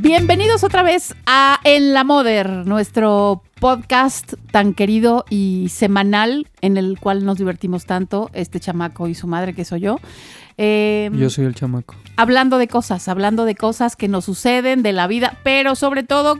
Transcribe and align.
Bienvenidos 0.00 0.62
otra 0.62 0.84
vez 0.84 1.12
a 1.26 1.58
En 1.64 1.92
la 1.92 2.04
Moder, 2.04 2.48
nuestro 2.68 3.42
podcast 3.58 4.34
tan 4.52 4.72
querido 4.72 5.24
y 5.28 5.70
semanal 5.70 6.46
en 6.60 6.76
el 6.76 7.00
cual 7.00 7.24
nos 7.24 7.36
divertimos 7.38 7.84
tanto, 7.84 8.30
este 8.32 8.60
chamaco 8.60 9.08
y 9.08 9.16
su 9.16 9.26
madre 9.26 9.54
que 9.54 9.64
soy 9.64 9.80
yo. 9.80 9.98
Eh, 10.56 11.10
Yo 11.14 11.30
soy 11.30 11.46
el 11.46 11.54
chamaco. 11.56 11.96
hablando 12.16 12.58
de 12.58 12.68
cosas, 12.68 13.08
hablando 13.08 13.44
de 13.44 13.56
cosas 13.56 13.96
que 13.96 14.06
nos 14.06 14.24
suceden, 14.26 14.84
de 14.84 14.92
la 14.92 15.08
vida, 15.08 15.36
pero 15.42 15.74
sobre 15.74 16.04
todo 16.04 16.38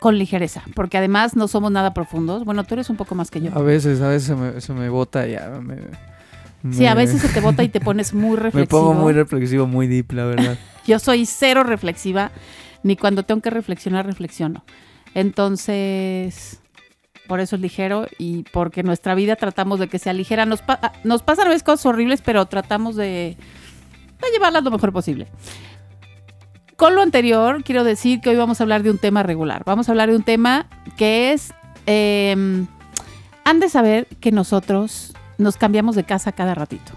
con 0.00 0.18
ligereza, 0.18 0.64
porque 0.74 0.98
además 0.98 1.36
no 1.36 1.46
somos 1.46 1.70
nada 1.70 1.94
profundos. 1.94 2.44
Bueno, 2.44 2.64
tú 2.64 2.74
eres 2.74 2.90
un 2.90 2.96
poco 2.96 3.14
más 3.14 3.30
que 3.30 3.40
yo. 3.40 3.56
A 3.56 3.62
veces, 3.62 4.00
a 4.00 4.08
veces 4.08 4.24
se 4.26 4.34
me, 4.34 4.60
se 4.60 4.72
me 4.72 4.88
bota 4.88 5.28
y 5.28 5.32
ya 5.32 5.48
me, 5.62 5.76
Sí, 6.72 6.86
a 6.86 6.94
me- 6.94 7.02
veces 7.04 7.20
se 7.22 7.28
te 7.28 7.40
bota 7.40 7.62
y 7.64 7.68
te 7.68 7.80
pones 7.80 8.14
muy 8.14 8.36
Me 8.36 8.42
reflexivo. 8.44 8.80
pongo 8.80 8.94
muy 8.94 9.12
reflexivo, 9.12 9.66
muy 9.66 9.86
deep, 9.86 10.12
la 10.12 10.24
verdad. 10.24 10.58
Yo 10.86 10.98
soy 10.98 11.26
cero 11.26 11.62
reflexiva, 11.64 12.30
ni 12.82 12.96
cuando 12.96 13.24
tengo 13.24 13.40
que 13.42 13.50
reflexionar, 13.50 14.06
reflexiono. 14.06 14.64
Entonces, 15.14 16.60
por 17.26 17.40
eso 17.40 17.56
es 17.56 17.62
ligero 17.62 18.06
y 18.18 18.44
porque 18.52 18.82
nuestra 18.82 19.14
vida 19.14 19.36
tratamos 19.36 19.80
de 19.80 19.88
que 19.88 19.98
sea 19.98 20.12
ligera. 20.12 20.46
Nos, 20.46 20.62
pa- 20.62 20.92
nos 21.04 21.22
pasan 21.22 21.46
a 21.46 21.48
veces 21.50 21.62
cosas 21.62 21.86
horribles, 21.86 22.20
pero 22.22 22.46
tratamos 22.46 22.96
de, 22.96 23.36
de 24.20 24.30
llevarlas 24.32 24.62
lo 24.64 24.70
mejor 24.70 24.92
posible. 24.92 25.26
Con 26.76 26.94
lo 26.94 27.00
anterior, 27.02 27.64
quiero 27.64 27.84
decir 27.84 28.20
que 28.20 28.28
hoy 28.30 28.36
vamos 28.36 28.60
a 28.60 28.64
hablar 28.64 28.82
de 28.82 28.90
un 28.90 28.98
tema 28.98 29.22
regular. 29.22 29.62
Vamos 29.64 29.88
a 29.88 29.92
hablar 29.92 30.10
de 30.10 30.16
un 30.16 30.22
tema 30.24 30.66
que 30.96 31.32
es... 31.32 31.52
eh, 31.86 32.64
han 33.44 33.60
de 33.60 33.68
saber 33.68 34.06
que 34.20 34.32
nosotros 34.32 35.14
nos 35.38 35.56
cambiamos 35.56 35.96
de 35.96 36.04
casa 36.04 36.32
cada 36.32 36.54
ratito. 36.54 36.92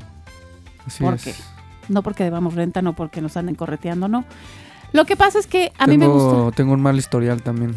Así 0.86 1.04
¿Por 1.04 1.16
es. 1.16 1.24
qué? 1.24 1.34
No 1.90 2.04
porque 2.04 2.24
debamos 2.24 2.54
renta, 2.56 2.82
no 2.82 2.94
porque 2.94 3.22
nos 3.22 3.36
anden 3.38 3.56
correteando, 3.56 4.08
no. 4.08 4.26
Lo 4.94 5.06
que 5.06 5.16
pasa 5.16 5.40
es 5.40 5.48
que 5.48 5.72
a 5.78 5.88
mí 5.88 5.98
me 5.98 6.06
Tengo- 6.06 6.42
gusta. 6.44 6.56
Tengo 6.58 6.74
un 6.74 6.82
mal 6.82 6.98
historial 6.98 7.42
también. 7.44 7.76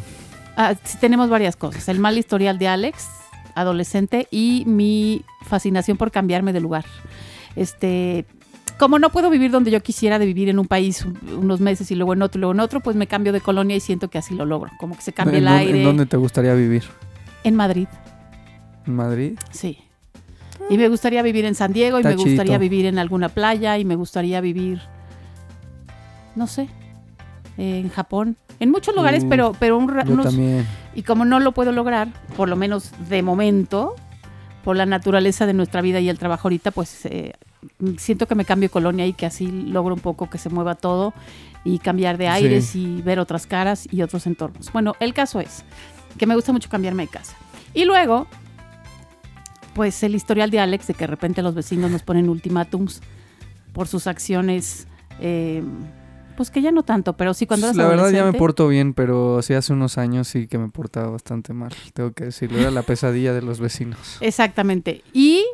Ah, 0.56 0.74
sí, 0.84 0.98
tenemos 1.00 1.28
varias 1.30 1.56
cosas. 1.56 1.88
El 1.88 1.98
mal 1.98 2.16
historial 2.18 2.58
de 2.58 2.68
Alex, 2.68 3.08
adolescente, 3.54 4.28
y 4.30 4.64
mi 4.66 5.24
fascinación 5.46 5.96
por 5.96 6.10
cambiarme 6.10 6.52
de 6.52 6.60
lugar. 6.60 6.84
Este. 7.56 8.24
Como 8.78 8.98
no 8.98 9.10
puedo 9.10 9.30
vivir 9.30 9.50
donde 9.50 9.70
yo 9.70 9.80
quisiera 9.82 10.18
de 10.18 10.26
vivir 10.26 10.48
en 10.48 10.58
un 10.58 10.66
país 10.66 11.04
un- 11.04 11.18
unos 11.38 11.60
meses 11.60 11.90
y 11.90 11.94
luego 11.94 12.14
en 12.14 12.22
otro 12.22 12.38
y 12.38 12.40
luego 12.40 12.52
en 12.54 12.60
otro, 12.60 12.80
pues 12.80 12.96
me 12.96 13.06
cambio 13.06 13.32
de 13.32 13.40
colonia 13.40 13.76
y 13.76 13.80
siento 13.80 14.08
que 14.08 14.18
así 14.18 14.34
lo 14.34 14.44
logro. 14.44 14.70
Como 14.78 14.96
que 14.96 15.02
se 15.02 15.12
cambia 15.12 15.38
¿En, 15.38 15.44
el 15.44 15.48
dónde- 15.50 15.60
aire. 15.66 15.78
en 15.78 15.84
dónde 15.84 16.06
te 16.06 16.16
gustaría 16.16 16.54
vivir? 16.54 16.82
En 17.44 17.54
Madrid, 17.54 17.86
¿En 18.86 18.96
Madrid? 18.96 19.38
sí. 19.50 19.78
Y 20.70 20.78
me 20.78 20.88
gustaría 20.88 21.22
vivir 21.22 21.44
en 21.44 21.54
San 21.54 21.72
Diego 21.72 22.00
y 22.00 22.02
me 22.04 22.14
gustaría 22.16 22.56
vivir 22.58 22.86
en 22.86 22.98
alguna 22.98 23.28
playa 23.28 23.78
y 23.78 23.84
me 23.84 23.94
gustaría 23.96 24.40
vivir, 24.40 24.80
no 26.34 26.46
sé, 26.46 26.68
en 27.58 27.88
Japón. 27.90 28.36
En 28.60 28.70
muchos 28.70 28.94
lugares, 28.94 29.24
Uh, 29.24 29.28
pero, 29.28 29.52
pero 29.58 29.76
un 29.76 29.88
Yo 29.88 30.12
unos- 30.12 30.26
también. 30.26 30.66
y 30.94 31.02
como 31.02 31.24
no 31.24 31.40
lo 31.40 31.52
puedo 31.52 31.72
lograr, 31.72 32.08
por 32.36 32.48
lo 32.48 32.56
menos 32.56 32.92
de 33.08 33.22
momento, 33.22 33.96
por 34.64 34.76
la 34.76 34.86
naturaleza 34.86 35.44
de 35.46 35.52
nuestra 35.52 35.80
vida 35.82 35.98
y 36.00 36.08
el 36.08 36.18
trabajo 36.18 36.46
ahorita, 36.48 36.70
pues 36.70 37.04
eh, 37.06 37.32
siento 37.98 38.26
que 38.28 38.34
me 38.36 38.44
cambio 38.44 38.70
colonia 38.70 39.04
y 39.06 39.12
que 39.12 39.26
así 39.26 39.48
logro 39.50 39.94
un 39.94 40.00
poco 40.00 40.30
que 40.30 40.38
se 40.38 40.48
mueva 40.48 40.76
todo 40.76 41.12
y 41.64 41.80
cambiar 41.80 42.16
de 42.16 42.24
Sí. 42.26 42.30
aires 42.30 42.76
y 42.76 43.02
ver 43.02 43.18
otras 43.18 43.46
caras 43.46 43.88
y 43.90 44.02
otros 44.02 44.26
entornos. 44.26 44.72
Bueno, 44.72 44.94
el 45.00 45.12
caso 45.14 45.40
es 45.40 45.64
que 46.16 46.26
me 46.26 46.36
gusta 46.36 46.52
mucho 46.52 46.68
cambiarme 46.70 47.02
de 47.04 47.08
casa. 47.08 47.34
Y 47.74 47.84
luego, 47.84 48.28
pues 49.74 50.02
el 50.02 50.14
historial 50.14 50.50
de 50.50 50.60
Alex 50.60 50.86
de 50.86 50.94
que 50.94 51.00
de 51.04 51.08
repente 51.08 51.42
los 51.42 51.54
vecinos 51.54 51.90
nos 51.90 52.02
ponen 52.02 52.28
ultimátums 52.28 53.00
por 53.72 53.88
sus 53.88 54.06
acciones, 54.06 54.86
eh, 55.20 55.62
pues 56.36 56.50
que 56.50 56.62
ya 56.62 56.72
no 56.72 56.82
tanto, 56.82 57.16
pero 57.16 57.34
sí 57.34 57.46
cuando 57.46 57.66
eras 57.66 57.76
la 57.76 57.86
verdad 57.86 58.10
ya 58.10 58.24
me 58.24 58.32
porto 58.32 58.68
bien, 58.68 58.94
pero 58.94 59.42
sí 59.42 59.54
hace 59.54 59.72
unos 59.72 59.98
años 59.98 60.28
sí 60.28 60.46
que 60.46 60.58
me 60.58 60.68
portaba 60.68 61.10
bastante 61.10 61.52
mal. 61.52 61.72
Tengo 61.94 62.12
que 62.12 62.24
decirlo. 62.24 62.58
Era 62.58 62.70
la 62.70 62.82
pesadilla 62.82 63.32
de 63.32 63.42
los 63.42 63.60
vecinos. 63.60 63.98
Exactamente. 64.20 65.02
Y 65.12 65.44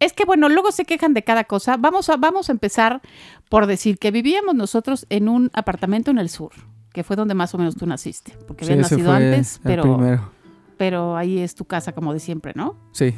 es 0.00 0.12
que, 0.12 0.24
bueno, 0.24 0.48
luego 0.48 0.72
se 0.72 0.84
quejan 0.84 1.14
de 1.14 1.22
cada 1.22 1.44
cosa. 1.44 1.76
Vamos 1.76 2.08
a, 2.08 2.16
vamos 2.16 2.48
a 2.48 2.52
empezar 2.52 3.00
por 3.48 3.66
decir 3.66 3.98
que 3.98 4.10
vivíamos 4.10 4.54
nosotros 4.54 5.06
en 5.08 5.28
un 5.28 5.50
apartamento 5.54 6.10
en 6.10 6.18
el 6.18 6.28
sur, 6.28 6.52
que 6.92 7.04
fue 7.04 7.16
donde 7.16 7.34
más 7.34 7.54
o 7.54 7.58
menos 7.58 7.76
tú 7.76 7.86
naciste, 7.86 8.36
porque 8.46 8.64
Sí, 8.64 8.72
habías 8.72 8.90
nacido 8.90 9.12
antes, 9.12 9.60
pero, 9.62 9.82
primero. 9.82 10.30
Pero 10.76 11.16
ahí 11.16 11.38
es 11.38 11.54
tu 11.54 11.64
casa 11.64 11.92
como 11.92 12.12
de 12.12 12.20
siempre, 12.20 12.52
¿no? 12.54 12.76
Sí. 12.92 13.14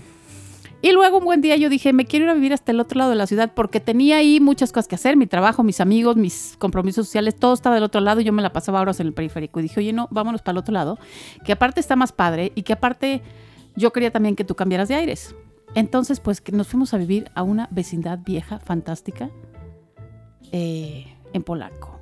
Y 0.82 0.92
luego 0.92 1.18
un 1.18 1.24
buen 1.24 1.40
día 1.40 1.56
yo 1.56 1.68
dije, 1.68 1.92
me 1.92 2.04
quiero 2.04 2.26
ir 2.26 2.30
a 2.30 2.34
vivir 2.34 2.52
hasta 2.52 2.70
el 2.70 2.80
otro 2.80 2.98
lado 2.98 3.10
de 3.10 3.16
la 3.16 3.26
ciudad 3.26 3.52
porque 3.54 3.80
tenía 3.80 4.18
ahí 4.18 4.40
muchas 4.40 4.72
cosas 4.72 4.86
que 4.86 4.94
hacer, 4.94 5.16
mi 5.16 5.26
trabajo, 5.26 5.62
mis 5.62 5.80
amigos, 5.80 6.16
mis 6.16 6.54
compromisos 6.58 7.06
sociales, 7.06 7.34
todo 7.34 7.54
estaba 7.54 7.74
del 7.74 7.84
otro 7.84 8.00
lado 8.00 8.20
y 8.20 8.24
yo 8.24 8.32
me 8.32 8.42
la 8.42 8.52
pasaba 8.52 8.80
horas 8.80 9.00
en 9.00 9.06
el 9.08 9.14
periférico. 9.14 9.58
Y 9.58 9.64
dije, 9.64 9.80
oye, 9.80 9.92
no, 9.92 10.06
vámonos 10.10 10.42
para 10.42 10.52
el 10.52 10.58
otro 10.58 10.74
lado, 10.74 10.98
que 11.44 11.52
aparte 11.52 11.80
está 11.80 11.96
más 11.96 12.12
padre 12.12 12.52
y 12.54 12.62
que 12.62 12.74
aparte 12.74 13.22
yo 13.74 13.92
quería 13.92 14.10
también 14.10 14.36
que 14.36 14.44
tú 14.44 14.54
cambiaras 14.54 14.88
de 14.88 14.94
aires. 14.96 15.34
Entonces, 15.74 16.20
pues 16.20 16.40
que 16.40 16.52
nos 16.52 16.68
fuimos 16.68 16.94
a 16.94 16.98
vivir 16.98 17.30
a 17.34 17.42
una 17.42 17.68
vecindad 17.70 18.18
vieja, 18.24 18.58
fantástica, 18.60 19.30
eh, 20.52 21.06
en 21.32 21.42
Polanco. 21.42 22.00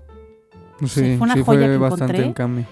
Sí, 0.85 1.17
fue 1.17 1.25
una 1.25 1.35
sí 1.35 1.43
joya 1.43 1.45
fue 1.45 1.57
que 1.59 1.77
bastante 1.79 2.05
encontré. 2.05 2.25
en 2.25 2.33
cambio. 2.33 2.67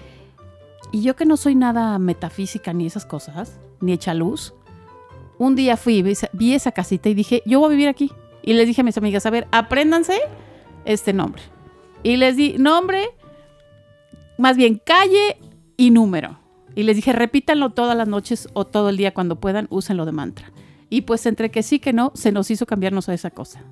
Y 0.93 1.01
yo 1.01 1.15
que 1.15 1.25
no 1.25 1.37
soy 1.37 1.55
nada 1.55 1.97
metafísica 1.97 2.71
ni 2.71 2.85
esas 2.85 3.03
cosas, 3.03 3.59
ni 3.81 3.93
echa 3.93 4.13
luz, 4.13 4.53
un 5.39 5.55
día 5.55 5.75
fui, 5.75 6.07
esa, 6.07 6.29
vi 6.33 6.53
esa 6.53 6.71
casita 6.71 7.09
y 7.09 7.15
dije, 7.15 7.41
yo 7.47 7.59
voy 7.59 7.65
a 7.65 7.69
vivir 7.71 7.87
aquí. 7.87 8.11
Y 8.43 8.53
les 8.53 8.67
dije 8.67 8.81
a 8.81 8.83
mis 8.83 8.95
amigas, 8.95 9.25
a 9.25 9.31
ver, 9.31 9.47
apréndanse 9.51 10.19
este 10.85 11.11
nombre. 11.11 11.41
Y 12.03 12.17
les 12.17 12.37
di 12.37 12.59
nombre, 12.59 13.09
más 14.37 14.55
bien 14.55 14.79
calle 14.85 15.37
y 15.77 15.89
número. 15.89 16.37
Y 16.75 16.83
les 16.83 16.95
dije, 16.95 17.11
repítanlo 17.11 17.71
todas 17.71 17.97
las 17.97 18.07
noches 18.07 18.47
o 18.53 18.67
todo 18.67 18.89
el 18.89 18.97
día 18.97 19.15
cuando 19.15 19.39
puedan, 19.39 19.65
úsenlo 19.71 20.05
de 20.05 20.11
mantra. 20.11 20.51
Y 20.91 21.01
pues 21.01 21.25
entre 21.25 21.49
que 21.49 21.63
sí 21.63 21.79
que 21.79 21.91
no, 21.91 22.11
se 22.13 22.31
nos 22.31 22.51
hizo 22.51 22.67
cambiarnos 22.67 23.09
a 23.09 23.15
esa 23.15 23.31
cosa. 23.31 23.63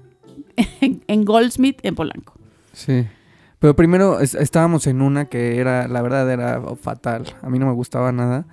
en 0.82 1.24
Goldsmith, 1.24 1.82
en 1.84 1.94
Polanco. 1.94 2.34
Sí. 2.74 3.06
Pero 3.62 3.76
primero 3.76 4.20
es- 4.20 4.34
estábamos 4.36 4.88
en 4.88 5.02
una 5.02 5.26
que 5.26 5.60
era, 5.60 5.88
la 5.88 6.02
verdad, 6.02 6.30
era 6.30 6.62
fatal. 6.76 7.26
A 7.42 7.50
mí 7.50 7.60
no 7.60 7.68
me 7.68 7.74
gustaba 7.74 8.12
nada. 8.12 8.46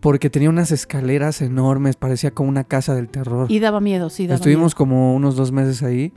Porque 0.00 0.30
tenía 0.30 0.48
unas 0.48 0.70
escaleras 0.70 1.42
enormes, 1.42 1.96
parecía 1.96 2.30
como 2.30 2.48
una 2.48 2.62
casa 2.64 2.94
del 2.94 3.08
terror. 3.08 3.46
Y 3.50 3.58
daba 3.58 3.80
miedo, 3.80 4.08
sí, 4.08 4.26
daba 4.28 4.36
Estuvimos 4.36 4.70
miedo. 4.72 4.76
como 4.78 5.14
unos 5.16 5.34
dos 5.36 5.50
meses 5.52 5.82
ahí. 5.82 6.12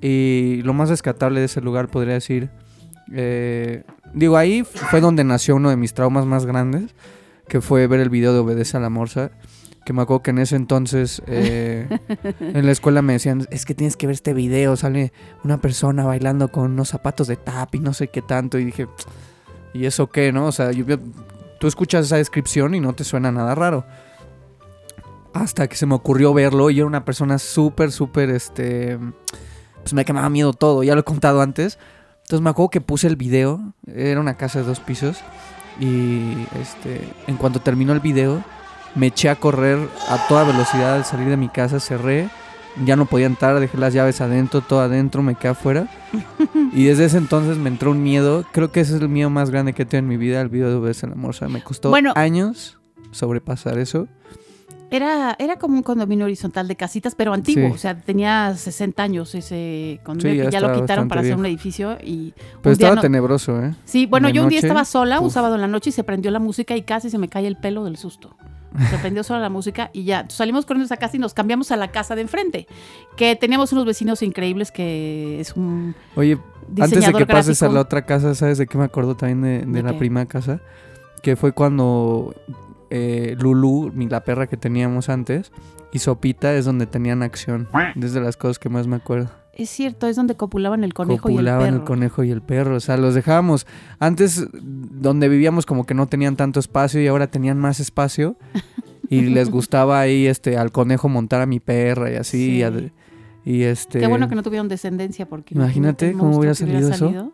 Y 0.00 0.62
lo 0.64 0.72
más 0.74 0.88
rescatable 0.88 1.40
de 1.40 1.46
ese 1.46 1.60
lugar, 1.62 1.88
podría 1.88 2.14
decir. 2.14 2.50
eh, 3.12 3.84
digo, 4.14 4.36
ahí 4.36 4.62
fue 4.64 5.00
donde 5.00 5.22
nació 5.24 5.56
uno 5.56 5.70
de 5.70 5.76
mis 5.76 5.94
traumas 5.94 6.26
más 6.26 6.46
grandes. 6.46 6.94
Que 7.48 7.60
fue 7.60 7.86
ver 7.88 8.00
el 8.00 8.10
video 8.10 8.32
de 8.32 8.38
Obedece 8.40 8.76
a 8.76 8.80
la 8.80 8.90
Morsa. 8.90 9.30
Que 9.84 9.92
me 9.92 10.02
acuerdo 10.02 10.22
que 10.22 10.30
en 10.30 10.38
ese 10.38 10.56
entonces 10.56 11.22
eh, 11.26 11.88
en 12.40 12.66
la 12.66 12.72
escuela 12.72 13.02
me 13.02 13.14
decían: 13.14 13.46
Es 13.50 13.64
que 13.64 13.74
tienes 13.74 13.96
que 13.96 14.06
ver 14.06 14.14
este 14.14 14.34
video. 14.34 14.76
Sale 14.76 15.12
una 15.44 15.60
persona 15.60 16.04
bailando 16.04 16.48
con 16.48 16.70
unos 16.72 16.88
zapatos 16.90 17.26
de 17.28 17.36
tap 17.36 17.74
y 17.74 17.80
no 17.80 17.92
sé 17.94 18.08
qué 18.08 18.22
tanto. 18.22 18.58
Y 18.58 18.64
dije: 18.64 18.86
¿Y 19.72 19.86
eso 19.86 20.08
qué, 20.10 20.32
no? 20.32 20.46
O 20.46 20.52
sea, 20.52 20.72
yo- 20.72 20.84
tú 21.58 21.66
escuchas 21.66 22.06
esa 22.06 22.16
descripción 22.16 22.74
y 22.74 22.80
no 22.80 22.92
te 22.94 23.04
suena 23.04 23.30
nada 23.32 23.54
raro. 23.54 23.84
Hasta 25.32 25.68
que 25.68 25.76
se 25.76 25.86
me 25.86 25.94
ocurrió 25.94 26.34
verlo 26.34 26.70
y 26.70 26.78
era 26.78 26.86
una 26.86 27.04
persona 27.04 27.38
súper, 27.38 27.92
súper, 27.92 28.30
este... 28.30 28.98
Pues 29.82 29.94
me 29.94 30.04
quemaba 30.04 30.28
miedo 30.28 30.52
todo, 30.52 30.82
ya 30.82 30.94
lo 30.94 31.00
he 31.02 31.04
contado 31.04 31.40
antes. 31.40 31.78
Entonces 32.22 32.40
me 32.42 32.50
acuerdo 32.50 32.70
que 32.70 32.80
puse 32.80 33.06
el 33.06 33.16
video, 33.16 33.72
era 33.86 34.20
una 34.20 34.36
casa 34.36 34.58
de 34.58 34.64
dos 34.66 34.80
pisos. 34.80 35.18
Y 35.78 36.34
este, 36.60 37.00
en 37.28 37.36
cuanto 37.36 37.60
terminó 37.60 37.92
el 37.92 38.00
video, 38.00 38.42
me 38.94 39.06
eché 39.08 39.28
a 39.28 39.36
correr 39.36 39.78
a 40.08 40.26
toda 40.28 40.44
velocidad 40.44 40.96
al 40.96 41.04
salir 41.04 41.28
de 41.28 41.36
mi 41.36 41.48
casa, 41.48 41.80
cerré, 41.80 42.28
ya 42.84 42.96
no 42.96 43.06
podía 43.06 43.26
entrar, 43.26 43.58
dejé 43.60 43.76
las 43.78 43.92
llaves 43.94 44.20
adentro, 44.20 44.60
todo 44.60 44.80
adentro, 44.80 45.22
me 45.22 45.34
quedé 45.34 45.48
afuera. 45.50 45.88
y 46.72 46.84
desde 46.84 47.04
ese 47.06 47.18
entonces 47.18 47.56
me 47.56 47.68
entró 47.68 47.90
un 47.90 48.02
miedo, 48.02 48.44
creo 48.52 48.70
que 48.72 48.80
ese 48.80 48.96
es 48.96 49.00
el 49.02 49.08
miedo 49.08 49.30
más 49.30 49.50
grande 49.50 49.72
que 49.72 49.82
he 49.82 49.86
tenido 49.86 50.04
en 50.04 50.08
mi 50.08 50.16
vida, 50.16 50.40
el 50.40 50.48
video 50.48 50.68
de 50.68 50.74
Obedece 50.76 51.06
al 51.06 51.12
Amor. 51.12 51.30
O 51.30 51.32
sea, 51.32 51.48
me 51.48 51.62
costó 51.62 51.90
Bueno. 51.90 52.12
años 52.16 52.78
sobrepasar 53.10 53.78
eso. 53.78 54.06
Era, 54.92 55.36
era 55.38 55.56
como 55.56 55.74
un 55.76 55.84
condominio 55.84 56.24
horizontal 56.26 56.66
de 56.66 56.74
casitas, 56.74 57.14
pero 57.14 57.32
antiguo. 57.32 57.68
Sí. 57.68 57.74
O 57.74 57.78
sea, 57.78 57.96
tenía 57.96 58.52
60 58.56 59.00
años 59.00 59.32
ese 59.36 60.00
condominio 60.02 60.42
Sí, 60.44 60.46
que 60.48 60.52
ya 60.52 60.60
ya 60.60 60.66
lo 60.68 60.80
quitaron 60.80 61.06
para 61.06 61.20
hacer 61.20 61.36
un 61.36 61.46
edificio 61.46 61.96
y 62.02 62.34
Pero 62.60 62.70
un 62.70 62.72
estaba 62.72 62.94
no- 62.96 63.00
tenebroso, 63.00 63.62
¿eh? 63.62 63.74
Sí, 63.84 64.06
bueno, 64.06 64.26
de 64.28 64.32
yo 64.34 64.42
un 64.42 64.48
día 64.48 64.58
estaba 64.58 64.84
sola, 64.84 65.20
un 65.20 65.26
uf. 65.26 65.32
sábado 65.32 65.54
en 65.54 65.60
la 65.60 65.68
noche 65.68 65.90
y 65.90 65.92
se 65.92 66.02
prendió 66.02 66.32
la 66.32 66.40
música 66.40 66.74
y 66.76 66.82
casi 66.82 67.08
se 67.08 67.18
me 67.18 67.28
cae 67.28 67.46
el 67.46 67.56
pelo 67.56 67.84
del 67.84 67.96
susto. 67.98 68.36
Se 68.90 68.98
prendió 68.98 69.22
sola 69.24 69.40
la 69.40 69.48
música 69.50 69.90
y 69.92 70.04
ya. 70.04 70.20
Entonces, 70.20 70.38
salimos 70.38 70.64
corriendo 70.66 70.84
de 70.84 70.94
esa 70.94 70.96
casa 70.96 71.16
y 71.16 71.18
nos 71.20 71.34
cambiamos 71.34 71.70
a 71.72 71.76
la 71.76 71.88
casa 71.90 72.14
de 72.14 72.22
enfrente. 72.22 72.66
Que 73.16 73.34
teníamos 73.36 73.72
unos 73.72 73.84
vecinos 73.84 74.22
increíbles 74.22 74.70
que 74.70 75.40
es 75.40 75.56
un 75.56 75.94
Oye, 76.16 76.38
antes 76.80 77.04
de 77.04 77.12
que 77.12 77.26
pases 77.26 77.62
a 77.62 77.68
la 77.68 77.80
otra 77.80 78.02
casa, 78.06 78.34
¿sabes 78.34 78.58
de 78.58 78.66
qué 78.66 78.78
me 78.78 78.84
acuerdo 78.84 79.16
también 79.16 79.42
de, 79.42 79.58
de 79.66 79.72
¿De 79.72 79.82
la 79.82 79.92
qué? 79.92 79.98
primera 79.98 80.26
casa? 80.26 80.60
Que 81.22 81.34
fue 81.36 81.52
cuando 81.52 82.34
eh, 82.90 83.34
Lulu, 83.38 83.90
mi- 83.94 84.08
la 84.08 84.22
perra 84.24 84.46
que 84.46 84.56
teníamos 84.56 85.08
antes, 85.08 85.52
y 85.92 85.98
Sopita 85.98 86.54
es 86.54 86.64
donde 86.64 86.86
tenían 86.86 87.22
acción. 87.22 87.68
Desde 87.96 88.20
las 88.20 88.36
cosas 88.36 88.58
que 88.58 88.68
más 88.68 88.86
me 88.86 88.96
acuerdo. 88.96 89.30
Es 89.52 89.68
cierto, 89.68 90.06
es 90.06 90.16
donde 90.16 90.36
copulaban 90.36 90.84
el 90.84 90.94
conejo 90.94 91.22
Copulaban 91.22 91.60
y 91.60 91.64
el 91.64 91.68
el 91.68 91.80
perro. 91.80 91.84
conejo 91.86 92.24
y 92.24 92.30
el 92.30 92.40
perro. 92.42 92.76
O 92.76 92.80
sea, 92.80 92.96
los 92.96 93.14
dejábamos. 93.14 93.66
Antes, 93.98 94.46
donde 94.52 95.28
vivíamos, 95.28 95.66
como 95.66 95.84
que 95.86 95.94
no 95.94 96.06
tenían 96.06 96.36
tanto 96.36 96.60
espacio 96.60 97.02
y 97.02 97.06
ahora 97.08 97.26
tenían 97.26 97.58
más 97.58 97.80
espacio. 97.80 98.36
Y 99.08 99.22
les 99.22 99.50
gustaba 99.50 100.00
ahí 100.00 100.26
este 100.26 100.56
al 100.56 100.70
conejo 100.72 101.08
montar 101.08 101.40
a 101.42 101.46
mi 101.46 101.60
perra 101.60 102.10
y 102.12 102.16
así. 102.16 102.62
Sí. 102.62 102.90
y 103.44 103.62
este. 103.64 103.98
Qué 104.00 104.06
bueno 104.06 104.28
que 104.28 104.34
no 104.34 104.42
tuvieron 104.42 104.68
descendencia 104.68 105.26
porque 105.28 105.54
Imagínate 105.54 106.10
el 106.10 106.16
cómo 106.16 106.38
hubiera 106.38 106.54
salido 106.54 106.88
eso. 106.88 107.32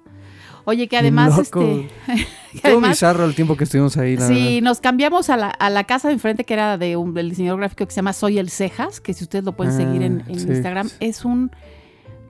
Oye, 0.69 0.88
que 0.88 0.96
además 0.96 1.38
este 1.38 1.88
que 2.06 2.60
Todo 2.60 2.72
además 2.72 2.90
bizarro 2.90 3.24
el 3.24 3.36
tiempo 3.36 3.56
que 3.56 3.62
estuvimos 3.64 3.96
ahí, 3.98 4.16
la 4.16 4.26
Sí, 4.26 4.34
verdad. 4.56 4.62
nos 4.69 4.80
cambiamos 4.80 5.30
a 5.30 5.36
la, 5.36 5.48
a 5.48 5.70
la 5.70 5.84
casa 5.84 6.08
de 6.08 6.14
enfrente 6.14 6.42
que 6.42 6.54
era 6.54 6.76
de 6.76 6.96
un 6.96 7.14
del 7.14 7.30
diseñador 7.30 7.60
gráfico 7.60 7.86
que 7.86 7.92
se 7.92 7.96
llama 7.96 8.12
Soy 8.12 8.38
el 8.40 8.50
Cejas, 8.50 9.00
que 9.00 9.14
si 9.14 9.22
ustedes 9.22 9.44
lo 9.44 9.52
pueden 9.52 9.74
Ah, 9.74 9.76
seguir 9.76 10.02
en, 10.02 10.24
en 10.26 10.40
sí. 10.40 10.48
Instagram, 10.48 10.90
es 10.98 11.24
un 11.24 11.52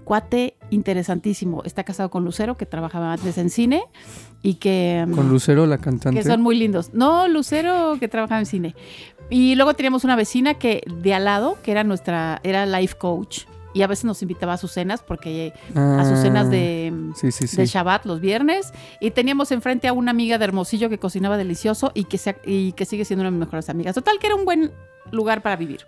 cuate 0.07 0.55
interesantísimo. 0.71 1.63
Está 1.65 1.83
casado 1.85 2.09
con 2.11 2.25
Lucero, 2.25 2.57
que 2.57 2.65
trabajaba 2.65 3.13
antes 3.13 3.37
en 3.39 3.51
cine 3.51 3.83
y 4.41 4.55
que, 4.55 5.05
mm, 5.07 5.13
Con 5.15 5.29
Lucero, 5.29 5.67
la 5.67 5.79
cantante. 5.79 6.19
que 6.19 6.25
son 6.25 6.41
muy 6.41 6.57
lindos. 6.57 6.91
No, 6.95 7.27
Lucero, 7.29 7.97
que 7.99 8.07
trabajaba 8.09 8.39
en 8.39 8.47
cine. 8.47 8.75
Y 9.29 9.57
luego 9.57 9.75
teníamos 9.75 10.05
una 10.05 10.15
vecina 10.15 10.55
que 10.55 10.83
de 11.03 11.13
al 11.13 11.25
lado, 11.25 11.59
que 11.65 11.73
era 11.73 11.83
nuestra, 11.83 12.41
era 12.45 12.65
life 12.67 12.95
coach. 12.97 13.41
Y 13.75 13.83
a 13.83 13.89
veces 13.89 14.05
nos 14.07 14.23
invitaba 14.23 14.53
a 14.55 14.57
sus 14.57 14.71
cenas, 14.73 15.03
porque 15.03 15.53
a 15.75 16.05
sus 16.09 16.21
cenas 16.21 16.47
Ah, 16.47 16.51
de, 16.51 17.11
Sí, 17.17 17.31
sí, 17.33 17.47
sí. 17.49 17.57
de 17.57 17.67
Shabbat 17.67 18.07
los 18.07 18.21
viernes 18.21 18.73
y 19.01 19.11
teníamos 19.11 19.51
enfrente 19.53 19.87
a 19.89 19.93
una 19.93 20.13
amiga 20.13 20.39
de 20.39 20.45
Hermosillo 20.45 20.89
que 20.89 20.99
cocinaba 20.99 21.37
delicioso 21.37 21.91
y 21.95 22.05
que, 22.05 22.17
se- 22.17 22.39
y 22.47 22.73
que 22.73 22.87
sigue 22.87 23.05
siendo 23.05 23.21
una 23.23 23.31
de 23.31 23.37
mis 23.37 23.41
mejores 23.47 23.69
amigas. 23.69 23.95
Total 23.95 24.19
que 24.19 24.29
era 24.29 24.37
un 24.37 24.47
buen 24.47 24.71
lugar 25.11 25.43
para 25.43 25.57
vivir. 25.57 25.81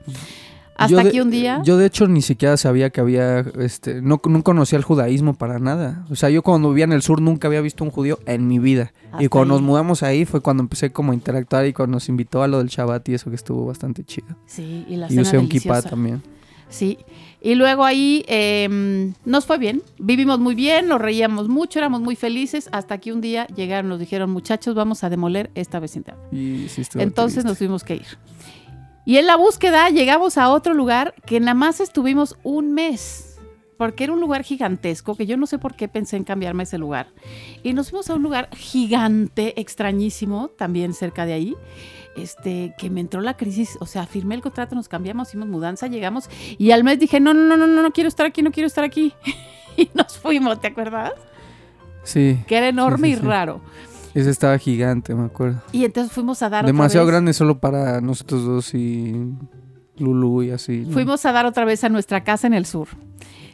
Hasta 0.78 1.02
de- 1.02 1.08
aquí 1.08 1.20
un 1.20 1.30
día. 1.30 1.60
Yo 1.64 1.76
de 1.76 1.86
hecho 1.86 2.06
ni 2.08 2.22
siquiera 2.22 2.56
sabía 2.56 2.90
que 2.90 3.00
había, 3.00 3.40
este, 3.40 4.00
no, 4.00 4.20
no 4.28 4.42
conocía 4.42 4.78
el 4.78 4.84
judaísmo 4.84 5.34
para 5.34 5.58
nada. 5.58 6.06
O 6.10 6.14
sea, 6.16 6.30
yo 6.30 6.42
cuando 6.42 6.70
vivía 6.70 6.84
en 6.84 6.92
el 6.92 7.02
sur 7.02 7.20
nunca 7.20 7.48
había 7.48 7.60
visto 7.60 7.84
un 7.84 7.90
judío 7.90 8.19
en 8.26 8.46
mi 8.48 8.58
vida. 8.58 8.92
y 9.19 9.28
cuando 9.28 9.54
ahí. 9.54 9.60
nos 9.60 9.66
mudamos 9.69 10.02
ahí 10.02 10.25
fue 10.25 10.40
cuando 10.40 10.62
empecé 10.62 10.90
como 10.92 11.12
a 11.12 11.14
interactuar 11.14 11.66
y 11.66 11.72
cuando 11.72 11.96
nos 11.96 12.08
invitó 12.08 12.42
a 12.42 12.48
lo 12.48 12.58
del 12.58 12.69
Shabbat 12.69 13.08
y 13.08 13.14
eso 13.14 13.28
que 13.30 13.36
estuvo 13.36 13.66
bastante 13.66 14.04
chido. 14.04 14.28
sí, 14.46 14.84
y 14.88 14.96
la 14.96 15.12
Y 15.12 15.19
usé 15.20 15.36
un 15.38 15.48
kippah 15.48 15.82
también. 15.82 16.22
Sí. 16.70 16.98
Y 17.40 17.54
luego 17.54 17.84
ahí 17.84 18.25
eh, 18.28 19.12
nos 19.25 19.46
fue 19.46 19.56
bien. 19.58 19.82
Vivimos 19.98 20.38
muy 20.38 20.54
bien, 20.54 20.86
nos 20.86 21.00
reíamos 21.00 21.48
mucho, 21.48 21.78
éramos 21.78 22.02
muy 22.02 22.14
felices. 22.14 22.69
Hasta 22.72 22.98
que 22.98 23.10
un 23.12 23.20
día 23.22 23.46
llegaron, 23.46 23.88
nos 23.88 23.98
dijeron, 24.00 24.28
muchachos, 24.30 24.75
vamos 24.75 25.02
a 25.02 25.08
demoler 25.08 25.50
esta 25.54 25.80
vecindad. 25.80 26.16
Y 26.30 26.66
sí 26.69 26.82
Entonces 26.96 27.36
triste. 27.36 27.48
nos 27.48 27.58
tuvimos 27.58 27.84
que 27.84 27.94
ir. 27.96 28.06
Y 29.08 29.16
en 29.16 29.26
la 29.26 29.37
búsqueda 29.37 29.88
llegamos 29.88 30.37
a 30.37 30.50
otro 30.50 30.75
lugar 30.75 31.14
que 31.25 31.40
nada 31.40 31.55
más 31.55 31.81
estuvimos 31.81 32.37
un 32.43 32.75
mes, 32.75 33.40
porque 33.78 34.05
era 34.05 34.12
un 34.12 34.20
lugar 34.20 34.43
gigantesco, 34.43 35.16
que 35.16 35.25
yo 35.25 35.38
no 35.38 35.46
sé 35.46 35.56
por 35.56 35.76
qué 35.76 35.88
pensé 35.88 36.19
en 36.19 36.25
cambiarme 36.25 36.60
a 36.60 36.64
ese 36.64 36.76
lugar. 36.76 37.06
Y 37.62 37.72
nos 37.72 37.88
fuimos 37.88 38.10
a 38.10 38.16
un 38.16 38.22
lugar 38.22 38.50
gigante, 38.55 39.58
extrañísimo, 39.58 40.49
también 40.49 40.93
cerca 40.93 41.25
de 41.25 41.32
ahí, 41.32 41.56
este, 42.19 42.75
que 42.76 42.90
me 42.90 43.00
entró 43.00 43.22
la 43.22 43.34
crisis, 43.38 43.78
o 43.81 43.87
sea, 43.87 44.05
firmé 44.05 44.34
el 44.34 44.43
contrato, 44.43 44.75
nos 44.75 44.88
cambiamos, 44.88 45.28
hicimos 45.28 45.49
mudanza, 45.49 45.87
llegamos, 45.87 46.28
y 46.58 46.72
al 46.72 46.84
mes 46.84 46.99
dije, 46.99 47.19
no, 47.19 47.32
no, 47.32 47.44
no, 47.44 47.56
no, 47.56 47.66
no, 47.66 47.82
no 47.82 47.93
quiero 47.93 48.08
estar 48.08 48.26
aquí, 48.26 48.43
no 48.43 48.52
quiero 48.52 48.66
estar 48.66 48.84
aquí. 48.84 49.14
y 49.78 49.88
nos 49.94 50.19
fuimos, 50.19 50.61
¿te 50.61 50.66
acuerdas? 50.66 51.14
Sí, 52.08 52.38
Que 52.46 52.56
era 52.58 52.69
enorme 52.69 53.08
sí, 53.08 53.14
y 53.14 53.16
sí. 53.16 53.22
raro. 53.22 53.62
Ese 54.20 54.30
estaba 54.30 54.56
gigante, 54.58 55.14
me 55.14 55.24
acuerdo. 55.26 55.60
Y 55.72 55.84
entonces 55.84 56.12
fuimos 56.12 56.42
a 56.42 56.48
dar 56.48 56.64
otra 56.64 56.72
Demasiado 56.72 57.06
vez- 57.06 57.12
grande 57.12 57.32
solo 57.32 57.58
para 57.58 58.00
nosotros 58.00 58.44
dos 58.44 58.74
y 58.74 59.32
Lulu 59.98 60.42
y 60.44 60.50
así. 60.50 60.84
¿no? 60.86 60.92
Fuimos 60.92 61.24
a 61.26 61.32
dar 61.32 61.46
otra 61.46 61.64
vez 61.64 61.82
a 61.84 61.88
nuestra 61.88 62.22
casa 62.24 62.46
en 62.46 62.54
el 62.54 62.66
sur. 62.66 62.88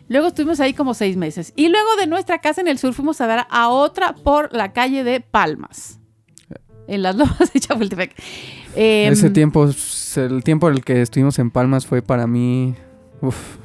Luego 0.09 0.27
estuvimos 0.29 0.61
ahí 0.61 0.75
como 0.75 0.93
seis 0.93 1.17
meses. 1.17 1.53
Y 1.57 1.69
luego 1.69 1.89
de 1.99 2.07
nuestra 2.07 2.39
casa 2.41 2.61
en 2.61 2.69
el 2.69 2.79
sur 2.79 2.93
fuimos 2.93 3.21
a 3.23 3.27
dar 3.27 3.47
a 3.51 3.69
otra 3.69 4.15
por 4.15 4.53
la 4.55 4.73
calle 4.75 5.03
de 5.05 5.21
Palmas. 5.21 5.99
En 6.87 7.03
las 7.03 7.17
lomas 7.17 7.51
de 7.55 7.61
Chapultepec. 7.61 8.13
Em, 8.77 9.11
Ese 9.13 9.31
tiempo, 9.31 9.67
el 10.17 10.45
tiempo 10.45 10.69
en 10.69 10.75
el 10.75 10.85
que 10.85 11.01
estuvimos 11.01 11.39
en 11.39 11.51
Palmas 11.51 11.87
fue 11.87 12.03
para 12.03 12.27
mí, 12.27 12.75
uf, 13.23 13.57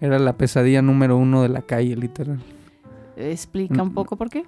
era 0.00 0.20
la 0.20 0.36
pesadilla 0.36 0.80
número 0.80 1.16
uno 1.16 1.42
de 1.42 1.48
la 1.48 1.62
calle, 1.62 1.96
literal. 1.96 2.38
Explica 3.16 3.82
un 3.82 3.88
Mm. 3.88 3.94
poco 3.94 4.16
por 4.16 4.30
qué. 4.30 4.44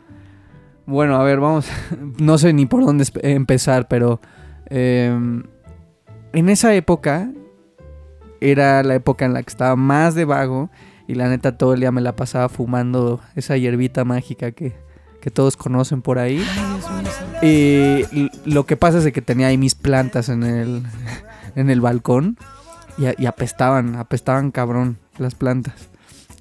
Bueno, 0.86 1.16
a 1.16 1.24
ver, 1.24 1.40
vamos, 1.40 1.66
no 2.18 2.38
sé 2.38 2.52
ni 2.52 2.66
por 2.66 2.84
dónde 2.84 3.06
empezar, 3.22 3.88
pero 3.88 4.20
em, 4.66 5.44
en 6.32 6.48
esa 6.48 6.74
época 6.74 7.30
era 8.40 8.82
la 8.82 8.94
época 8.94 9.24
en 9.24 9.34
la 9.34 9.42
que 9.42 9.50
estaba 9.50 9.76
más 9.76 10.14
de 10.14 10.24
vago 10.24 10.70
y 11.06 11.14
la 11.14 11.28
neta 11.28 11.56
todo 11.56 11.74
el 11.74 11.80
día 11.80 11.92
me 11.92 12.00
la 12.00 12.16
pasaba 12.16 12.48
fumando 12.48 13.20
esa 13.36 13.56
hierbita 13.56 14.04
mágica 14.04 14.50
que, 14.50 14.74
que 15.20 15.30
todos 15.30 15.56
conocen 15.56 16.02
por 16.02 16.18
ahí. 16.18 16.44
Y 17.42 18.30
lo 18.44 18.66
que 18.66 18.76
pasa 18.76 18.98
es 18.98 19.12
que 19.12 19.22
tenía 19.22 19.48
ahí 19.48 19.58
mis 19.58 19.74
plantas 19.74 20.28
en 20.28 20.42
el, 20.42 20.82
en 21.56 21.70
el 21.70 21.80
balcón 21.80 22.36
y, 22.98 23.22
y 23.22 23.26
apestaban, 23.26 23.96
apestaban 23.96 24.50
cabrón 24.50 24.98
las 25.18 25.34
plantas. 25.34 25.91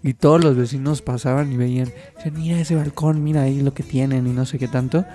Y 0.03 0.13
todos 0.15 0.43
los 0.43 0.55
vecinos 0.57 1.01
pasaban 1.01 1.51
y 1.51 1.57
veían, 1.57 1.89
decían, 2.15 2.33
mira 2.35 2.59
ese 2.59 2.75
balcón, 2.75 3.23
mira 3.23 3.43
ahí 3.43 3.61
lo 3.61 3.73
que 3.73 3.83
tienen 3.83 4.25
y 4.27 4.31
no 4.31 4.45
sé 4.45 4.57
qué 4.57 4.67
tanto. 4.67 5.05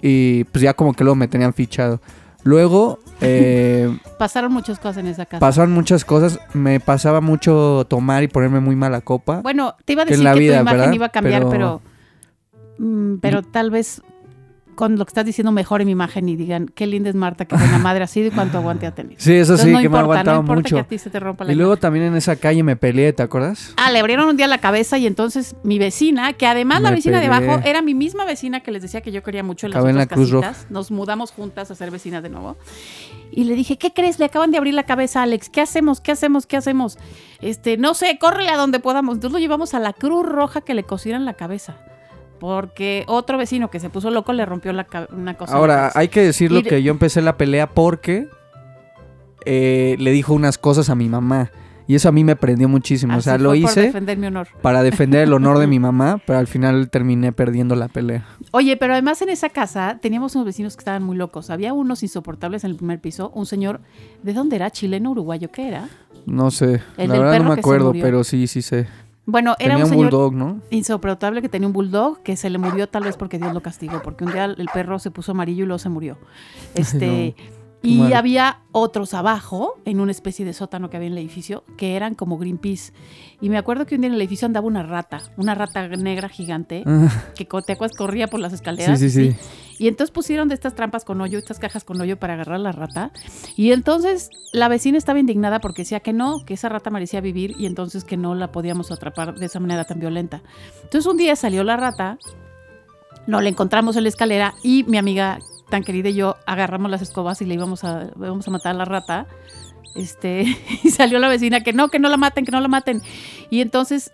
Y 0.00 0.44
pues 0.44 0.62
ya 0.62 0.74
como 0.74 0.92
que 0.94 1.02
luego 1.04 1.16
me 1.16 1.26
tenían 1.28 1.52
fichado. 1.54 2.00
Luego 2.44 3.00
eh, 3.20 3.98
Pasaron 4.16 4.52
muchas 4.52 4.78
cosas 4.78 4.98
en 4.98 5.08
esa 5.08 5.26
casa. 5.26 5.40
pasaban 5.40 5.72
muchas 5.72 6.04
cosas, 6.04 6.38
me 6.54 6.78
pasaba 6.78 7.20
mucho 7.20 7.84
tomar 7.88 8.22
y 8.22 8.28
ponerme 8.28 8.60
muy 8.60 8.76
mala 8.76 9.00
copa. 9.00 9.40
bueno, 9.40 9.74
te 9.84 9.94
iba 9.94 10.02
a 10.02 10.06
que 10.06 10.14
en 10.14 10.20
decir 10.20 10.24
la 10.24 10.34
que 10.34 10.38
vida, 10.40 10.54
tu 10.56 10.60
imagen 10.62 10.78
¿verdad? 10.78 10.92
iba 10.94 11.06
a 11.06 11.08
cambiar, 11.08 11.48
Pero- 11.48 11.50
pero. 11.50 11.80
mm, 12.78 13.16
pero 13.18 13.42
tal 13.42 13.70
vez 13.72 14.02
con 14.78 14.96
lo 14.96 15.04
que 15.04 15.10
estás 15.10 15.24
diciendo 15.24 15.50
mejore 15.50 15.84
mi 15.84 15.90
imagen 15.90 16.28
y 16.28 16.36
digan 16.36 16.68
qué 16.72 16.86
linda 16.86 17.10
es 17.10 17.16
Marta, 17.16 17.46
qué 17.46 17.56
buena 17.56 17.78
madre 17.78 18.04
ha 18.04 18.06
sido 18.06 18.28
y 18.28 18.30
cuánto 18.30 18.58
aguante 18.58 18.86
ha 18.86 18.94
tenido. 18.94 19.16
Sí, 19.18 19.32
eso 19.34 19.54
Entonces, 19.54 19.66
sí, 19.66 19.72
no 19.72 19.78
que 19.80 19.88
me 19.88 19.96
ha 19.98 20.00
importa, 20.02 20.20
aguantado 20.20 20.36
no 20.36 20.40
importa 20.42 20.60
mucho. 20.60 20.76
que 20.76 20.80
a 20.80 20.84
ti 20.84 20.98
se 20.98 21.10
te 21.10 21.18
rompa 21.18 21.42
la 21.42 21.52
Y 21.52 21.56
luego 21.56 21.76
también 21.78 22.04
en 22.04 22.14
esa 22.14 22.36
calle 22.36 22.62
me 22.62 22.76
peleé, 22.76 23.12
¿te 23.12 23.24
acuerdas? 23.24 23.74
Ah, 23.76 23.90
le 23.90 23.98
abrieron 23.98 24.28
un 24.28 24.36
día 24.36 24.46
la 24.46 24.58
cabeza 24.58 24.96
y 24.96 25.08
entonces 25.08 25.56
mi 25.64 25.80
vecina, 25.80 26.32
que 26.34 26.46
además 26.46 26.80
la 26.80 26.92
vecina 26.92 27.18
de 27.20 27.28
peleé. 27.28 27.50
abajo 27.50 27.66
era 27.68 27.82
mi 27.82 27.96
misma 27.96 28.24
vecina 28.24 28.60
que 28.60 28.70
les 28.70 28.82
decía 28.82 29.00
que 29.00 29.10
yo 29.10 29.24
quería 29.24 29.42
mucho 29.42 29.66
en 29.66 29.72
las 29.72 29.78
Acabé 29.78 29.90
en 29.90 29.96
otras 29.96 30.10
la 30.10 30.14
Cruz 30.14 30.42
casitas. 30.42 30.70
Nos 30.70 30.92
mudamos 30.92 31.32
juntas 31.32 31.72
a 31.72 31.74
ser 31.74 31.90
vecinas 31.90 32.22
de 32.22 32.28
nuevo. 32.28 32.56
Y 33.32 33.44
le 33.44 33.56
dije, 33.56 33.78
¿qué 33.78 33.92
crees? 33.92 34.20
Le 34.20 34.26
acaban 34.26 34.52
de 34.52 34.58
abrir 34.58 34.74
la 34.74 34.84
cabeza 34.84 35.18
a 35.18 35.22
Alex. 35.24 35.48
¿Qué 35.50 35.60
hacemos? 35.60 36.00
¿Qué 36.00 36.12
hacemos? 36.12 36.46
¿Qué 36.46 36.56
hacemos? 36.56 36.98
Este, 37.40 37.76
no 37.78 37.94
sé, 37.94 38.16
córrele 38.20 38.50
a 38.50 38.56
donde 38.56 38.78
podamos. 38.78 39.16
Entonces 39.16 39.32
lo 39.32 39.40
llevamos 39.40 39.74
a 39.74 39.80
la 39.80 39.92
Cruz 39.92 40.24
Roja 40.24 40.60
que 40.60 40.74
le 40.74 40.84
cosieran 40.84 41.24
la 41.24 41.34
cabeza. 41.34 41.76
Porque 42.38 43.04
otro 43.06 43.38
vecino 43.38 43.70
que 43.70 43.80
se 43.80 43.90
puso 43.90 44.10
loco 44.10 44.32
le 44.32 44.46
rompió 44.46 44.72
la 44.72 44.86
una 45.10 45.34
cosa. 45.34 45.54
Ahora, 45.54 45.90
hay 45.94 46.08
que 46.08 46.22
decirlo 46.22 46.60
Y 46.60 46.62
que 46.62 46.82
yo 46.82 46.92
empecé 46.92 47.20
la 47.22 47.36
pelea 47.36 47.68
porque 47.68 48.28
eh, 49.44 49.96
le 49.98 50.10
dijo 50.12 50.34
unas 50.34 50.58
cosas 50.58 50.90
a 50.90 50.94
mi 50.94 51.08
mamá. 51.08 51.50
Y 51.88 51.94
eso 51.94 52.10
a 52.10 52.12
mí 52.12 52.22
me 52.22 52.36
prendió 52.36 52.68
muchísimo. 52.68 53.16
o 53.16 53.20
sea, 53.22 53.38
lo 53.38 53.54
hice 53.54 53.80
defender 53.80 54.18
mi 54.18 54.26
honor. 54.26 54.48
para 54.60 54.82
defender 54.82 55.22
el 55.22 55.32
honor 55.32 55.58
de 55.58 55.66
mi 55.66 55.78
mamá, 55.80 56.20
pero 56.26 56.38
al 56.38 56.46
final 56.46 56.90
terminé 56.90 57.32
perdiendo 57.32 57.74
la 57.76 57.88
pelea. 57.88 58.26
Oye, 58.50 58.76
pero 58.76 58.92
además 58.92 59.22
en 59.22 59.30
esa 59.30 59.48
casa 59.48 59.98
teníamos 59.98 60.34
unos 60.34 60.44
vecinos 60.44 60.76
que 60.76 60.82
estaban 60.82 61.02
muy 61.02 61.16
locos. 61.16 61.48
Había 61.48 61.72
unos 61.72 62.02
insoportables 62.02 62.62
en 62.64 62.72
el 62.72 62.76
primer 62.76 63.00
piso. 63.00 63.30
Un 63.34 63.46
señor, 63.46 63.80
¿de 64.22 64.34
dónde 64.34 64.56
era? 64.56 64.70
¿Chileno, 64.70 65.12
uruguayo? 65.12 65.50
¿Qué 65.50 65.66
era? 65.66 65.88
No 66.26 66.50
sé, 66.50 66.82
El 66.98 67.08
la 67.08 67.18
verdad 67.20 67.38
no 67.38 67.54
me 67.54 67.58
acuerdo, 67.58 67.92
pero 67.92 68.22
sí, 68.22 68.46
sí 68.48 68.60
sé. 68.60 68.86
Bueno, 69.30 69.56
era 69.58 69.74
Tenía 69.74 69.76
un 69.76 69.82
un 69.82 69.88
señor 69.90 70.10
bulldog, 70.10 70.32
¿no? 70.32 70.60
insoportable 70.70 71.42
que 71.42 71.50
tenía 71.50 71.66
un 71.66 71.74
bulldog 71.74 72.22
que 72.22 72.34
se 72.34 72.48
le 72.48 72.56
murió 72.56 72.88
tal 72.88 73.04
vez 73.04 73.18
porque 73.18 73.36
Dios 73.36 73.52
lo 73.52 73.60
castigó, 73.60 74.00
porque 74.02 74.24
un 74.24 74.32
día 74.32 74.46
el 74.46 74.68
perro 74.72 74.98
se 74.98 75.10
puso 75.10 75.32
amarillo 75.32 75.64
y 75.64 75.66
luego 75.66 75.78
se 75.78 75.90
murió. 75.90 76.16
Este, 76.74 77.36
Y 77.82 78.14
había 78.14 78.62
otros 78.72 79.12
abajo, 79.12 79.74
en 79.84 80.00
una 80.00 80.12
especie 80.12 80.46
de 80.46 80.54
sótano 80.54 80.88
que 80.88 80.96
había 80.96 81.08
en 81.08 81.12
el 81.12 81.18
edificio, 81.18 81.62
que 81.76 81.94
eran 81.94 82.14
como 82.14 82.38
Greenpeace. 82.38 82.92
Y 83.40 83.50
me 83.50 83.58
acuerdo 83.58 83.86
que 83.86 83.94
un 83.94 84.00
día 84.00 84.08
en 84.08 84.14
el 84.14 84.20
edificio 84.20 84.46
andaba 84.46 84.66
una 84.66 84.82
rata, 84.82 85.20
una 85.36 85.54
rata 85.54 85.86
negra 85.88 86.28
gigante, 86.28 86.82
que 87.36 87.46
co- 87.46 87.62
te 87.62 87.74
acuerdas 87.74 87.96
corría 87.96 88.26
por 88.26 88.40
las 88.40 88.52
escaleras. 88.52 88.98
Sí, 88.98 89.10
sí, 89.10 89.30
sí. 89.30 89.36
Y 89.78 89.86
entonces 89.86 90.10
pusieron 90.12 90.48
de 90.48 90.54
estas 90.54 90.74
trampas 90.74 91.04
con 91.04 91.20
hoyo, 91.20 91.38
estas 91.38 91.60
cajas 91.60 91.84
con 91.84 92.00
hoyo 92.00 92.18
para 92.18 92.34
agarrar 92.34 92.58
la 92.58 92.72
rata. 92.72 93.12
Y 93.56 93.70
entonces 93.70 94.28
la 94.52 94.66
vecina 94.66 94.98
estaba 94.98 95.20
indignada 95.20 95.60
porque 95.60 95.82
decía 95.82 96.00
que 96.00 96.12
no, 96.12 96.44
que 96.44 96.54
esa 96.54 96.68
rata 96.68 96.90
merecía 96.90 97.20
vivir 97.20 97.54
y 97.58 97.66
entonces 97.66 98.02
que 98.04 98.16
no 98.16 98.34
la 98.34 98.50
podíamos 98.50 98.90
atrapar 98.90 99.36
de 99.36 99.46
esa 99.46 99.60
manera 99.60 99.84
tan 99.84 100.00
violenta. 100.00 100.42
Entonces 100.82 101.06
un 101.06 101.16
día 101.16 101.36
salió 101.36 101.62
la 101.62 101.76
rata, 101.76 102.18
no 103.28 103.40
la 103.40 103.48
encontramos 103.50 103.96
en 103.96 104.02
la 104.02 104.08
escalera 104.08 104.54
y 104.64 104.82
mi 104.88 104.98
amiga 104.98 105.38
tan 105.70 105.84
querida 105.84 106.08
y 106.08 106.14
yo 106.14 106.34
agarramos 106.46 106.90
las 106.90 107.02
escobas 107.02 107.40
y 107.42 107.44
le 107.44 107.54
íbamos 107.54 107.84
a, 107.84 108.08
íbamos 108.16 108.48
a 108.48 108.50
matar 108.50 108.74
a 108.74 108.78
la 108.78 108.84
rata. 108.84 109.26
Este, 109.94 110.44
y 110.84 110.90
salió 110.90 111.18
la 111.18 111.28
vecina 111.28 111.62
que 111.62 111.72
no, 111.72 111.88
que 111.88 111.98
no 111.98 112.08
la 112.08 112.16
maten, 112.16 112.44
que 112.44 112.52
no 112.52 112.60
la 112.60 112.68
maten. 112.68 113.02
Y 113.50 113.60
entonces 113.60 114.12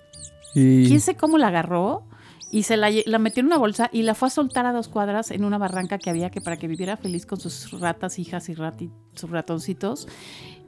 Y 0.55 0.87
quién 0.87 1.01
sé 1.01 1.15
cómo 1.17 1.39
la 1.39 1.49
agarró 1.49 2.05
y 2.51 2.63
se 2.63 2.77
la, 2.77 2.89
metió 3.19 3.41
en 3.41 3.47
una 3.47 3.59
bolsa 3.59 3.91
y 3.93 4.03
la 4.03 4.15
fue 4.15 4.29
a 4.29 4.31
soltar 4.31 4.65
a 4.67 4.73
dos 4.73 4.87
cuadras 4.89 5.31
en 5.33 5.45
una 5.45 5.59
barranca 5.59 5.99
que 5.99 6.09
había 6.11 6.31
que 6.31 6.41
para 6.41 6.57
que 6.57 6.69
viviera 6.69 6.97
feliz 6.97 7.27
con 7.27 7.41
sus 7.41 7.73
ratas, 7.81 8.19
hijas 8.21 8.49
y 8.49 8.55
rati- 8.55 8.91
sus 9.15 9.29
ratoncitos. 9.31 10.07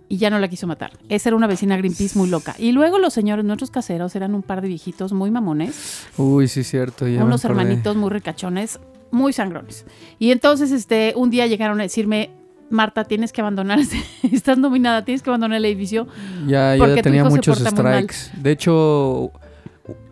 Y 0.09 0.19
ya 0.19 0.31
no 0.31 0.39
la 0.39 0.47
quiso 0.47 0.69
matar. 0.69 0.93
Esa 1.09 1.31
era 1.31 1.37
una 1.37 1.49
vecina 1.49 1.77
Greenpeace 1.77 2.17
muy 2.17 2.29
loca. 2.29 2.55
Y 2.59 2.71
luego 2.71 2.99
los 3.01 3.13
señores, 3.13 3.45
nuestros 3.45 3.73
caseros, 3.73 4.15
eran 4.15 4.37
un 4.37 4.43
par 4.43 4.61
de 4.63 4.69
viejitos 4.69 5.13
muy 5.13 5.33
mamones, 5.33 6.07
Uy, 6.17 6.47
sí, 6.47 6.63
cierto. 6.63 7.09
ya 7.09 7.25
unos 7.25 7.45
hermanitos 7.45 7.97
muy 7.97 8.11
ricachones, 8.11 8.79
muy 9.11 9.33
sangrones. 9.33 9.85
Y 10.21 10.31
entonces, 10.31 10.71
este, 10.71 11.13
un 11.17 11.31
día 11.31 11.47
llegaron 11.49 11.81
a 11.81 11.83
decirme, 11.83 12.31
Marta, 12.71 13.05
tienes 13.05 13.33
que 13.33 13.41
abandonar, 13.41 13.79
estás 14.33 14.59
nominada, 14.59 15.05
tienes 15.05 15.23
que 15.23 15.31
abandonar 15.31 15.59
el 15.59 15.65
edificio. 15.65 16.07
Ya, 16.47 16.77
yo 16.77 16.95
ya 16.95 17.03
tenía 17.03 17.25
muchos 17.25 17.59
strikes. 17.59 18.17
De 18.41 18.51
hecho, 18.53 19.33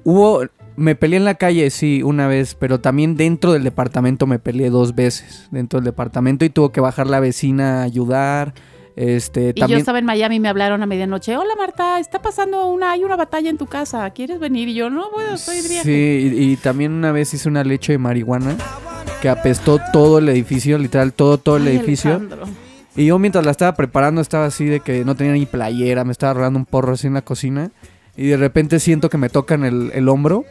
hubo. 0.05 0.43
Me 0.77 0.97
peleé 0.97 1.19
en 1.19 1.25
la 1.25 1.37
calle, 1.37 1.71
sí, 1.71 2.03
una 2.03 2.27
vez, 2.27 2.57
pero 2.57 2.81
también 2.81 3.17
dentro 3.17 3.53
del 3.53 3.63
departamento 3.63 4.27
me 4.27 4.41
peleé 4.41 4.71
dos 4.71 4.97
veces. 4.97 5.47
Dentro 5.53 5.79
del 5.79 5.85
departamento 5.85 6.45
y 6.45 6.51
tuvo 6.51 6.73
que 6.73 6.81
bajar 6.81 7.07
la 7.07 7.21
vecina 7.21 7.81
a 7.81 7.83
ayudar. 7.85 8.55
Este, 8.97 9.53
Y 9.57 9.67
yo 9.67 9.77
estaba 9.77 9.99
en 9.99 10.05
Miami 10.05 10.37
y 10.37 10.41
me 10.41 10.49
hablaron 10.49 10.83
a 10.83 10.87
medianoche. 10.87 11.37
Hola 11.37 11.55
Marta, 11.57 11.99
está 11.99 12.23
pasando 12.23 12.67
una, 12.69 12.93
hay 12.93 13.03
una 13.03 13.17
batalla 13.17 13.51
en 13.51 13.59
tu 13.59 13.67
casa. 13.67 14.09
¿Quieres 14.11 14.39
venir? 14.39 14.69
Y 14.69 14.75
yo, 14.75 14.89
no 14.89 15.11
puedo, 15.13 15.35
estoy 15.35 15.61
de 15.63 15.69
viaje. 15.69 15.85
Sí, 15.85 16.37
y, 16.37 16.53
y 16.53 16.57
también 16.57 16.93
una 16.93 17.11
vez 17.11 17.35
hice 17.35 17.49
una 17.49 17.65
leche 17.65 17.93
de 17.93 17.99
marihuana 17.99 18.57
que 19.21 19.29
apestó 19.29 19.81
todo 19.93 20.19
el 20.19 20.29
edificio, 20.29 20.79
literal, 20.79 21.13
todo, 21.13 21.39
todo 21.39 21.57
el 21.57 21.67
Ay, 21.67 21.77
edificio. 21.77 22.13
Alejandro. 22.13 22.47
Y 22.97 23.07
yo 23.07 23.19
mientras 23.19 23.45
la 23.45 23.51
estaba 23.51 23.75
preparando 23.75 24.21
estaba 24.21 24.47
así 24.47 24.67
de 24.67 24.79
que 24.79 25.05
no 25.05 25.17
tenía 25.17 25.33
ni 25.33 25.47
playera, 25.47 26.05
me 26.05 26.13
estaba 26.13 26.35
rolando 26.35 26.61
un 26.61 26.65
porro 26.67 26.93
así 26.93 27.09
en 27.09 27.15
la 27.15 27.23
cocina. 27.23 27.73
Y 28.17 28.29
de 28.29 28.37
repente 28.37 28.79
siento 28.79 29.11
que 29.11 29.19
me 29.19 29.29
tocan 29.29 29.65
el, 29.65 29.91
el 29.93 30.09
hombro. 30.09 30.45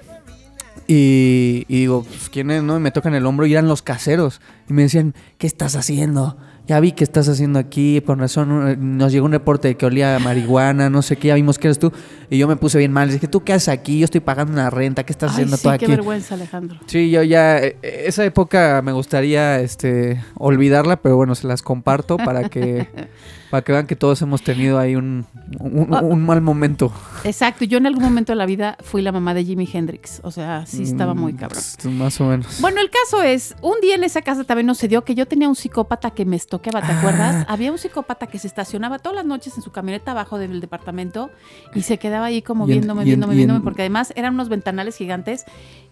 Y, 0.85 1.63
y 1.69 1.79
digo, 1.79 2.03
pues, 2.03 2.29
¿quién 2.29 2.51
es? 2.51 2.61
No? 2.61 2.75
Y 2.75 2.81
me 2.81 2.91
tocan 2.91 3.13
el 3.15 3.25
hombro 3.25 3.45
y 3.45 3.53
eran 3.53 3.69
los 3.69 3.81
caseros. 3.81 4.41
Y 4.69 4.73
me 4.73 4.81
decían, 4.81 5.13
¿qué 5.37 5.47
estás 5.47 5.77
haciendo? 5.77 6.35
Ya 6.65 6.79
vi 6.79 6.93
que 6.93 7.03
estás 7.03 7.27
haciendo 7.27 7.59
aquí, 7.59 7.99
por 7.99 8.17
razón, 8.17 8.69
eh, 8.69 8.77
nos 8.79 9.11
llegó 9.11 9.25
un 9.25 9.33
reporte 9.33 9.67
de 9.67 9.75
que 9.75 9.85
olía 9.85 10.15
a 10.15 10.19
marihuana, 10.19 10.89
no 10.89 11.01
sé 11.01 11.17
qué, 11.17 11.27
ya 11.27 11.35
vimos 11.35 11.59
que 11.59 11.67
eres 11.67 11.77
tú. 11.77 11.91
Y 12.29 12.37
yo 12.37 12.47
me 12.47 12.55
puse 12.55 12.77
bien 12.77 12.93
mal, 12.93 13.07
les 13.09 13.15
dije, 13.15 13.27
¿tú 13.27 13.43
qué 13.43 13.51
haces 13.51 13.67
aquí? 13.67 13.99
Yo 13.99 14.05
estoy 14.05 14.21
pagando 14.21 14.53
una 14.53 14.69
renta, 14.69 15.03
¿qué 15.03 15.11
estás 15.11 15.31
Ay, 15.31 15.33
haciendo 15.33 15.57
sí, 15.57 15.63
tú 15.63 15.69
qué 15.69 15.75
aquí? 15.75 15.85
vergüenza, 15.87 16.35
Alejandro. 16.35 16.79
Sí, 16.85 17.11
yo 17.11 17.21
ya, 17.21 17.57
eh, 17.57 17.75
eh, 17.81 18.03
esa 18.05 18.23
época 18.23 18.81
me 18.81 18.93
gustaría 18.93 19.59
este, 19.59 20.23
olvidarla, 20.35 21.01
pero 21.01 21.17
bueno, 21.17 21.35
se 21.35 21.47
las 21.47 21.61
comparto 21.61 22.15
para 22.15 22.47
que, 22.47 22.87
para 23.53 23.61
que 23.63 23.71
vean 23.71 23.85
que 23.85 23.95
todos 23.95 24.19
hemos 24.23 24.41
tenido 24.41 24.79
ahí 24.79 24.95
un, 24.95 25.27
un, 25.59 25.93
un 25.93 26.25
mal 26.25 26.41
momento. 26.41 26.91
Exacto, 27.23 27.65
yo 27.65 27.77
en 27.77 27.85
algún 27.85 28.01
momento 28.03 28.31
de 28.31 28.35
la 28.35 28.47
vida 28.47 28.77
fui 28.81 29.03
la 29.03 29.11
mamá 29.11 29.35
de 29.35 29.45
Jimi 29.45 29.69
Hendrix. 29.71 30.21
O 30.23 30.31
sea, 30.31 30.65
sí 30.65 30.81
estaba 30.81 31.13
muy 31.13 31.33
Mm, 31.33 31.37
cabrón. 31.37 31.61
Más 31.99 32.19
o 32.19 32.23
menos. 32.25 32.59
Bueno, 32.61 32.81
el 32.81 32.89
caso 32.89 33.21
es, 33.21 33.55
un 33.61 33.75
día 33.83 33.93
en 33.93 34.03
esa 34.03 34.23
casa 34.23 34.43
también 34.43 34.65
nos 34.65 34.79
dio 34.81 35.03
que 35.05 35.13
yo 35.13 35.27
tenía 35.27 35.47
un 35.47 35.55
psicópata 35.55 36.09
que 36.09 36.25
me 36.25 36.35
estoqueaba, 36.35 36.81
¿te 36.81 36.93
Ah. 36.93 36.97
acuerdas? 36.97 37.45
Había 37.47 37.71
un 37.71 37.77
psicópata 37.77 38.25
que 38.25 38.39
se 38.39 38.47
estacionaba 38.47 38.97
todas 38.97 39.17
las 39.17 39.25
noches 39.27 39.55
en 39.55 39.61
su 39.61 39.71
camioneta 39.71 40.09
abajo 40.13 40.39
del 40.39 40.59
departamento 40.59 41.29
y 41.75 41.83
se 41.83 41.99
quedaba 41.99 42.25
ahí 42.25 42.41
como 42.41 42.63
en- 42.63 42.69
viéndome, 42.71 43.01
en- 43.03 43.05
viéndome, 43.05 43.33
en- 43.33 43.37
viéndome, 43.37 43.59
porque 43.61 43.83
además 43.83 44.13
eran 44.15 44.33
unos 44.33 44.49
ventanales 44.49 44.97
gigantes 44.97 45.45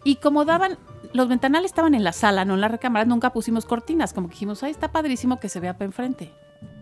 y 0.03 0.15
como 0.15 0.45
daban, 0.45 0.79
los 1.13 1.27
ventanales 1.29 1.69
estaban 1.69 1.93
en 1.93 2.03
la 2.03 2.11
sala, 2.11 2.43
no 2.43 2.55
en 2.55 2.61
la 2.61 2.69
recámara, 2.69 3.05
nunca 3.05 3.31
pusimos 3.33 3.65
cortinas, 3.67 4.13
como 4.13 4.29
que 4.29 4.33
dijimos, 4.33 4.63
ay, 4.63 4.71
está 4.71 4.91
padrísimo 4.91 5.39
que 5.39 5.47
se 5.47 5.59
vea 5.59 5.73
para 5.73 5.85
enfrente. 5.85 6.31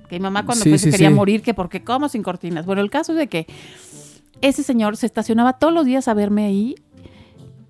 Que 0.10 0.16
mi 0.18 0.24
mamá 0.24 0.46
cuando 0.46 0.64
Sí, 0.64 0.70
fue 0.70 0.78
se 0.80 0.92
quería 0.92 1.10
sí. 1.10 1.14
morir, 1.14 1.42
que 1.42 1.54
porque 1.54 1.84
como 1.84 2.10
sin 2.10 2.24
cortinas. 2.24 2.66
Bueno, 2.66 2.82
el 2.82 2.90
caso 2.90 3.14
es 3.14 3.18
de 3.20 3.28
que 3.28 3.48
ese 4.42 4.64
señor 4.64 4.98
se 4.98 5.06
estacionaba 5.06 5.54
todos 5.54 5.74
los 5.74 5.86
días 5.86 6.08
a 6.08 6.14
verme 6.14 6.46
ahí 6.46 6.76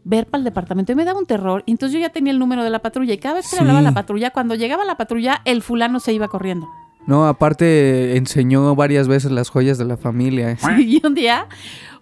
ver 0.03 0.25
para 0.25 0.39
el 0.39 0.45
departamento 0.45 0.91
y 0.91 0.95
me 0.95 1.05
daba 1.05 1.19
un 1.19 1.25
terror. 1.25 1.63
Y 1.65 1.71
entonces 1.71 1.93
yo 1.93 1.99
ya 1.99 2.09
tenía 2.09 2.33
el 2.33 2.39
número 2.39 2.63
de 2.63 2.69
la 2.69 2.79
patrulla 2.79 3.13
y 3.13 3.17
cada 3.17 3.35
vez 3.35 3.49
que 3.49 3.57
le 3.57 3.61
hablaba 3.61 3.79
a 3.79 3.83
la 3.83 3.93
patrulla, 3.93 4.31
cuando 4.31 4.55
llegaba 4.55 4.83
la 4.85 4.97
patrulla, 4.97 5.41
el 5.45 5.61
fulano 5.61 5.99
se 5.99 6.13
iba 6.13 6.27
corriendo. 6.27 6.67
No, 7.05 7.27
aparte 7.27 8.17
enseñó 8.17 8.75
varias 8.75 9.07
veces 9.07 9.31
las 9.31 9.49
joyas 9.49 9.77
de 9.77 9.85
la 9.85 9.97
familia. 9.97 10.51
¿eh? 10.53 10.57
y 10.79 11.05
un 11.05 11.13
día 11.13 11.47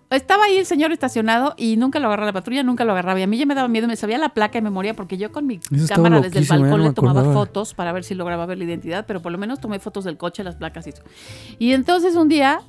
estaba 0.10 0.46
ahí 0.46 0.58
el 0.58 0.66
señor 0.66 0.92
estacionado 0.92 1.54
y 1.58 1.78
nunca 1.78 2.00
lo 2.00 2.08
agarraba 2.08 2.28
la 2.28 2.34
patrulla, 2.34 2.64
nunca 2.64 2.86
lo 2.86 2.94
agarraba. 2.94 3.20
Y 3.20 3.24
a 3.24 3.28
mí 3.28 3.38
ya 3.38 3.46
me 3.46 3.56
daba 3.56 3.68
miedo, 3.68 3.88
me 3.88 3.96
sabía 3.96 4.18
la 4.18 4.30
placa 4.30 4.54
de 4.54 4.62
memoria 4.62 4.96
porque 4.96 5.18
yo 5.18 5.32
con 5.32 5.46
mi 5.46 5.56
estaba 5.56 6.04
cámara 6.04 6.22
desde 6.22 6.40
el 6.40 6.46
ya 6.46 6.56
balcón 6.56 6.80
no 6.82 6.88
le 6.88 6.94
tomaba 6.94 7.22
acordaba. 7.22 7.46
fotos 7.46 7.74
para 7.74 7.92
ver 7.92 8.04
si 8.04 8.16
lograba 8.16 8.46
ver 8.46 8.58
la 8.58 8.64
identidad, 8.64 9.06
pero 9.06 9.22
por 9.22 9.32
lo 9.32 9.38
menos 9.38 9.60
tomé 9.60 9.80
fotos 9.80 10.04
del 10.06 10.18
coche, 10.18 10.44
las 10.44 10.56
placas 10.56 10.88
y 10.88 10.92
eso. 10.92 11.04
Y 11.60 11.74
entonces 11.74 12.16
un 12.16 12.30
día 12.30 12.62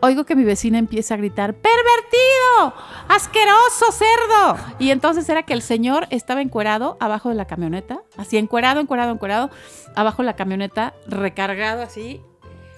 oigo 0.00 0.24
que 0.24 0.36
mi 0.36 0.44
vecina 0.44 0.78
empieza 0.78 1.14
a 1.14 1.16
gritar, 1.16 1.54
¡pervertido! 1.54 2.74
¡Asqueroso 3.08 3.92
cerdo! 3.92 4.56
Y 4.78 4.90
entonces 4.90 5.28
era 5.28 5.44
que 5.44 5.54
el 5.54 5.62
señor 5.62 6.06
estaba 6.10 6.42
encuerado 6.42 6.96
abajo 7.00 7.28
de 7.28 7.34
la 7.34 7.46
camioneta, 7.46 8.00
así 8.16 8.36
encuerado, 8.36 8.80
encuerado, 8.80 9.12
encuerado, 9.12 9.50
abajo 9.94 10.22
de 10.22 10.26
la 10.26 10.36
camioneta, 10.36 10.94
recargado 11.06 11.82
así, 11.82 12.20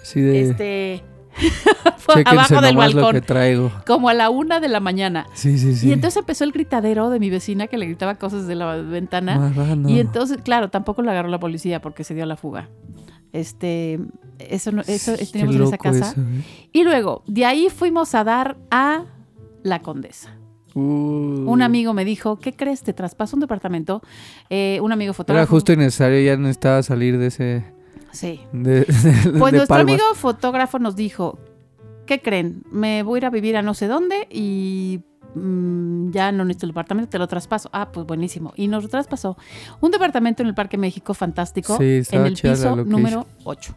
Así 0.01 0.21
de, 0.21 0.43
este, 0.43 1.05
abajo 2.25 2.61
del 2.61 2.75
lo 2.75 2.81
balcón 2.81 3.13
que 3.13 3.21
traigo. 3.21 3.73
como 3.87 4.09
a 4.09 4.15
la 4.15 4.31
una 4.31 4.61
de 4.61 4.69
la 4.69 4.81
mañana. 4.81 5.27
Sí, 5.35 5.59
sí, 5.59 5.75
sí. 5.75 5.89
Y 5.89 5.93
entonces 5.93 6.19
empezó 6.19 6.45
el 6.45 6.53
gritadero 6.53 7.11
de 7.11 7.21
mi 7.21 7.31
vecina 7.31 7.67
que 7.67 7.79
le 7.79 7.87
gritaba 7.87 8.17
cosas 8.17 8.47
de 8.47 8.55
la 8.55 8.77
ventana. 8.77 9.39
Marrano. 9.39 9.89
Y 9.89 10.01
entonces, 10.01 10.39
claro, 10.43 10.71
tampoco 10.71 11.03
lo 11.03 11.11
agarró 11.11 11.29
la 11.29 11.41
policía 11.41 11.81
porque 11.81 12.05
se 12.05 12.15
dio 12.15 12.25
a 12.25 12.27
la 12.27 12.37
fuga. 12.37 12.69
Este, 13.33 14.01
eso, 14.39 14.73
no, 14.73 14.83
eso 14.87 15.15
teníamos 15.31 15.57
en 15.57 15.63
esa 15.63 15.79
casa. 15.79 16.11
eso, 16.13 16.21
¿eh? 16.21 16.69
Y 16.73 16.85
luego, 16.85 17.23
de 17.27 17.45
ahí 17.45 17.69
fuimos 17.69 18.15
a 18.15 18.25
dar 18.25 18.57
a 18.71 19.05
la 19.63 19.83
condesa. 19.83 20.35
Uh. 20.75 21.45
Un 21.51 21.63
amigo 21.63 21.93
me 21.93 22.05
dijo, 22.05 22.39
¿qué 22.39 22.53
crees? 22.53 22.83
Te 22.83 22.93
traspaso 22.93 23.37
un 23.37 23.41
departamento. 23.41 24.03
Eh, 24.49 24.79
un 24.83 24.93
amigo 24.93 25.13
fotógrafo. 25.13 25.43
Era 25.43 25.51
justo 25.51 25.73
y 25.73 25.77
necesario, 25.77 26.21
ya 26.21 26.37
necesitaba 26.37 26.83
salir 26.83 27.19
de 27.19 27.27
ese... 27.27 27.78
Sí. 28.13 28.41
De, 28.53 28.81
de- 28.81 28.85
Pues 28.85 29.53
de 29.53 29.59
nuestro 29.59 29.67
Palmas. 29.67 29.81
amigo 29.95 30.05
fotógrafo 30.15 30.79
nos 30.79 30.97
dijo, 30.97 31.39
¿qué 32.07 32.21
creen? 32.21 32.63
Me 32.71 33.03
voy 33.03 33.17
a 33.17 33.19
ir 33.19 33.27
a 33.27 33.31
vivir 33.31 33.57
a 33.57 33.63
no 33.63 33.75
sé 33.75 33.87
dónde 33.87 34.27
y 34.31 35.01
mm, 35.35 36.11
ya 36.11 36.33
no 36.33 36.45
necesito 36.45 36.67
el 36.67 36.71
departamento, 36.73 37.11
te 37.11 37.19
lo 37.19 37.29
traspaso. 37.29 37.69
Ah, 37.73 37.91
pues 37.93 38.07
buenísimo. 38.07 38.53
Y 38.57 38.69
nos 38.69 38.83
lo 38.85 38.89
traspasó 38.89 39.37
un 39.81 39.91
departamento 39.91 40.43
en 40.43 40.49
el 40.49 40.55
Parque 40.55 40.79
México 40.79 41.13
fantástico, 41.15 41.77
Sí, 41.77 42.03
en 42.11 42.27
el 42.27 42.35
piso 42.35 42.77
número 42.77 43.27
8. 43.45 43.75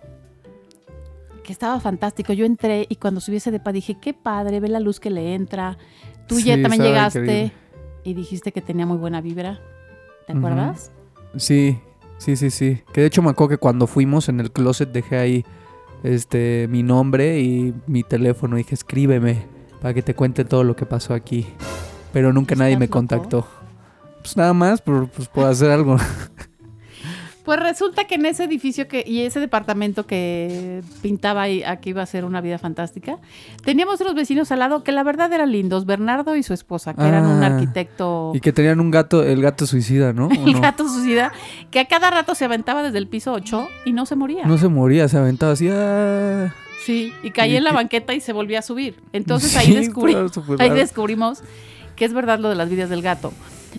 Que 1.43 1.51
estaba 1.51 1.79
fantástico. 1.79 2.33
Yo 2.33 2.45
entré 2.45 2.85
y 2.87 2.95
cuando 2.97 3.19
subí 3.19 3.37
ese 3.37 3.51
depa 3.51 3.71
dije, 3.71 3.97
qué 3.99 4.13
padre, 4.13 4.59
ve 4.59 4.69
la 4.69 4.79
luz 4.79 4.99
que 4.99 5.09
le 5.09 5.33
entra. 5.33 5.77
Tú 6.27 6.39
ya 6.39 6.61
también 6.61 6.83
llegaste 6.83 7.19
increíble. 7.19 7.53
y 8.03 8.13
dijiste 8.13 8.51
que 8.51 8.61
tenía 8.61 8.85
muy 8.85 8.97
buena 8.97 9.21
vibra. 9.21 9.59
¿Te 10.27 10.33
Ujú. 10.33 10.39
acuerdas? 10.47 10.91
Sí, 11.35 11.79
sí, 12.21 12.35
sí, 12.35 12.51
sí. 12.51 12.81
Que 12.93 13.01
de 13.01 13.07
hecho 13.07 13.21
me 13.21 13.31
acuerdo 13.31 13.49
que 13.49 13.57
cuando 13.57 13.87
fuimos 13.87 14.29
en 14.29 14.39
el 14.39 14.51
closet 14.51 14.91
dejé 14.91 15.17
ahí 15.17 15.45
este 16.03 16.67
mi 16.69 16.83
nombre 16.83 17.39
y 17.39 17.73
mi 17.87 18.03
teléfono. 18.03 18.55
Dije, 18.55 18.75
escríbeme 18.75 19.45
para 19.81 19.93
que 19.93 20.01
te 20.01 20.13
cuente 20.13 20.45
todo 20.45 20.63
lo 20.63 20.75
que 20.75 20.85
pasó 20.85 21.13
aquí. 21.13 21.47
Pero 22.13 22.31
nunca 22.31 22.55
nadie 22.55 22.77
me 22.77 22.89
contactó. 22.89 23.47
Pues 24.21 24.37
nada 24.37 24.53
más 24.53 24.81
por, 24.81 25.09
pues, 25.09 25.27
por 25.27 25.45
hacer 25.45 25.71
algo. 25.71 25.97
Pues 27.43 27.59
resulta 27.59 28.05
que 28.05 28.15
en 28.15 28.25
ese 28.27 28.43
edificio 28.43 28.87
que, 28.87 29.03
y 29.05 29.21
ese 29.21 29.39
departamento 29.39 30.05
que 30.05 30.81
pintaba 31.01 31.41
ahí, 31.43 31.63
aquí 31.63 31.89
iba 31.89 32.01
a 32.03 32.05
ser 32.05 32.23
una 32.23 32.39
vida 32.39 32.59
fantástica, 32.59 33.17
teníamos 33.63 33.99
unos 34.01 34.13
vecinos 34.13 34.51
al 34.51 34.59
lado 34.59 34.83
que 34.83 34.91
la 34.91 35.03
verdad 35.03 35.33
eran 35.33 35.51
lindos, 35.51 35.85
Bernardo 35.87 36.35
y 36.35 36.43
su 36.43 36.53
esposa, 36.53 36.93
que 36.93 37.01
eran 37.07 37.25
un 37.25 37.41
Ah, 37.43 37.47
arquitecto, 37.47 38.31
Y 38.35 38.39
que 38.41 38.51
tenían 38.53 38.79
un 38.79 38.91
gato, 38.91 39.23
el 39.23 39.41
gato 39.41 39.65
suicida, 39.65 40.13
¿no? 40.13 40.27
¿O 40.27 40.31
el 40.47 40.53
no? 40.53 40.61
gato 40.61 40.87
suicida, 40.87 41.31
que 41.71 41.79
a 41.79 41.85
cada 41.85 42.11
rato 42.11 42.35
se 42.35 42.45
aventaba 42.45 42.83
desde 42.83 42.99
el 42.99 43.07
piso 43.07 43.33
8 43.33 43.67
y 43.85 43.93
no 43.93 44.05
se 44.05 44.15
moría. 44.15 44.45
No 44.45 44.57
se 44.59 44.67
moría, 44.67 45.07
se 45.07 45.17
aventaba 45.17 45.53
así. 45.53 45.67
ah. 45.71 46.53
Sí, 46.85 47.13
y 47.23 47.31
caía 47.31 47.53
¿Y 47.53 47.57
en 47.57 47.63
la 47.63 47.73
banqueta 47.73 48.13
y 48.13 48.21
se 48.21 48.33
volvía 48.33 48.59
a 48.59 48.61
subir. 48.63 48.95
Entonces 49.13 49.51
Sí, 49.51 49.57
ahí, 49.57 49.73
descubrí, 49.75 50.15
ahí 50.59 50.69
descubrimos 50.71 51.43
que 51.95 52.05
es 52.05 52.13
verdad 52.13 52.39
lo 52.39 52.49
de 52.49 52.55
las 52.55 52.69
vidas 52.69 52.89
del 52.89 53.01
gato. 53.01 53.33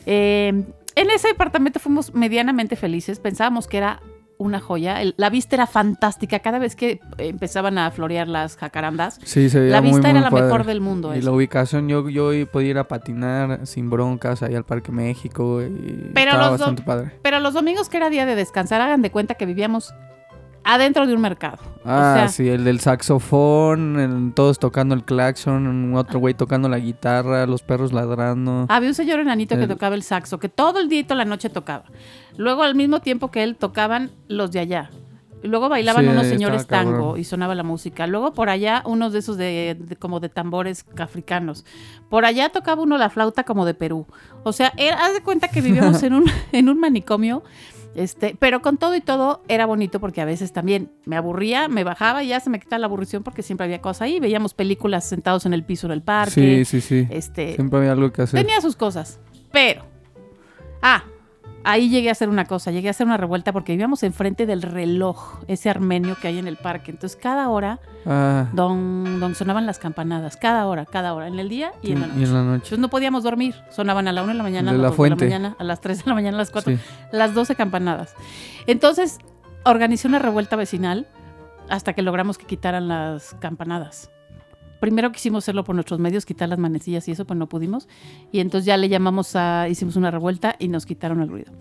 Eh, 0.07 0.65
en 0.95 1.11
ese 1.11 1.29
departamento 1.29 1.79
fuimos 1.81 2.15
medianamente 2.15 2.77
felices, 2.77 3.19
pensábamos 3.21 3.67
que 3.67 3.79
era 3.79 4.01
una 4.39 4.59
joya. 4.61 5.01
El- 5.01 5.15
la 5.19 5.31
vista 5.31 5.55
era 5.55 5.69
fantástica. 5.69 6.41
Cada 6.41 6.59
vez 6.59 6.75
que 6.75 6.99
empezaban 7.19 7.79
a 7.79 7.91
florear 7.93 8.27
las 8.27 8.57
jacarandas, 8.57 9.21
Sí, 9.23 9.49
se 9.49 9.61
veía 9.61 9.73
la 9.73 9.81
vista 9.81 10.01
muy 10.01 10.11
era 10.11 10.21
la 10.21 10.31
padre. 10.31 10.45
mejor 10.45 10.65
del 10.65 10.81
mundo. 10.81 11.15
Y 11.15 11.19
eso. 11.19 11.31
la 11.31 11.37
ubicación, 11.37 11.89
yo, 11.89 12.09
yo 12.09 12.31
podía 12.51 12.71
ir 12.71 12.79
a 12.79 12.89
patinar 12.89 13.67
sin 13.69 13.89
broncas 13.89 14.43
ahí 14.43 14.57
al 14.57 14.65
Parque 14.65 14.91
México. 14.91 15.63
Y 15.63 16.11
Pero 16.13 16.33
los 16.37 16.81
padre. 16.81 17.13
Pero 17.23 17.39
los 17.39 17.55
domingos 17.55 17.89
que 17.89 17.99
era 17.99 18.11
día 18.11 18.27
de 18.27 18.35
descansar, 18.35 18.81
hagan 18.81 19.01
de 19.03 19.13
cuenta 19.13 19.35
que 19.35 19.47
vivíamos 19.47 19.95
adentro 20.65 21.07
de 21.07 21.15
un 21.15 21.21
mercado. 21.21 21.59
Ah, 21.85 22.13
o 22.15 22.19
sea, 22.19 22.29
sí, 22.29 22.49
el 22.49 22.65
del 22.65 22.81
saxofón, 22.81 23.99
el- 23.99 24.33
todos 24.35 24.59
tocando 24.59 24.95
el 24.95 25.05
claxon, 25.05 25.67
un 25.67 25.95
otro 25.97 26.19
güey 26.21 26.35
tocando 26.35 26.69
la 26.69 26.79
guitarra, 26.79 27.47
los 27.47 27.63
perros 27.63 27.93
ladrando. 27.93 28.67
Había 28.69 28.89
un 28.89 28.95
señor 28.95 29.21
enanito 29.21 29.57
que 29.57 29.67
tocaba 29.67 29.95
el 29.95 30.03
saxo, 30.03 30.39
que 30.39 30.49
todo 30.49 30.79
el 30.81 30.89
día 30.89 31.01
y 31.01 31.05
toda 31.05 31.17
la 31.17 31.25
noche 31.25 31.49
tocaba. 31.51 31.85
Luego, 32.37 32.63
al 32.63 32.75
mismo 32.75 33.01
tiempo 33.01 33.31
que 33.31 33.43
él, 33.43 33.57
tocaban 33.57 34.11
los 34.29 34.53
de 34.53 34.61
allá. 34.61 34.91
Luego 35.45 35.69
bailaban 35.69 36.05
Sí, 36.05 36.11
unos 36.13 36.27
señores 36.29 36.69
tango 36.69 36.93
cabrón. 36.93 37.19
y 37.19 37.25
sonaba 37.25 37.57
la 37.57 37.65
música. 37.65 38.07
Luego 38.07 38.33
por 38.33 38.49
allá 38.49 38.81
unos 38.87 39.13
de 39.13 39.19
esos 39.19 39.37
de, 39.37 39.77
de- 39.77 39.97
como 39.97 40.21
de 40.21 40.29
tambores 40.29 40.87
africanos. 40.97 41.65
Por 42.09 42.25
allá 42.25 42.51
tocaba 42.51 42.81
uno 42.81 42.97
la 42.97 43.11
flauta 43.11 43.43
como 43.43 43.65
de 43.67 43.75
Perú. 43.75 44.07
O 44.45 44.53
sea, 44.53 44.69
haz 45.01 45.15
de 45.15 45.21
cuenta 45.25 45.49
que 45.49 45.61
vivíamos 45.61 46.01
en 46.05 46.13
un, 46.15 46.25
en 46.53 46.69
un 46.69 46.79
manicomio. 46.79 47.43
Este, 47.95 48.37
pero 48.39 48.63
con 48.63 48.79
todo 48.79 48.95
y 48.97 49.01
todo 49.01 49.43
era 49.49 49.67
bonito 49.67 50.01
porque 50.01 50.21
a 50.21 50.25
veces 50.25 50.53
también 50.53 50.91
me 51.05 51.17
aburría, 51.17 51.69
me 51.69 51.85
bajaba 51.85 52.23
y 52.23 52.29
ya 52.29 52.41
se 52.41 52.49
me 52.49 52.59
quitaba 52.59 52.79
la 52.79 52.87
aburrición 52.87 53.23
porque 53.23 53.43
siempre 53.43 53.65
había 53.65 53.81
cosas 53.81 54.03
ahí. 54.03 54.21
Veíamos 54.21 54.55
películas 54.55 55.07
sentados 55.07 55.47
en 55.47 55.53
el 55.53 55.65
piso 55.65 55.89
del 55.89 56.03
parque. 56.03 56.65
Sí, 56.65 56.81
sí, 56.81 56.81
sí. 56.81 57.09
Este, 57.11 57.55
Siempre 57.55 57.79
había 57.81 57.93
algo 57.93 58.11
que 58.13 58.23
hacer. 58.23 58.41
Tenía 58.41 58.61
sus 58.61 58.77
cosas. 58.77 59.21
Pero. 59.51 59.85
Ah, 60.81 61.05
ahí 61.65 61.89
llegué 61.89 62.09
a 62.09 62.13
hacer 62.13 62.29
una 62.29 62.45
cosa. 62.45 62.71
Llegué 62.71 62.89
a 62.89 62.91
hacer 62.93 63.07
una 63.07 63.17
revuelta 63.17 63.53
porque 63.53 63.73
vivíamos 63.73 64.03
enfrente 64.03 64.47
del 64.47 64.63
reloj, 64.63 65.41
ese 65.49 65.71
armenio 65.71 66.17
que 66.21 66.29
hay 66.29 66.39
en 66.39 66.47
el 66.49 66.57
parque. 66.57 66.91
Entonces, 66.91 67.19
cada 67.21 67.49
hora, 67.49 67.79
Ah, 68.05 68.49
don, 68.53 69.21
don 69.21 69.35
sonaban 69.37 69.65
las 69.65 69.79
campanadas. 69.79 70.37
Cada 70.37 70.67
hora, 70.67 70.87
cada 70.87 71.15
hora. 71.15 71.29
En 71.29 71.39
el 71.39 71.49
día 71.49 71.73
y 71.83 71.93
en 71.93 72.01
la 72.01 72.07
noche. 72.09 72.21
y 72.21 72.25
en 72.25 72.33
la 72.35 72.43
noche. 72.43 72.55
Entonces 72.57 72.79
no 72.81 72.89
podíamos 72.89 73.23
dormir. 73.23 73.55
Sonaban 73.71 74.09
a 74.09 74.13
la 74.13 74.23
una 74.25 74.33
de 74.33 74.39
la 74.39 74.43
mañana, 74.43 74.71
a 74.71 74.75
las 74.75 74.83
la 74.83 74.89
dos 74.89 74.97
fuente. 74.97 75.25
de 75.25 75.31
la 75.31 75.39
mañana, 75.39 75.57
a 75.59 75.65
las 75.65 75.81
3 75.81 75.99
de 76.05 76.11
la 76.11 76.15
mañana, 76.15 76.37
a 76.37 76.39
las 76.39 76.51
4, 76.51 76.73
Sí. 76.75 76.81
las 77.13 77.33
12 77.35 77.55
campanadas. 77.55 78.15
Entonces, 78.67 79.19
organicé 79.65 80.09
una 80.09 80.19
revuelta 80.19 80.57
vecinal 80.57 81.07
hasta 81.69 81.93
que 81.93 82.03
logramos 82.03 82.39
que 82.39 82.47
quitaran 82.47 82.89
las 82.89 83.35
campanadas. 83.39 84.11
Primero 84.83 85.13
quisimos 85.13 85.45
hacerlo 85.45 85.63
por 85.63 85.77
nuestros 85.77 86.01
medios, 86.01 86.27
quitar 86.27 86.49
las 86.49 86.59
manecillas 86.59 87.07
y 87.07 87.13
eso, 87.13 87.25
pues 87.25 87.39
no 87.39 87.49
pudimos. 87.49 87.87
Y 88.33 88.41
entonces 88.41 88.67
ya 88.67 88.77
le 88.77 88.89
llamamos 88.89 89.37
a, 89.37 89.69
hicimos 89.69 89.95
una 89.95 90.11
revuelta 90.11 90.57
y 90.59 90.67
nos 90.67 90.87
quitaron 90.87 91.21
el 91.21 91.29
ruido. 91.29 91.53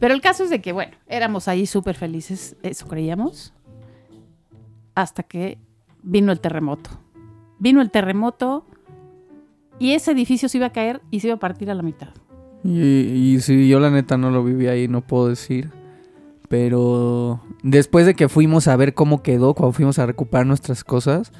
Pero 0.00 0.12
el 0.12 0.20
caso 0.20 0.42
es 0.42 0.50
de 0.50 0.60
que, 0.60 0.72
bueno, 0.72 0.90
éramos 1.06 1.46
ahí 1.46 1.66
súper 1.66 1.94
felices, 1.94 2.56
eso 2.64 2.88
creíamos, 2.88 3.52
hasta 4.96 5.22
que 5.22 5.58
vino 6.02 6.32
el 6.32 6.40
terremoto. 6.40 6.90
Vino 7.60 7.80
el 7.80 7.92
terremoto 7.92 8.66
y 9.78 9.92
ese 9.92 10.10
edificio 10.10 10.48
se 10.48 10.58
iba 10.58 10.66
a 10.66 10.72
caer 10.72 11.00
y 11.12 11.20
se 11.20 11.28
iba 11.28 11.36
a 11.36 11.38
partir 11.38 11.70
a 11.70 11.74
la 11.74 11.82
mitad. 11.84 12.08
Y, 12.64 12.80
y 12.80 13.40
sí, 13.40 13.68
yo 13.68 13.78
la 13.78 13.90
neta 13.90 14.16
no 14.16 14.32
lo 14.32 14.42
viví 14.42 14.66
ahí, 14.66 14.88
no 14.88 15.00
puedo 15.00 15.28
decir. 15.28 15.70
Pero 16.48 17.40
después 17.62 18.04
de 18.04 18.14
que 18.14 18.28
fuimos 18.28 18.66
a 18.66 18.74
ver 18.74 18.94
cómo 18.94 19.22
quedó, 19.22 19.54
cuando 19.54 19.72
fuimos 19.74 20.00
a 20.00 20.06
recuperar 20.06 20.44
nuestras 20.44 20.82
cosas, 20.82 21.30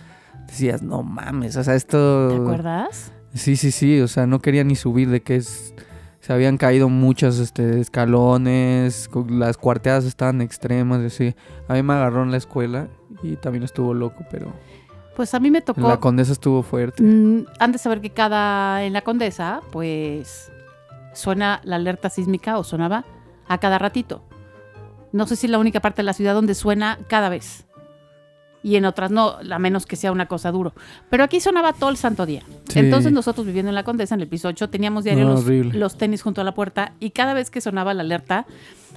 decías, 0.47 0.83
no 0.83 1.03
mames, 1.03 1.57
o 1.57 1.65
sea, 1.65 1.75
esto... 1.75 2.29
¿Te 2.29 2.37
acuerdas? 2.37 3.13
Sí, 3.35 3.57
sí, 3.57 3.71
sí, 3.71 4.01
o 4.01 4.09
sea, 4.09 4.27
no 4.27 4.41
quería 4.41 4.63
ni 4.65 4.77
subir 4.77 5.09
de 5.11 5.23
que 5.23 5.37
es- 5.37 5.75
se 6.21 6.33
habían 6.33 6.57
caído 6.57 6.89
muchos 6.89 7.39
este, 7.39 7.81
escalones, 7.81 9.11
las 9.29 9.57
cuarteadas 9.59 10.05
estaban 10.05 10.41
extremas, 10.41 11.03
y 11.03 11.07
así. 11.07 11.35
A 11.69 11.75
mí 11.75 11.83
me 11.83 11.93
agarró 11.95 12.23
en 12.23 12.31
la 12.31 12.39
escuela 12.39 12.89
y 13.23 13.37
también 13.37 13.63
estuvo 13.65 13.93
loco, 13.93 14.25
pero 14.31 14.53
Pues 15.17 15.35
a 15.35 15.41
mí 15.41 15.51
me 15.51 15.61
tocó... 15.61 15.87
la 15.87 16.01
condesa 16.01 16.33
estuvo 16.33 16.63
fuerte. 16.63 17.03
Mm, 17.03 17.45
han 17.59 17.73
de 17.73 17.79
saber 17.79 18.01
que 18.01 18.11
cada 18.11 18.85
en 18.85 18.93
la 18.95 19.03
Condesa, 19.03 19.61
pues 19.71 20.51
suena 21.13 21.61
la 21.65 21.77
alerta 21.77 22.09
sísmica 22.11 22.57
o 22.59 22.65
sonaba 22.65 23.05
a 23.47 23.59
cada 23.59 23.79
ratito. 23.79 24.23
No 25.13 25.27
sé 25.27 25.37
si 25.37 25.47
es 25.47 25.51
la 25.51 25.59
única 25.59 25.81
parte 25.81 25.99
de 26.03 26.05
la 26.07 26.13
ciudad 26.15 26.35
donde 26.35 26.55
suena 26.55 26.99
cada 27.09 27.29
vez. 27.29 27.64
Y 28.65 28.77
en 28.77 28.87
otras 28.87 29.11
no, 29.11 29.37
a 29.51 29.59
menos 29.59 29.85
que 29.85 29.95
sea 29.95 30.11
una 30.11 30.27
cosa 30.27 30.51
duro. 30.51 30.73
Pero 31.11 31.23
aquí 31.23 31.39
sonaba 31.39 31.75
todo 31.75 31.91
el 31.91 31.99
santo 31.99 32.25
día. 32.25 32.43
Sí. 32.71 32.79
Entonces 32.79 33.13
nosotros 33.13 33.47
viviendo 33.47 33.69
en 33.69 33.75
la 33.75 33.85
Condesa, 33.85 34.15
en 34.15 34.23
el 34.23 34.27
piso 34.29 34.49
8, 34.49 34.71
teníamos 34.71 35.05
diario 35.05 35.27
No, 35.27 35.35
los, 35.79 35.99
tenis 35.99 36.23
junto 36.23 36.41
a 36.41 36.45
la 36.45 36.55
puerta 36.55 36.95
y 36.99 37.11
cada 37.11 37.35
vez 37.35 37.51
que 37.51 37.61
sonaba 37.61 37.93
la 37.93 38.01
alerta, 38.01 38.47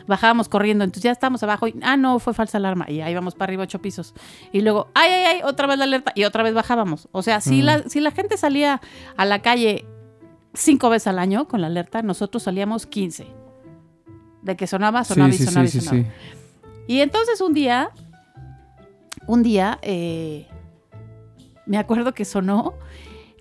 bajábamos 0.08 0.48
corriendo. 0.48 0.86
Entonces 0.86 1.04
ya 1.04 1.12
estábamos 1.12 1.44
abajo 1.44 1.68
y, 1.68 1.76
ah, 1.84 1.98
no, 1.98 2.18
fue 2.20 2.34
falsa 2.34 2.58
alarma. 2.60 2.90
Y 2.90 3.02
ahí 3.02 3.14
vamos 3.14 3.36
para 3.36 3.50
arriba 3.50 3.64
ocho 3.64 3.82
pisos. 3.82 4.14
Y 4.54 4.62
luego, 4.62 4.88
ay, 4.96 5.12
ay, 5.12 5.24
ay, 5.36 5.42
otra 5.44 5.68
vez 5.68 5.78
la 5.78 5.84
alerta 5.84 6.14
y 6.16 6.24
otra 6.24 6.44
vez 6.44 6.54
bajábamos. 6.54 7.10
O 7.12 7.22
sea, 7.22 7.42
si, 7.42 7.62
Mm. 7.62 7.66
la, 7.66 7.84
si 7.90 8.00
la 8.00 8.12
gente 8.12 8.38
salía 8.38 8.80
a 9.18 9.26
la 9.26 9.42
calle 9.42 9.86
cinco 10.54 10.90
veces 10.90 11.08
al 11.08 11.20
año 11.20 11.46
con 11.50 11.60
la 11.60 11.68
alerta, 11.68 12.02
nosotros 12.04 12.42
salíamos 12.44 12.86
15. 12.86 13.28
De 14.44 14.56
que 14.56 14.66
sonaba, 14.66 15.04
sonaba 15.04 15.34
sí, 15.34 15.44
y 15.44 15.46
sonaba 15.46 15.68
sí, 15.68 15.78
y 15.78 15.82
sí, 15.82 15.86
sonaba. 15.88 16.08
sí. 16.08 16.12
Y 16.88 17.02
entonces 17.02 17.42
un 17.42 17.54
día, 17.54 17.90
un 19.28 19.44
día, 19.44 19.78
eh, 19.82 20.48
me 21.66 21.78
acuerdo 21.78 22.14
que 22.14 22.26
sonó. 22.26 22.74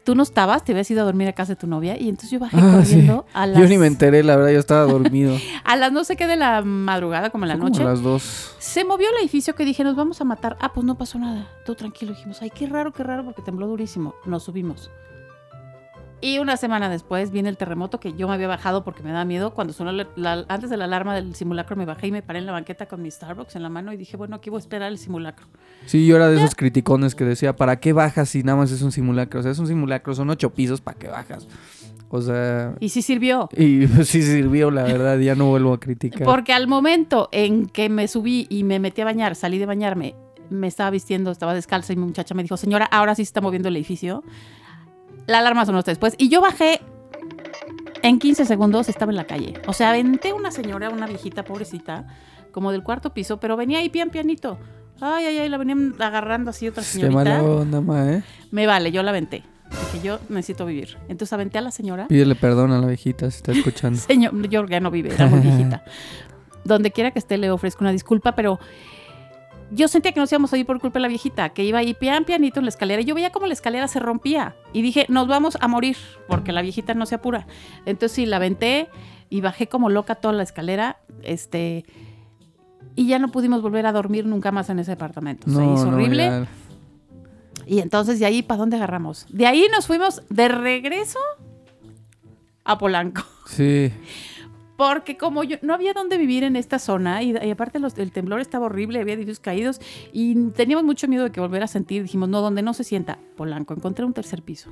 Tú 0.05 0.14
no 0.14 0.22
estabas, 0.22 0.62
te 0.62 0.70
habías 0.70 0.88
ido 0.88 1.03
a 1.03 1.05
dormir 1.05 1.27
a 1.27 1.33
casa 1.33 1.55
de 1.55 1.57
tu 1.57 1.66
novia 1.66 2.01
y 2.01 2.09
entonces 2.09 2.31
yo 2.31 2.38
bajé 2.38 2.57
Ah, 2.61 2.81
sí. 2.85 2.92
corriendo 2.92 3.27
a 3.33 3.44
las 3.49 3.61
Yo 3.61 3.66
ni 3.68 3.77
me 3.77 3.88
enteré, 3.88 4.22
la 4.22 4.37
verdad, 4.37 4.53
yo 4.53 4.61
estaba 4.61 4.83
dormido. 4.85 5.37
a 5.64 5.75
las 5.75 5.90
no 5.90 6.05
sé 6.05 6.14
qué 6.14 6.29
de 6.29 6.37
la 6.37 6.62
madrugada, 6.62 7.31
como 7.31 7.44
en 7.44 7.49
la 7.49 7.55
como 7.57 7.70
noche. 7.70 7.83
a 7.83 7.87
las 7.87 8.03
dos. 8.03 8.55
Se 8.61 8.85
movió 8.85 9.09
el 9.11 9.16
edificio 9.20 9.57
que 9.57 9.64
dije, 9.64 9.83
nos 9.83 9.96
vamos 9.96 10.20
a 10.20 10.25
matar. 10.25 10.57
Ah, 10.61 10.72
pues 10.72 10.87
no 10.87 10.96
pasó 10.96 11.18
nada. 11.18 11.49
Todo 11.64 11.75
tranquilo. 11.75 12.12
Dijimos, 12.12 12.40
ay, 12.40 12.51
qué 12.55 12.68
raro, 12.68 12.92
qué 12.92 13.03
raro, 13.03 13.25
porque 13.25 13.42
tembló 13.42 13.66
durísimo. 13.66 14.14
Nos 14.27 14.44
subimos. 14.44 14.92
Y 16.22 16.38
una 16.38 16.57
semana 16.57 16.88
después 16.88 17.31
viene 17.31 17.50
el 17.50 17.59
terremoto 17.59 18.00
que 18.00 18.14
yo 18.14 18.26
me 18.26 18.35
había 18.35 18.48
bajado 18.48 18.85
porque 18.85 19.02
me 19.02 19.11
daba 19.12 19.24
miedo. 19.26 19.52
Cuando 19.52 19.74
sonó 19.74 19.92
la- 19.92 20.09
la- 20.16 20.46
antes 20.48 20.70
de 20.70 20.76
la 20.79 20.85
alarma 20.87 21.14
del 21.14 21.35
simulacro, 21.35 21.76
me 21.76 21.85
bajé 21.85 22.07
y 22.07 22.12
me 22.12 22.22
paré 22.22 22.38
en 22.38 22.46
la 22.46 22.52
banqueta 22.52 22.87
con 22.87 23.02
mi 23.02 23.11
Starbucks 23.11 23.55
en 23.57 23.62
la 23.62 23.68
mano 23.68 23.92
y 23.92 23.96
dije, 23.98 24.16
bueno, 24.16 24.37
aquí 24.37 24.48
voy 24.48 24.57
a 24.57 24.61
esperar 24.61 24.90
el 24.90 24.98
simulacro. 24.98 25.46
Sí, 25.85 26.07
yo 26.07 26.16
era 26.16 26.29
de 26.29 26.38
esos 26.38 26.55
criticones 26.55 27.14
que 27.14 27.24
decía, 27.24 27.55
¿para 27.55 27.79
qué 27.81 27.92
bajas 27.92 28.31
si 28.31 28.42
nada 28.42 28.57
más 28.57 28.70
es 28.72 28.81
un 28.81 28.92
simulacro? 28.92 29.40
O 29.40 29.42
sea, 29.42 29.52
es 29.52 29.59
un 29.59 29.66
simulacro, 29.66 30.14
son 30.14 30.31
ocho 30.31 30.50
pisos, 30.55 30.81
¿para 30.81 30.98
qué 30.98 31.09
bajas? 31.09 31.46
O 32.09 32.22
sea, 32.22 32.74
Y 32.81 32.88
sí 32.88 33.02
sirvió. 33.02 33.48
y 33.55 33.87
pues, 33.87 34.09
sí 34.09 34.22
sirvió, 34.22 34.70
la 34.70 34.85
verdad, 34.85 35.18
ya 35.18 35.35
no 35.35 35.46
vuelvo 35.50 35.74
a 35.74 35.81
criticar. 35.81 36.22
Porque 36.24 36.55
al 36.55 36.66
momento 36.66 37.29
en 37.31 37.66
que 37.66 37.90
me 37.90 38.09
subí 38.09 38.46
y 38.48 38.64
me 38.64 38.79
metí 38.79 39.02
a 39.02 39.05
bañar, 39.05 39.35
salí 39.35 39.59
de 39.59 39.66
bañarme, 39.66 40.14
me 40.48 40.66
estaba 40.66 40.88
vistiendo, 40.90 41.31
estaba 41.31 41.52
descalza 41.52 41.92
y 41.92 41.96
mi 41.96 42.07
muchacha 42.07 42.35
me 42.35 42.42
dijo, 42.42 42.57
señora, 42.57 42.87
ahora 42.87 43.14
sí 43.14 43.22
se 43.22 43.29
está 43.29 43.40
moviendo 43.42 43.68
el 43.68 43.76
edificio. 43.76 44.24
La 45.27 45.39
alarma 45.39 45.67
sonó 45.67 45.79
hasta 45.79 45.91
después. 45.91 46.15
Y 46.19 46.29
yo 46.29 46.41
bajé, 46.41 46.81
en 48.03 48.19
15 48.19 48.45
segundos 48.45 48.89
estaba 48.89 49.11
en 49.11 49.17
la 49.17 49.25
calle. 49.25 49.55
O 49.67 49.73
sea, 49.73 49.91
aventé 49.91 50.33
una 50.33 50.51
señora, 50.51 50.91
una 50.91 51.07
viejita 51.07 51.45
pobrecita, 51.45 52.07
como 52.53 52.73
del 52.73 52.83
cuarto 52.83 53.12
piso, 53.12 53.39
pero 53.39 53.57
venía 53.57 53.79
ahí 53.79 53.89
pian 53.89 54.11
pianito. 54.11 54.59
Ay, 55.01 55.27
ay, 55.27 55.39
ay, 55.39 55.49
la 55.49 55.59
venían 55.59 55.95
agarrando 56.01 56.51
así 56.51 56.69
otra 56.69 56.83
señorita. 56.83 57.43
onda, 57.43 57.81
ma, 57.81 58.12
¿eh? 58.12 58.23
Me 58.51 58.67
vale, 58.67 58.93
yo 58.93 59.03
la 59.03 59.11
aventé. 59.11 59.43
Dije, 59.93 60.07
yo 60.07 60.19
necesito 60.29 60.65
vivir. 60.65 60.97
Entonces 61.09 61.33
aventé 61.33 61.59
a 61.59 61.61
la 61.61 61.71
señora. 61.71 62.07
Pídele 62.07 62.35
perdón 62.35 62.73
a 62.73 62.79
la 62.79 62.87
viejita 62.87 63.31
si 63.31 63.39
está 63.39 63.53
escuchando. 63.53 63.99
Señor, 64.01 64.49
yo 64.49 64.65
ya 64.67 64.81
no 64.81 64.91
vive, 64.91 65.12
era 65.12 65.27
muy 65.27 65.41
viejita. 65.43 65.85
Donde 66.65 66.93
quiera 66.93 67.11
que 67.11 67.19
esté 67.19 67.37
le 67.37 67.51
ofrezco 67.51 67.85
una 67.85 67.93
disculpa, 67.93 68.35
pero 68.35 68.59
yo 69.70 69.88
sentía 69.88 70.12
que 70.12 70.20
nos 70.20 70.31
íbamos 70.31 70.52
a 70.52 70.59
ir 70.59 70.66
por 70.66 70.81
culpa 70.81 70.98
de 70.98 71.02
la 71.02 71.09
viejita, 71.09 71.50
que 71.50 71.64
iba 71.64 71.79
ahí 71.79 71.94
pian 71.94 72.24
pianito 72.24 72.61
en 72.61 72.66
la 72.66 72.70
escalera. 72.70 73.02
Y 73.02 73.05
yo 73.05 73.14
veía 73.14 73.31
como 73.31 73.46
la 73.46 73.52
escalera 73.52 73.88
se 73.88 73.98
rompía. 73.98 74.57
Y 74.72 74.83
dije, 74.83 75.07
nos 75.09 75.26
vamos 75.26 75.59
a 75.61 75.68
morir, 75.68 75.96
porque 76.29 76.52
la 76.52 76.62
viejita 76.62 76.94
no 76.94 77.07
se 77.07 77.16
apura. 77.16 77.46
Entonces 77.85 78.12
sí, 78.12 78.26
la 78.26 78.37
aventé 78.37 78.88
y 79.29 79.40
bajé 79.40 79.68
como 79.68 79.90
loca 79.90 80.14
toda 80.14 80.35
la 80.35 80.42
escalera. 80.42 80.98
Este. 81.22 81.85
Y 82.94 83.09
ya 83.09 83.18
no 83.18 83.31
pudimos 83.31 83.61
volver 83.61 83.87
a 83.87 83.92
dormir 83.92 84.26
nunca 84.26 84.52
más 84.52 84.70
en 84.70 84.79
ese 84.79 84.92
departamento. 84.92 85.46
se 85.46 85.52
hizo 85.52 85.87
no, 85.87 85.96
horrible. 85.96 86.24
ya. 86.24 86.46
Y 87.66 87.81
entonces 87.81 88.20
de 88.20 88.26
ahí, 88.26 88.42
¿para 88.42 88.59
dónde 88.59 88.76
agarramos? 88.76 89.26
De 89.29 89.46
ahí 89.46 89.66
nos 89.72 89.87
fuimos 89.87 90.22
de 90.31 90.48
regreso 90.48 91.18
a 92.64 92.79
Polanco. 92.79 93.22
Sí, 93.46 93.92
Porque 94.77 95.17
como 95.17 95.43
yo 95.43 95.57
no 95.62 95.73
había 95.75 95.93
dónde 95.95 96.19
vivir 96.19 96.45
en 96.45 96.55
esta 96.57 96.79
zona 96.79 97.23
y, 97.23 97.35
y 97.37 97.51
aparte 97.51 97.79
los- 97.79 97.97
el 97.99 98.12
temblor 98.12 98.41
estaba 98.41 98.67
horrible, 98.67 99.01
había 99.01 99.15
edificios 99.15 99.41
caídos 99.41 99.81
y 100.12 100.35
teníamos 100.51 100.85
mucho 100.85 101.09
miedo 101.09 101.25
de 101.25 101.31
que 101.33 101.41
volviera 101.41 101.65
a 101.65 101.69
sentir. 101.69 102.03
Dijimos, 102.03 102.29
no, 102.29 102.41
donde 102.43 102.61
no 102.62 102.75
se 102.75 102.85
sienta, 102.85 103.19
Polanco. 103.37 103.73
Encontré 103.75 104.05
un 104.05 104.12
tercer 104.12 104.43
piso 104.43 104.71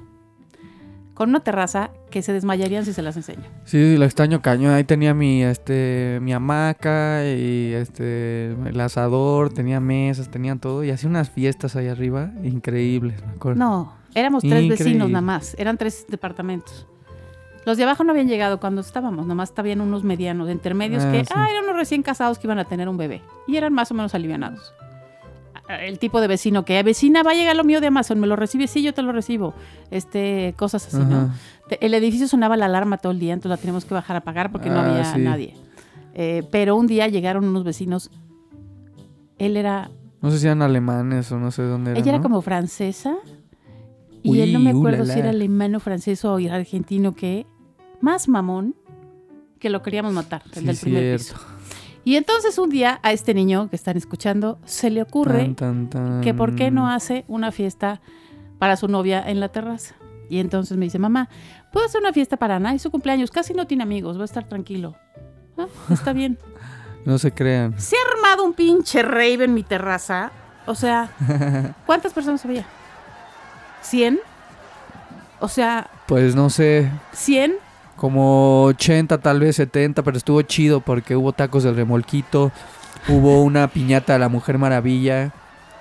con 1.14 1.28
una 1.28 1.38
terraza 1.40 1.90
que 2.10 2.22
se 2.22 2.32
desmayarían 2.32 2.84
si 2.84 2.92
se 2.92 3.00
las 3.00 3.16
enseño. 3.16 3.44
sí, 3.64 3.78
sí, 3.92 3.96
lo 3.96 4.04
extraño 4.04 4.42
cañón. 4.42 4.72
Ahí 4.74 4.82
tenía 4.82 5.14
mi, 5.14 5.44
este, 5.44 6.18
mi 6.20 6.32
hamaca 6.32 7.22
y 7.24 7.72
este, 7.72 8.50
el 8.50 8.80
asador, 8.80 9.52
tenía 9.54 9.78
mesas, 9.78 10.28
tenía 10.28 10.56
todo. 10.56 10.82
Y 10.82 10.90
hacía 10.90 11.08
unas 11.08 11.30
fiestas 11.30 11.76
ahí 11.76 11.86
arriba 11.86 12.32
increíbles, 12.42 13.24
me 13.24 13.30
acuerdo. 13.32 13.60
No, 13.60 13.92
éramos 14.14 14.42
tres 14.42 14.64
Increíble. 14.64 14.76
vecinos 14.84 15.08
nada 15.08 15.22
más, 15.22 15.54
eran 15.56 15.78
tres 15.78 16.04
departamentos. 16.08 16.88
Los 17.66 17.76
de 17.78 17.84
abajo 17.84 18.04
no 18.04 18.12
habían 18.12 18.28
llegado 18.28 18.60
cuando 18.60 18.80
estábamos, 18.82 19.26
nomás 19.26 19.48
estaban 19.50 19.80
unos 19.80 20.04
medianos, 20.04 20.50
intermedios, 20.50 21.02
Ah, 21.04 21.12
que 21.12 21.24
sí. 21.24 21.32
ah, 21.34 21.48
eran 21.50 21.64
unos 21.64 21.76
recién 21.76 22.02
casados 22.02 22.38
que 22.38 22.46
iban 22.46 22.58
a 22.58 22.64
tener 22.66 22.88
un 22.88 22.96
bebé. 22.96 23.22
Y 23.46 23.56
eran 23.56 23.72
más 23.72 23.90
o 23.90 23.94
menos 23.94 24.14
alivianados. 24.14 24.74
El 25.80 25.98
tipo 25.98 26.20
de 26.20 26.26
vecino 26.26 26.66
que, 26.66 26.82
vecina, 26.82 27.22
va 27.22 27.30
a 27.30 27.34
llegar 27.34 27.56
lo 27.56 27.64
mío 27.64 27.80
de 27.80 27.86
Amazon, 27.86 28.20
¿me 28.20 28.26
lo 28.26 28.36
recibes? 28.36 28.70
Sí, 28.70 28.82
yo 28.82 28.92
te 28.92 29.00
lo 29.00 29.12
recibo. 29.12 29.54
Este, 29.90 30.52
cosas 30.58 30.86
así, 30.88 31.02
¿no? 31.04 31.16
Ajá. 31.16 31.34
El 31.80 31.94
edificio 31.94 32.28
sonaba 32.28 32.58
la 32.58 32.66
alarma 32.66 32.98
todo 32.98 33.12
el 33.12 33.18
día, 33.18 33.32
entonces 33.32 33.50
la 33.50 33.56
teníamos 33.56 33.86
que 33.86 33.94
bajar 33.94 34.16
a 34.16 34.20
pagar 34.20 34.52
porque 34.52 34.68
no 34.68 34.80
Ah, 34.80 34.90
había 34.90 35.04
sí. 35.14 35.20
nadie. 35.20 35.54
Eh, 36.12 36.42
pero 36.52 36.76
un 36.76 36.86
día 36.86 37.08
llegaron 37.08 37.46
unos 37.46 37.64
vecinos. 37.64 38.10
Él 39.38 39.56
era, 39.56 39.90
No 40.20 40.30
sé 40.30 40.38
si 40.38 40.46
eran 40.46 40.60
alemanes 40.60 41.32
o 41.32 41.38
no 41.38 41.50
sé 41.50 41.62
dónde 41.62 41.92
eran. 41.92 42.02
ella 42.02 42.12
era 42.14 42.22
como 42.22 42.42
francesa. 42.42 43.16
Y 44.22 44.40
él 44.40 44.52
no 44.52 44.58
me 44.60 44.70
acuerdo 44.70 45.04
si 45.06 45.18
era 45.18 45.30
alemán 45.30 45.74
o 45.74 45.80
francés 45.80 46.24
o 46.26 46.36
argentino 46.50 47.14
que 47.14 47.46
más 48.04 48.28
mamón 48.28 48.74
que 49.58 49.70
lo 49.70 49.82
queríamos 49.82 50.12
matar, 50.12 50.42
el 50.52 50.60
Sí, 50.60 50.64
del 50.66 50.76
primer 50.76 51.18
cierto. 51.20 51.40
piso. 51.40 51.54
Y 52.04 52.16
entonces 52.16 52.58
un 52.58 52.68
día 52.68 53.00
a 53.02 53.12
este 53.12 53.32
niño 53.32 53.70
que 53.70 53.76
están 53.76 53.96
escuchando 53.96 54.58
se 54.66 54.90
le 54.90 55.00
ocurre 55.00 55.38
Tan, 55.54 55.54
tan, 55.54 55.90
tan. 55.90 56.20
que 56.20 56.34
por 56.34 56.54
qué 56.54 56.70
no 56.70 56.88
hace 56.90 57.24
una 57.28 57.50
fiesta 57.50 58.02
para 58.58 58.76
su 58.76 58.88
novia 58.88 59.22
en 59.26 59.40
la 59.40 59.48
terraza. 59.48 59.94
Y 60.28 60.38
entonces 60.38 60.76
me 60.76 60.84
dice, 60.84 60.98
mamá, 60.98 61.28
¿puedo 61.72 61.86
hacer 61.86 62.00
una 62.02 62.12
fiesta 62.12 62.36
para 62.36 62.56
Ana? 62.56 62.74
Es 62.74 62.82
su 62.82 62.90
cumpleaños, 62.90 63.30
casi 63.30 63.54
no 63.54 63.66
tiene 63.66 63.82
amigos, 63.84 64.18
va 64.18 64.22
a 64.22 64.24
estar 64.26 64.44
tranquilo. 64.48 64.94
"Ah, 65.56 65.66
está 65.90 66.12
bien. 66.12 66.38
No 67.06 67.18
se 67.18 67.32
crean. 67.32 67.78
Se 67.78 67.96
ha 67.96 68.16
armado 68.16 68.44
un 68.44 68.54
pinche 68.54 69.02
rave 69.02 69.44
en 69.44 69.52
mi 69.52 69.62
terraza. 69.62 70.32
O 70.66 70.74
sea, 70.74 71.10
¿cuántas 71.86 72.14
personas 72.14 72.42
había? 72.46 72.64
¿100? 73.82 74.18
O 75.40 75.48
sea, 75.48 75.90
Pues 76.06 76.34
no 76.34 76.48
sé, 76.48 76.90
¿100? 77.12 77.56
Como 77.96 78.64
80, 78.64 79.18
tal 79.18 79.40
vez 79.40 79.56
70, 79.56 80.02
pero 80.02 80.16
estuvo 80.16 80.40
chido 80.42 80.80
porque 80.80 81.16
hubo 81.16 81.32
tacos 81.32 81.62
del 81.64 81.76
remolquito, 81.76 82.52
hubo 83.08 83.42
una 83.42 83.68
piñata 83.68 84.14
de 84.14 84.18
la 84.18 84.28
Mujer 84.28 84.58
Maravilla, 84.58 85.32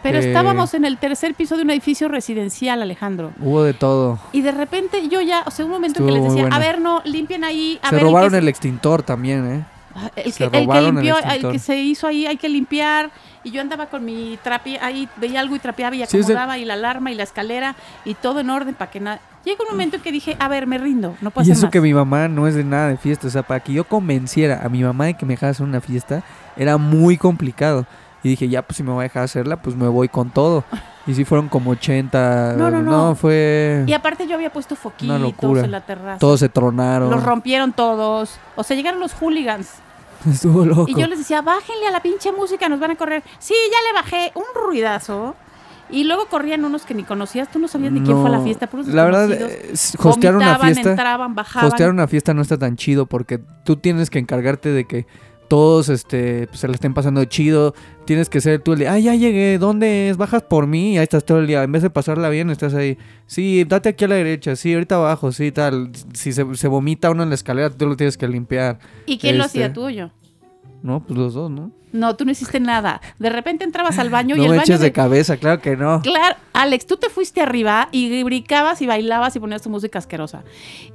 Pero 0.04 0.18
Eh. 0.20 0.28
estábamos 0.28 0.74
en 0.74 0.84
el 0.84 0.98
tercer 0.98 1.34
piso 1.34 1.56
de 1.56 1.64
un 1.64 1.70
edificio 1.70 2.10
residencial, 2.10 2.82
Alejandro. 2.82 3.32
hubo 3.40 3.64
de 3.64 3.74
todo. 3.74 4.20
Y 4.34 4.42
de 4.42 4.52
repente 4.52 5.08
yo 5.08 5.22
ya, 5.22 5.44
o 5.46 5.52
sea, 5.52 5.64
un 5.64 5.72
momento 5.72 6.02
en 6.02 6.06
que 6.08 6.12
Estuvo 6.14 6.28
les 6.28 6.36
decía, 6.44 6.54
a 6.54 6.60
ver, 6.60 6.82
no, 6.82 7.02
limpien 7.06 7.46
ahí. 7.46 7.80
A 7.82 7.90
Se 7.90 7.96
ver, 7.96 8.04
robaron 8.04 8.34
el, 8.36 8.44
el 8.44 8.48
extintor 8.50 9.02
también, 9.04 9.50
¿eh? 9.50 9.66
Ah, 9.96 10.10
el, 10.16 10.34
que, 10.34 10.44
el 10.46 10.52
que 10.52 10.58
el 10.58 10.86
limpió, 10.86 11.16
el, 11.20 11.52
que 11.52 11.60
se 11.60 11.78
hizo 11.78 12.08
ahí, 12.08 12.26
hay 12.26 12.38
que 12.38 12.50
limpiar. 12.50 13.12
Y 13.44 13.52
yo 13.52 13.62
andaba 13.62 13.88
con 13.88 14.04
mi 14.06 14.40
trapi, 14.42 14.78
ahí 14.78 15.08
veía 15.18 15.40
algo 15.42 15.56
y 15.56 15.60
trapeaba 15.60 15.96
y 15.96 16.06
Sí, 16.06 16.18
acomodaba, 16.20 16.58
y 16.58 16.66
la 16.66 16.74
alarma 16.76 17.12
y 17.12 17.16
la 17.16 17.24
escalera, 17.24 17.76
y 18.06 18.14
todo 18.16 18.40
en 18.40 18.50
orden 18.50 18.74
para 18.74 18.90
que 18.90 19.00
nada. 19.00 19.20
Llega 19.44 19.58
un 19.64 19.70
momento 19.72 19.98
en 19.98 20.02
que 20.02 20.12
dije, 20.14 20.38
a 20.40 20.48
ver, 20.48 20.66
me 20.66 20.78
rindo, 20.78 21.16
no 21.22 21.30
puedo 21.30 21.46
Y 21.48 21.52
eso 21.52 21.64
más. 21.64 21.72
que 21.72 21.82
mi 21.82 21.94
mamá 21.94 22.30
no 22.30 22.48
es 22.48 22.56
de 22.56 22.64
nada 22.64 22.88
de 22.88 22.98
fiesta, 22.98 23.28
o 23.28 23.30
sea, 23.30 23.44
para 23.44 23.60
que 23.60 23.74
yo 23.74 23.84
convenciera 23.84 24.62
a 24.64 24.70
mi 24.70 24.82
mamá 24.82 25.06
de 25.06 25.16
que 25.16 25.26
me 25.26 25.34
dejara 25.34 25.52
hacer 25.52 25.66
una 25.66 25.82
fiesta, 25.82 26.24
era 26.56 26.78
muy 26.78 27.18
complicado. 27.18 27.86
Y 28.24 28.30
dije, 28.30 28.48
ya, 28.48 28.62
pues 28.62 28.78
si 28.78 28.84
me 28.84 28.92
voy 28.92 29.02
a 29.02 29.04
dejar 29.04 29.24
hacerla, 29.24 29.62
pues 29.62 29.76
me 29.76 29.88
voy 29.88 30.08
con 30.08 30.30
todo. 30.30 30.64
Y 31.06 31.14
sí 31.14 31.26
fueron 31.26 31.50
como 31.50 31.72
80. 31.72 32.56
No, 32.58 32.72
no, 32.72 32.82
no. 32.82 33.16
fue... 33.16 33.84
Y 33.86 33.94
aparte 33.94 34.26
yo 34.26 34.36
había 34.36 34.52
puesto 34.52 34.76
foquitos 34.76 35.58
en 35.64 35.72
la 35.72 35.82
terraza. 35.86 36.20
Todos 36.20 36.40
se 36.40 36.48
tronaron. 36.48 37.10
Los 37.12 37.24
rompieron 37.24 37.74
todos. 37.74 38.40
O 38.56 38.64
sea, 38.64 38.78
llegaron 38.78 39.02
los 39.02 39.14
hooligans. 39.14 39.70
Estuvo 40.32 40.66
loco. 40.66 40.86
Y 40.88 40.96
yo 40.96 41.06
les 41.08 41.20
decía, 41.20 41.42
bájenle 41.42 41.88
a 41.88 41.92
la 41.92 42.02
pinche 42.02 42.32
música, 42.32 42.70
nos 42.70 42.80
van 42.80 42.92
a 42.92 42.96
correr. 42.96 43.24
Sí, 43.40 43.54
ya 43.70 43.78
le 43.92 44.02
bajé 44.02 44.32
un 44.36 44.46
ruidazo. 44.56 45.36
Y 45.90 46.06
luego 46.06 46.26
corrían 46.28 46.64
unos 46.64 46.86
que 46.86 46.94
ni 46.94 47.04
conocías, 47.04 47.52
tú 47.52 47.60
no 47.60 47.68
sabías 47.68 47.92
ni 47.92 48.02
quién 48.02 48.18
fue 48.18 48.28
a 48.28 48.32
la 48.32 48.38
No, 48.38 48.44
fiesta. 48.46 48.68
puros 48.68 48.88
La 48.88 49.04
verdad, 49.04 49.30
eh, 49.32 49.74
hostear 50.00 50.36
una 50.36 50.58
fiesta... 50.58 50.92
entraban, 50.92 51.36
bajaban. 51.36 51.68
Hostear 51.68 51.90
una 51.92 52.08
fiesta 52.08 52.34
no 52.34 52.42
está 52.42 52.58
tan 52.58 52.78
chido 52.78 53.06
porque 53.06 53.40
tú 53.64 53.76
tienes 53.76 54.10
que 54.10 54.18
encargarte 54.18 54.70
de 54.70 54.86
que 54.86 55.06
todos 55.54 55.88
este, 55.90 56.48
pues, 56.48 56.62
se 56.62 56.68
la 56.68 56.74
estén 56.74 56.96
pasando 56.96 57.24
chido. 57.26 57.76
Tienes 58.06 58.28
que 58.28 58.42
ser 58.42 58.60
tú 58.60 58.74
el 58.74 58.80
de, 58.80 58.88
ah, 58.88 58.98
ya 58.98 59.14
llegué, 59.14 59.60
¿dónde 59.60 60.10
es? 60.10 60.18
Bajas 60.18 60.42
por 60.42 60.66
mí 60.66 60.94
y 60.94 60.98
ahí 60.98 61.04
estás 61.04 61.24
todo 61.26 61.38
el 61.38 61.46
día. 61.46 61.62
En 61.62 61.72
vez 61.72 61.84
de 61.84 61.92
pasarla 61.92 62.30
bien, 62.30 62.50
estás 62.50 62.74
ahí. 62.74 62.98
Sí, 63.28 63.64
date 63.64 63.90
aquí 63.90 64.06
a 64.06 64.08
la 64.08 64.16
derecha, 64.16 64.56
sí, 64.56 64.74
ahorita 64.74 64.96
abajo, 64.96 65.32
sí, 65.32 65.52
tal. 65.52 65.92
Si 66.16 66.34
se, 66.34 66.56
se 66.56 66.68
vomita 66.68 67.12
uno 67.12 67.22
en 67.22 67.30
la 67.30 67.36
escalera, 67.36 67.70
tú 67.70 67.86
lo 67.86 67.96
tienes 67.96 68.18
que 68.18 68.28
limpiar. 68.28 68.80
¿Y 69.06 69.20
quién 69.20 69.38
lo 69.38 69.46
este- 69.46 69.60
hacía 69.60 69.74
tú 69.74 69.86
o 69.86 69.90
yo? 69.92 70.10
No, 70.82 71.02
pues 71.06 71.20
los 71.20 71.36
dos, 71.36 71.52
¿no? 71.52 71.70
No, 71.92 72.16
tú 72.16 72.26
no 72.26 72.32
hiciste 72.32 72.60
nada. 72.60 73.00
De 73.20 73.30
repente 73.30 73.64
entrabas 73.64 74.00
al 74.00 74.10
baño 74.10 74.36
y 74.36 74.40
el 74.40 74.46
me 74.46 74.50
baño 74.58 74.62
eches 74.64 74.80
de 74.80 74.88
de- 74.88 74.92
cabeza, 74.92 75.38
claro 75.38 75.62
que 75.62 75.78
no. 75.78 76.02
Claro, 76.02 76.36
Alex, 76.54 76.88
tú 76.88 76.98
te 76.98 77.10
fuiste 77.12 77.42
arriba 77.42 77.90
y 77.92 78.24
brincabas 78.24 78.82
y 78.82 78.88
bailabas 78.88 79.36
y 79.36 79.40
ponías 79.40 79.62
tu 79.62 79.70
música 79.70 80.00
asquerosa. 80.00 80.44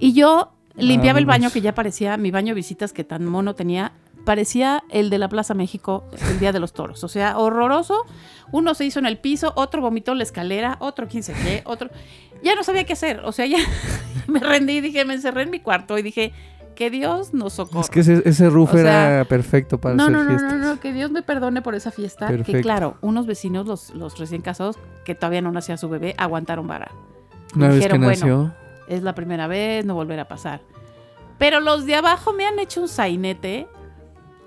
Y 0.01 0.15
yo 0.15 0.51
limpiaba 0.77 1.21
el 1.21 1.27
baño 1.27 1.51
que 1.51 1.61
ya 1.61 1.75
parecía, 1.77 2.17
mi 2.17 2.33
baño 2.33 2.49
de 2.49 2.55
visitas 2.57 2.93
que 2.93 3.05
tan 3.05 3.25
mono 3.25 3.55
tenía, 3.55 3.93
parecía 4.29 4.85
el 4.91 5.09
de 5.09 5.17
la 5.17 5.27
Plaza 5.31 5.55
México 5.55 6.05
el 6.31 6.39
día 6.39 6.53
de 6.53 6.61
los 6.61 6.75
toros. 6.75 7.03
O 7.03 7.09
sea, 7.09 7.39
horroroso. 7.39 8.05
Uno 8.53 8.75
se 8.75 8.85
hizo 8.85 8.99
en 8.99 9.07
el 9.07 9.17
piso, 9.17 9.55
otro 9.57 9.81
vomitó 9.81 10.13
en 10.13 10.19
la 10.19 10.25
escalera, 10.25 10.77
otro 10.81 11.09
quién 11.09 11.23
sé 11.23 11.33
qué, 11.33 11.63
otro. 11.65 11.89
Ya 12.43 12.55
no 12.55 12.63
sabía 12.63 12.85
qué 12.85 12.93
hacer. 12.93 13.23
O 13.25 13.33
sea, 13.33 13.47
ya 13.47 13.57
me 14.27 14.39
rendí 14.41 14.75
y 14.75 14.81
dije, 14.83 15.07
me 15.07 15.15
encerré 15.15 15.45
en 15.45 15.51
mi 15.51 15.61
cuarto 15.61 15.97
y 15.97 16.03
dije, 16.03 16.35
que 16.77 16.91
Dios 16.91 17.33
nos 17.33 17.55
socorra. 17.55 17.81
Es 17.81 17.89
que 17.89 18.01
ese, 18.01 18.21
ese 18.27 18.51
roof 18.51 18.75
O 18.75 18.77
sea, 18.77 19.15
era 19.15 19.25
perfecto 19.25 19.79
para 19.79 19.95
No, 19.95 20.03
hacer 20.03 20.13
no, 20.15 20.23
no, 20.25 20.29
fiestas. 20.29 20.53
no, 20.53 20.59
no, 20.75 20.79
que 20.81 20.93
Dios 20.93 21.11
me 21.11 21.23
perdone 21.23 21.63
por 21.63 21.75
esa 21.75 21.91
fiesta. 21.91 22.27
Que 22.27 22.35
Perfecto. 22.35 22.61
claro, 22.61 22.99
unos 23.01 23.25
vecinos, 23.27 23.65
los, 23.67 23.95
los 23.95 24.19
recién 24.19 24.43
casados, 24.43 24.77
que 25.07 25.15
todavía 25.15 25.41
no 25.41 25.51
nacía 25.53 25.79
su 25.79 25.89
bebé, 25.89 26.15
aguantaron 26.19 26.67
vara. 26.67 26.91
Una 27.57 27.69
vez 27.69 27.77
que 27.77 27.79
dijeron, 27.79 28.01
bueno, 28.03 28.11
nació. 28.11 28.55
Es 28.89 29.03
la 29.03 29.15
primera 29.15 29.47
vez, 29.47 29.87
no 29.87 29.95
volverá 29.95 30.23
a 30.25 30.29
pasar. 30.29 30.61
Pero 31.39 31.61
los 31.61 31.87
de 31.87 31.95
abajo 31.95 32.35
me 32.35 32.45
han 32.47 32.59
hecho 32.59 32.83
un 32.83 32.89
sainete. 32.89 33.67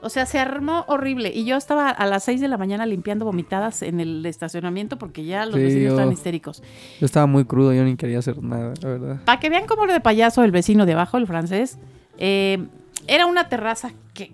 O 0.01 0.09
sea, 0.09 0.25
se 0.25 0.39
armó 0.39 0.83
horrible. 0.87 1.31
Y 1.33 1.45
yo 1.45 1.55
estaba 1.57 1.89
a 1.89 2.05
las 2.07 2.23
6 2.23 2.41
de 2.41 2.47
la 2.47 2.57
mañana 2.57 2.85
limpiando 2.85 3.23
vomitadas 3.25 3.81
en 3.83 3.99
el 3.99 4.25
estacionamiento 4.25 4.97
porque 4.97 5.23
ya 5.25 5.45
los 5.45 5.55
Sí, 5.55 5.61
vecinos 5.61 5.91
estaban 5.91 6.11
histéricos. 6.11 6.63
Yo 6.99 7.05
estaba 7.05 7.27
muy 7.27 7.45
crudo, 7.45 7.73
yo 7.73 7.83
ni 7.83 7.95
quería 7.95 8.19
hacer 8.19 8.41
nada, 8.41 8.73
la 8.81 8.89
verdad. 8.89 9.21
Para 9.25 9.39
que 9.39 9.49
vean 9.49 9.65
cómo 9.67 9.85
lo 9.85 9.93
de 9.93 9.99
payaso 10.01 10.43
el 10.43 10.51
vecino 10.51 10.85
de 10.85 10.93
abajo, 10.93 11.17
el 11.17 11.27
francés, 11.27 11.77
eh, 12.17 12.65
era 13.07 13.25
una 13.27 13.47
terraza 13.49 13.91
que 14.13 14.31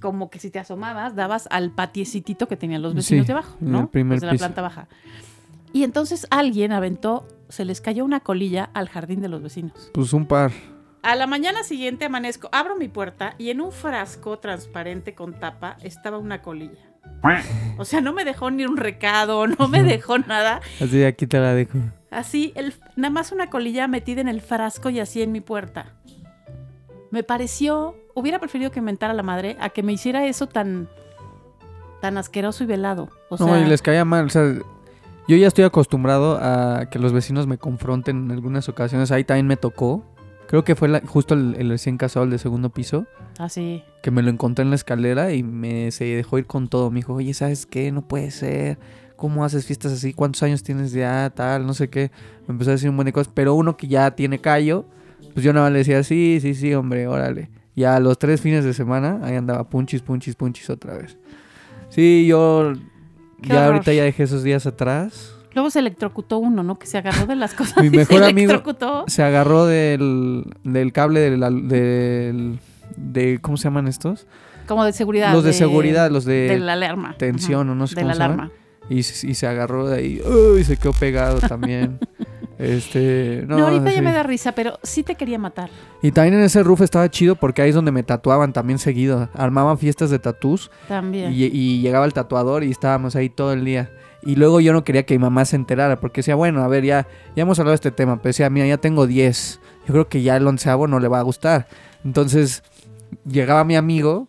como 0.00 0.30
que 0.30 0.38
si 0.38 0.50
te 0.50 0.58
asomabas, 0.58 1.14
dabas 1.14 1.46
al 1.50 1.70
patiecitito 1.70 2.48
que 2.48 2.56
tenían 2.56 2.80
los 2.80 2.94
vecinos 2.94 3.26
Sí, 3.26 3.32
de 3.32 3.32
abajo, 3.38 3.56
en 3.60 3.72
¿no? 3.72 3.80
el 3.80 3.88
primer 3.88 4.16
Los 4.16 4.20
de 4.22 4.26
la 4.28 4.38
planta 4.38 4.62
baja. 4.62 4.88
Y 5.74 5.84
entonces 5.84 6.26
alguien 6.30 6.72
aventó, 6.72 7.28
se 7.50 7.64
les 7.66 7.80
cayó 7.82 8.04
una 8.04 8.20
colilla 8.20 8.70
al 8.72 8.88
jardín 8.88 9.20
de 9.20 9.28
los 9.28 9.42
vecinos. 9.42 9.90
Pues 9.92 10.12
un 10.14 10.24
par. 10.26 10.50
A 11.02 11.14
la 11.14 11.26
mañana 11.26 11.62
siguiente 11.64 12.04
amanezco, 12.04 12.48
abro 12.52 12.76
mi 12.76 12.88
puerta 12.88 13.34
y 13.38 13.50
en 13.50 13.60
un 13.60 13.72
frasco 13.72 14.38
transparente 14.38 15.14
con 15.14 15.38
tapa 15.38 15.76
estaba 15.82 16.18
una 16.18 16.42
colilla. 16.42 16.90
O 17.78 17.84
sea, 17.84 18.00
no 18.00 18.12
me 18.12 18.24
dejó 18.24 18.50
ni 18.50 18.64
un 18.64 18.76
recado, 18.76 19.46
no 19.46 19.68
me 19.68 19.82
dejó 19.84 20.18
nada. 20.18 20.60
Así 20.80 21.02
aquí 21.04 21.26
te 21.26 21.38
la 21.38 21.54
dejo. 21.54 21.78
Así, 22.10 22.52
el, 22.54 22.74
nada 22.96 23.12
más 23.12 23.32
una 23.32 23.48
colilla 23.48 23.88
metida 23.88 24.20
en 24.20 24.28
el 24.28 24.40
frasco 24.40 24.90
y 24.90 25.00
así 25.00 25.22
en 25.22 25.32
mi 25.32 25.40
puerta. 25.40 25.94
Me 27.10 27.22
pareció, 27.22 27.96
hubiera 28.14 28.38
preferido 28.38 28.70
que 28.70 28.80
mentara 28.80 29.14
la 29.14 29.22
madre 29.22 29.56
a 29.60 29.70
que 29.70 29.82
me 29.82 29.92
hiciera 29.92 30.26
eso 30.26 30.46
tan, 30.48 30.88
tan 32.00 32.18
asqueroso 32.18 32.64
y 32.64 32.66
velado. 32.66 33.08
O 33.30 33.36
sea, 33.36 33.46
no, 33.46 33.58
y 33.58 33.64
les 33.64 33.82
caía 33.82 34.04
mal. 34.04 34.26
O 34.26 34.28
sea, 34.28 34.54
yo 35.26 35.36
ya 35.36 35.46
estoy 35.46 35.64
acostumbrado 35.64 36.38
a 36.40 36.88
que 36.90 36.98
los 36.98 37.12
vecinos 37.12 37.46
me 37.46 37.58
confronten 37.58 38.24
en 38.24 38.30
algunas 38.32 38.68
ocasiones. 38.68 39.10
Ahí 39.12 39.24
también 39.24 39.46
me 39.46 39.56
tocó. 39.56 40.04
Creo 40.50 40.64
que 40.64 40.74
fue 40.74 40.88
la- 40.88 41.00
justo 41.06 41.34
el, 41.34 41.54
el 41.58 41.68
recién 41.70 41.96
casado, 41.96 42.24
el 42.24 42.30
de 42.30 42.38
segundo 42.38 42.70
piso, 42.70 43.06
así. 43.38 43.84
que 44.02 44.10
me 44.10 44.20
lo 44.20 44.30
encontré 44.30 44.64
en 44.64 44.70
la 44.70 44.74
escalera 44.76 45.32
y 45.32 45.42
me 45.44 45.90
se 45.92 46.04
dejó 46.04 46.38
ir 46.38 46.46
con 46.46 46.66
todo. 46.68 46.90
Me 46.90 46.96
dijo, 46.96 47.14
oye, 47.14 47.32
¿sabes 47.34 47.66
qué? 47.66 47.92
No 47.92 48.02
puede 48.02 48.30
ser. 48.32 48.78
¿Cómo 49.16 49.44
haces 49.44 49.64
fiestas 49.66 49.92
así? 49.92 50.12
¿Cuántos 50.12 50.42
años 50.42 50.62
tienes 50.64 50.90
ya? 50.92 51.30
Tal, 51.34 51.66
no 51.66 51.72
sé 51.74 51.88
qué. 51.88 52.10
Me 52.48 52.52
empezó 52.52 52.70
a 52.70 52.72
decir 52.72 52.90
un 52.90 52.96
buen 52.96 53.06
de 53.06 53.12
cosas. 53.12 53.30
Pero 53.32 53.54
uno 53.54 53.76
que 53.76 53.86
ya 53.86 54.10
tiene 54.16 54.40
callo, 54.40 54.86
pues 55.34 55.44
yo 55.44 55.52
nada 55.52 55.66
más 55.66 55.72
le 55.72 55.78
decía, 55.80 56.02
sí, 56.02 56.38
sí, 56.42 56.54
sí, 56.54 56.74
hombre, 56.74 57.06
órale. 57.06 57.48
Y 57.76 57.84
a 57.84 58.00
los 58.00 58.18
tres 58.18 58.40
fines 58.40 58.64
de 58.64 58.74
semana, 58.74 59.20
ahí 59.22 59.36
andaba 59.36 59.68
punchis, 59.70 60.02
punchis, 60.02 60.34
punchis 60.34 60.68
otra 60.70 60.94
vez. 60.98 61.16
Sí, 61.90 62.26
yo 62.26 62.72
Qué 63.42 63.50
ya 63.50 63.60
horror. 63.60 63.74
ahorita 63.74 63.92
ya 63.92 64.02
dejé 64.04 64.24
esos 64.24 64.42
días 64.42 64.66
atrás. 64.66 65.34
Luego 65.54 65.70
se 65.70 65.78
electrocutó 65.80 66.38
uno, 66.38 66.62
¿no? 66.62 66.78
Que 66.78 66.86
se 66.86 66.98
agarró 66.98 67.26
de 67.26 67.36
las 67.36 67.54
cosas. 67.54 67.76
Mi 67.78 67.86
y 67.88 67.90
mejor 67.90 68.18
se 68.22 68.30
amigo-. 68.30 69.04
Se 69.08 69.22
agarró 69.22 69.66
del, 69.66 70.44
del 70.64 70.92
cable 70.92 71.20
del, 71.20 71.40
del, 71.68 72.58
de, 72.96 73.38
¿cómo 73.40 73.56
se 73.56 73.64
llaman 73.64 73.88
estos? 73.88 74.26
Como 74.66 74.84
de 74.84 74.92
seguridad. 74.92 75.32
los 75.32 75.42
de, 75.44 75.52
seguridad, 75.52 76.10
los 76.10 76.24
de, 76.24 76.48
De 76.48 76.58
la 76.58 76.74
alarma. 76.74 77.16
tensión 77.18 77.68
o 77.70 77.74
no 77.74 77.86
sé 77.88 77.96
De 77.96 78.02
cómo 78.02 78.08
la 78.10 78.14
se 78.16 78.22
alarma. 78.22 78.50
y, 78.88 79.02
se- 79.02 79.26
y 79.26 79.34
se 79.34 79.46
agarró 79.48 79.88
de 79.88 79.96
ahí. 79.96 80.22
Uy, 80.24 80.62
se 80.64 80.76
quedó 80.76 80.92
pegado 80.92 81.40
también. 81.40 81.98
este, 82.58 83.44
no, 83.48 83.58
No, 83.58 83.66
ahorita 83.66 83.90
ya 83.90 84.02
me 84.02 84.12
da 84.12 84.22
risa, 84.22 84.52
pero 84.52 84.78
sí 84.82 85.02
te 85.02 85.14
quería 85.14 85.38
matar. 85.38 85.70
Y 86.02 86.12
también 86.12 86.34
en 86.34 86.42
ese 86.42 86.62
roof 86.62 86.82
estaba 86.82 87.10
chido 87.10 87.34
porque 87.34 87.62
ahí 87.62 87.70
es 87.70 87.74
donde 87.74 87.90
me 87.90 88.02
tatuaban 88.02 88.52
también 88.52 88.78
seguido. 88.78 89.28
Armaban 89.34 89.78
fiestas 89.78 90.10
de 90.10 90.18
tatús 90.18 90.70
También. 90.88 91.32
y, 91.32 91.44
y 91.44 91.80
llegaba 91.80 92.04
el 92.06 92.12
tatuador 92.12 92.62
y 92.62 92.70
estábamos 92.70 93.16
ahí 93.16 93.28
todo 93.28 93.52
el 93.52 93.64
día. 93.64 93.90
Y 94.22 94.36
luego 94.36 94.60
yo 94.60 94.72
no 94.72 94.84
quería 94.84 95.04
que 95.04 95.14
mi 95.14 95.18
mamá 95.18 95.44
se 95.44 95.56
enterara 95.56 95.98
porque 96.00 96.20
decía, 96.20 96.34
bueno, 96.34 96.62
a 96.62 96.68
ver, 96.68 96.84
ya, 96.84 97.06
ya 97.34 97.42
hemos 97.42 97.58
hablado 97.58 97.72
de 97.72 97.76
este 97.76 97.90
tema. 97.90 98.16
Pero 98.16 98.30
decía, 98.30 98.50
mira, 98.50 98.66
ya 98.66 98.76
tengo 98.76 99.06
10. 99.06 99.60
yo 99.86 99.92
creo 99.92 100.08
que 100.08 100.22
ya 100.22 100.36
el 100.36 100.46
onceavo 100.46 100.86
no 100.86 101.00
le 101.00 101.08
va 101.08 101.20
a 101.20 101.22
gustar. 101.22 101.68
Entonces, 102.04 102.62
llegaba 103.26 103.64
mi 103.64 103.76
amigo, 103.76 104.28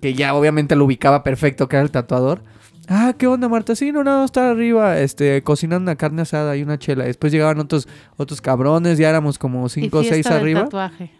que 0.00 0.14
ya 0.14 0.34
obviamente 0.34 0.76
lo 0.76 0.84
ubicaba 0.84 1.22
perfecto, 1.22 1.68
que 1.68 1.76
era 1.76 1.82
el 1.82 1.90
tatuador. 1.90 2.42
Ah, 2.88 3.14
¿qué 3.18 3.26
onda, 3.26 3.48
Marta? 3.48 3.74
Sí, 3.74 3.90
no, 3.90 4.04
no, 4.04 4.24
está 4.24 4.50
arriba, 4.50 4.98
este, 5.00 5.42
cocinando 5.42 5.90
una 5.90 5.96
carne 5.96 6.22
asada 6.22 6.56
y 6.56 6.62
una 6.62 6.78
chela. 6.78 7.04
Después 7.04 7.32
llegaban 7.32 7.58
otros, 7.58 7.88
otros 8.16 8.40
cabrones, 8.40 8.96
ya 8.98 9.08
éramos 9.08 9.38
como 9.38 9.68
cinco 9.68 9.98
o 9.98 10.04
seis 10.04 10.26
arriba. 10.28 10.64
tatuaje. 10.64 11.10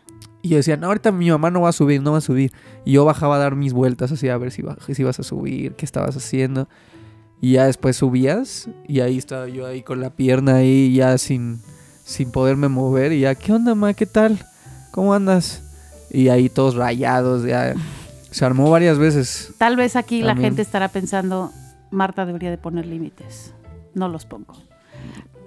Y 0.42 0.50
yo 0.50 0.58
decía, 0.58 0.76
no, 0.76 0.86
ahorita 0.86 1.10
mi 1.10 1.28
mamá 1.28 1.50
no 1.50 1.62
va 1.62 1.70
a 1.70 1.72
subir, 1.72 2.00
no 2.00 2.12
va 2.12 2.18
a 2.18 2.20
subir. 2.20 2.52
Y 2.84 2.92
yo 2.92 3.04
bajaba 3.04 3.34
a 3.34 3.38
dar 3.38 3.56
mis 3.56 3.72
vueltas 3.72 4.12
así 4.12 4.28
a 4.28 4.38
ver 4.38 4.52
si, 4.52 4.62
si 4.92 5.02
ibas 5.02 5.18
a 5.18 5.24
subir, 5.24 5.74
qué 5.74 5.84
estabas 5.84 6.16
haciendo. 6.16 6.68
Y 7.40 7.52
ya 7.52 7.66
después 7.66 7.96
subías 7.96 8.68
y 8.88 9.00
ahí 9.00 9.18
estaba 9.18 9.48
yo 9.48 9.66
ahí 9.66 9.82
con 9.82 10.00
la 10.00 10.10
pierna 10.10 10.56
ahí 10.56 10.94
ya 10.94 11.18
sin, 11.18 11.60
sin 12.04 12.30
poderme 12.30 12.68
mover. 12.68 13.12
Y 13.12 13.20
ya, 13.20 13.34
¿qué 13.34 13.52
onda, 13.52 13.74
ma? 13.74 13.94
¿Qué 13.94 14.06
tal? 14.06 14.38
¿Cómo 14.90 15.12
andas? 15.12 15.62
Y 16.10 16.28
ahí 16.28 16.48
todos 16.48 16.74
rayados, 16.74 17.44
ya. 17.44 17.74
Se 18.30 18.44
armó 18.44 18.70
varias 18.70 18.98
veces. 18.98 19.52
Tal 19.58 19.76
vez 19.76 19.96
aquí 19.96 20.22
la 20.22 20.36
gente 20.36 20.62
estará 20.62 20.88
pensando, 20.88 21.52
Marta 21.90 22.26
debería 22.26 22.50
de 22.50 22.58
poner 22.58 22.86
límites. 22.86 23.54
No 23.94 24.08
los 24.08 24.24
pongo. 24.24 24.54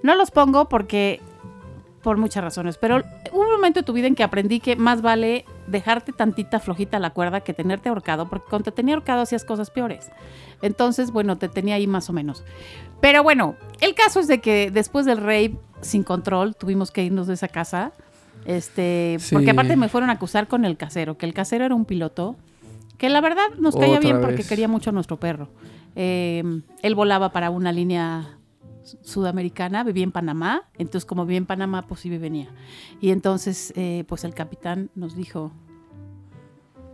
No 0.02 0.14
los 0.14 0.30
pongo 0.30 0.68
porque 0.68 1.20
por 2.02 2.16
muchas 2.16 2.42
razones, 2.42 2.78
pero 2.78 3.02
hubo 3.32 3.42
un 3.42 3.50
momento 3.50 3.80
en 3.80 3.84
tu 3.84 3.92
vida 3.92 4.06
en 4.06 4.14
que 4.14 4.22
aprendí 4.22 4.60
que 4.60 4.76
más 4.76 5.02
vale 5.02 5.44
dejarte 5.70 6.12
tantita 6.12 6.60
flojita 6.60 6.98
la 6.98 7.10
cuerda 7.10 7.40
que 7.40 7.54
tenerte 7.54 7.88
ahorcado, 7.88 8.28
porque 8.28 8.46
cuando 8.50 8.64
te 8.64 8.72
tenía 8.72 8.94
ahorcado 8.94 9.22
hacías 9.22 9.44
cosas 9.44 9.70
peores. 9.70 10.10
Entonces, 10.62 11.10
bueno, 11.10 11.38
te 11.38 11.48
tenía 11.48 11.76
ahí 11.76 11.86
más 11.86 12.10
o 12.10 12.12
menos. 12.12 12.44
Pero 13.00 13.22
bueno, 13.22 13.54
el 13.80 13.94
caso 13.94 14.20
es 14.20 14.28
de 14.28 14.40
que 14.40 14.70
después 14.70 15.06
del 15.06 15.18
rave 15.18 15.56
sin 15.80 16.02
control 16.02 16.54
tuvimos 16.56 16.90
que 16.90 17.02
irnos 17.04 17.26
de 17.26 17.34
esa 17.34 17.48
casa. 17.48 17.92
Este, 18.46 19.16
Sí. 19.20 19.34
porque 19.34 19.50
aparte 19.50 19.76
me 19.76 19.88
fueron 19.88 20.10
a 20.10 20.14
acusar 20.14 20.48
con 20.48 20.64
el 20.64 20.76
casero, 20.76 21.16
que 21.18 21.26
el 21.26 21.34
casero 21.34 21.64
era 21.64 21.74
un 21.74 21.84
piloto 21.84 22.36
que 22.98 23.08
la 23.08 23.20
verdad 23.20 23.44
nos 23.58 23.74
caía 23.76 23.96
Otra 23.96 24.00
bien 24.00 24.20
porque 24.20 24.36
vez. 24.36 24.48
quería 24.48 24.68
mucho 24.68 24.90
a 24.90 24.92
nuestro 24.92 25.18
perro. 25.18 25.48
Eh, 25.96 26.42
él 26.82 26.94
volaba 26.94 27.32
para 27.32 27.50
una 27.50 27.72
línea 27.72 28.36
sudamericana, 29.02 29.84
vivía 29.84 30.04
en 30.04 30.12
Panamá, 30.12 30.64
entonces 30.78 31.04
como 31.04 31.24
vivía 31.24 31.38
en 31.38 31.46
Panamá, 31.46 31.86
pues 31.86 32.00
sí 32.00 32.10
venía. 32.10 32.48
Y 33.00 33.10
entonces, 33.10 33.72
eh, 33.76 34.04
pues 34.08 34.24
el 34.24 34.34
capitán 34.34 34.90
nos 34.94 35.16
dijo, 35.16 35.52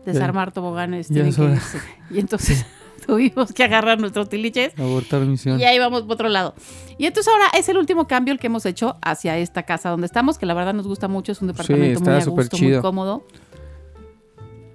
desarmar 0.04 0.52
toboganes, 0.52 1.08
tienen 1.08 1.34
que 1.34 1.42
irse. 1.42 1.80
Y 2.10 2.18
entonces 2.20 2.64
tuvimos 3.06 3.52
que 3.52 3.64
agarrar 3.64 4.00
nuestros 4.00 4.28
tiliches 4.28 4.78
Abortar 4.78 5.20
misión. 5.22 5.60
y 5.60 5.64
ahí 5.64 5.78
vamos 5.78 6.02
por 6.02 6.12
otro 6.12 6.28
lado. 6.28 6.54
Y 6.98 7.06
entonces 7.06 7.32
ahora 7.32 7.46
es 7.56 7.68
el 7.68 7.78
último 7.78 8.06
cambio 8.06 8.32
el 8.32 8.40
que 8.40 8.46
hemos 8.46 8.66
hecho 8.66 8.96
hacia 9.02 9.36
esta 9.38 9.64
casa 9.64 9.90
donde 9.90 10.06
estamos, 10.06 10.38
que 10.38 10.46
la 10.46 10.54
verdad 10.54 10.74
nos 10.74 10.86
gusta 10.86 11.08
mucho, 11.08 11.32
es 11.32 11.40
un 11.40 11.48
departamento 11.48 12.00
muy 12.00 12.12
a 12.12 12.24
gusto, 12.24 12.58
muy 12.58 12.80
cómodo, 12.80 13.26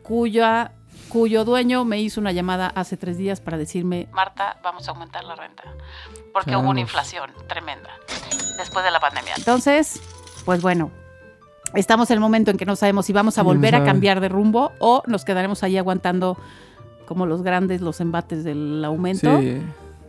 cuya, 0.04 0.74
cuyo 1.12 1.44
dueño 1.46 1.84
me 1.86 2.00
hizo 2.02 2.22
una 2.22 2.32
llamada 2.32 2.68
hace 2.76 2.98
tres 2.98 3.18
días 3.18 3.42
para 3.42 3.58
decirme, 3.58 4.08
Marta, 4.14 4.60
vamos 4.64 4.88
a 4.88 4.92
aumentar 4.92 5.24
la 5.24 5.36
renta, 5.36 5.64
porque 6.34 6.56
hubo 6.56 6.70
una 6.70 6.80
inflación 6.80 7.32
tremenda 7.48 7.90
después 8.58 8.86
de 8.86 8.92
la 8.92 9.00
pandemia. 9.00 9.34
Entonces, 9.38 10.02
pues 10.46 10.62
bueno. 10.62 10.92
Estamos 11.74 12.10
en 12.12 12.16
el 12.16 12.20
momento 12.20 12.52
en 12.52 12.58
que 12.58 12.66
no 12.66 12.76
sabemos 12.76 13.06
si 13.06 13.14
vamos 13.14 13.38
a 13.38 13.44
volver 13.44 13.76
a 13.76 13.84
cambiar 13.86 14.20
de 14.20 14.28
rumbo 14.28 14.74
o 14.80 15.04
nos 15.08 15.24
quedaremos 15.24 15.64
ahí 15.64 15.78
aguantando 15.78 16.38
como 17.06 17.26
los 17.26 17.44
grandes 17.44 17.80
los 17.80 18.02
embates 18.02 18.44
del 18.44 18.84
aumento. 18.84 19.40
Sí. 19.40 19.62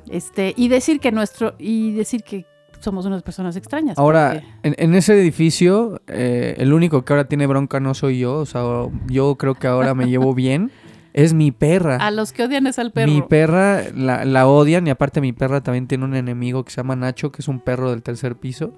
Este, 0.09 0.55
y 0.57 0.67
decir 0.67 0.99
que 0.99 1.13
nuestro, 1.13 1.55
y 1.59 1.93
decir 1.93 2.25
que 2.25 2.47
somos 2.81 3.07
unas 3.07 3.23
personas 3.23 3.55
extrañas. 3.55 3.97
Ahora, 3.97 4.33
porque- 4.33 4.47
en, 4.65 4.75
en 4.77 4.95
ese 4.97 5.15
edificio, 5.21 6.01
eh, 6.09 6.57
el 6.59 6.73
único 6.73 7.05
que 7.05 7.13
ahora 7.13 7.27
tiene 7.29 7.47
bronca 7.47 7.79
no 7.79 7.95
soy 7.95 8.19
yo. 8.19 8.39
O 8.39 8.47
sea, 8.47 8.63
yo 9.07 9.37
creo 9.37 9.55
que 9.55 9.69
ahora 9.69 9.95
me 9.95 10.07
llevo 10.07 10.35
bien. 10.35 10.73
Es 11.15 11.35
mi 11.35 11.51
perra. 11.53 11.97
a 11.97 12.11
los 12.11 12.33
que 12.33 12.43
odian 12.45 12.67
es 12.67 12.79
al 12.79 12.91
perro. 12.93 13.13
Mi 13.13 13.21
perra 13.23 13.83
la, 13.95 14.25
la 14.25 14.47
odian 14.47 14.87
y 14.87 14.91
aparte 14.91 15.21
mi 15.21 15.33
perra 15.33 15.63
también 15.63 15.87
tiene 15.87 16.05
un 16.05 16.15
enemigo 16.15 16.65
que 16.65 16.71
se 16.71 16.79
llama 16.79 16.97
Nacho, 16.97 17.31
que 17.33 17.43
es 17.43 17.49
un 17.49 17.61
perro 17.61 17.91
del 17.91 18.03
tercer 18.03 18.37
piso, 18.37 18.73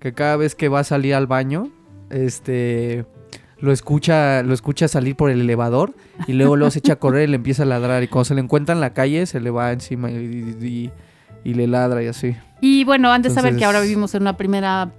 que 0.00 0.12
cada 0.12 0.36
vez 0.36 0.54
que 0.54 0.68
va 0.68 0.80
a 0.80 0.84
salir 0.84 1.14
al 1.14 1.26
baño, 1.26 1.70
este 2.10 3.04
lo 3.58 3.72
escucha, 3.72 4.42
lo 4.42 4.52
escucha 4.52 4.86
salir 4.86 5.16
por 5.16 5.30
el 5.30 5.40
elevador 5.40 5.94
y 6.26 6.34
luego 6.34 6.56
luego 6.56 6.70
se 6.70 6.80
echa 6.80 6.94
a 6.94 6.96
correr 6.96 7.26
y 7.26 7.30
le 7.30 7.36
empieza 7.36 7.62
a 7.62 7.66
ladrar 7.66 8.02
y 8.02 8.08
cuando 8.08 8.26
se 8.26 8.34
le 8.34 8.42
encuentra 8.42 8.74
en 8.74 8.80
la 8.82 8.92
calle 8.92 9.24
se 9.24 9.40
le 9.40 9.50
va 9.50 9.72
encima 9.72 10.10
y, 10.10 10.14
y- 10.60 10.90
y 11.44 11.54
le 11.54 11.66
ladra 11.68 12.02
y 12.02 12.08
así. 12.08 12.34
Y 12.60 12.82
bueno, 12.84 13.12
han 13.12 13.22
de 13.22 13.30
saber 13.30 13.56
que 13.56 13.64
ahora 13.64 13.80
vivimos 13.80 14.14
en 14.16 14.22
una 14.22 14.36
primera, 14.36 14.90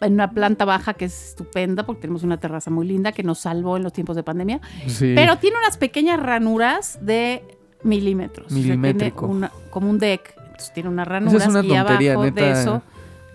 en 0.00 0.12
una 0.14 0.30
planta 0.30 0.64
baja 0.64 0.94
que 0.94 1.06
es 1.06 1.28
estupenda 1.30 1.84
porque 1.84 2.02
tenemos 2.02 2.22
una 2.22 2.38
terraza 2.38 2.70
muy 2.70 2.86
linda 2.86 3.12
que 3.12 3.22
nos 3.22 3.40
salvó 3.40 3.76
en 3.76 3.82
los 3.82 3.92
tiempos 3.92 4.16
de 4.16 4.22
pandemia. 4.22 4.60
Sí. 4.86 5.12
Pero 5.16 5.36
tiene 5.38 5.56
unas 5.58 5.76
pequeñas 5.76 6.20
ranuras 6.20 6.98
de 7.02 7.42
milímetros. 7.82 8.46
O 8.46 8.50
sea, 8.50 8.58
tiene 8.62 8.76
Milimétrico. 8.76 9.26
una- 9.26 9.50
como 9.70 9.90
un 9.90 9.98
deck. 9.98 10.34
Entonces 10.38 10.72
tiene 10.72 10.88
unas 10.88 11.06
ranuras 11.08 11.34
una 11.48 11.60
y 11.60 11.68
tontería, 11.68 11.80
abajo 12.14 12.30
de 12.30 12.50
eso 12.50 12.82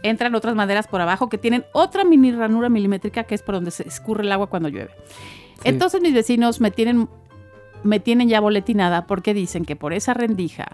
entran 0.05 0.35
otras 0.35 0.53
maderas 0.53 0.85
por 0.87 0.99
abajo 0.99 1.29
que 1.29 1.37
tienen 1.37 1.63
otra 1.71 2.03
mini 2.03 2.33
ranura 2.33 2.67
milimétrica 2.67 3.23
que 3.23 3.35
es 3.35 3.41
por 3.41 3.55
donde 3.55 3.71
se 3.71 3.87
escurre 3.87 4.23
el 4.23 4.31
agua 4.33 4.47
cuando 4.47 4.67
llueve. 4.67 4.91
Sí. 5.55 5.61
Entonces 5.63 6.01
mis 6.01 6.13
vecinos 6.13 6.59
me 6.59 6.71
tienen, 6.71 7.07
me 7.83 8.01
tienen 8.01 8.27
ya 8.27 8.41
boletinada 8.41 9.07
porque 9.07 9.33
dicen 9.33 9.63
que 9.63 9.77
por 9.77 9.93
esa 9.93 10.13
rendija 10.13 10.67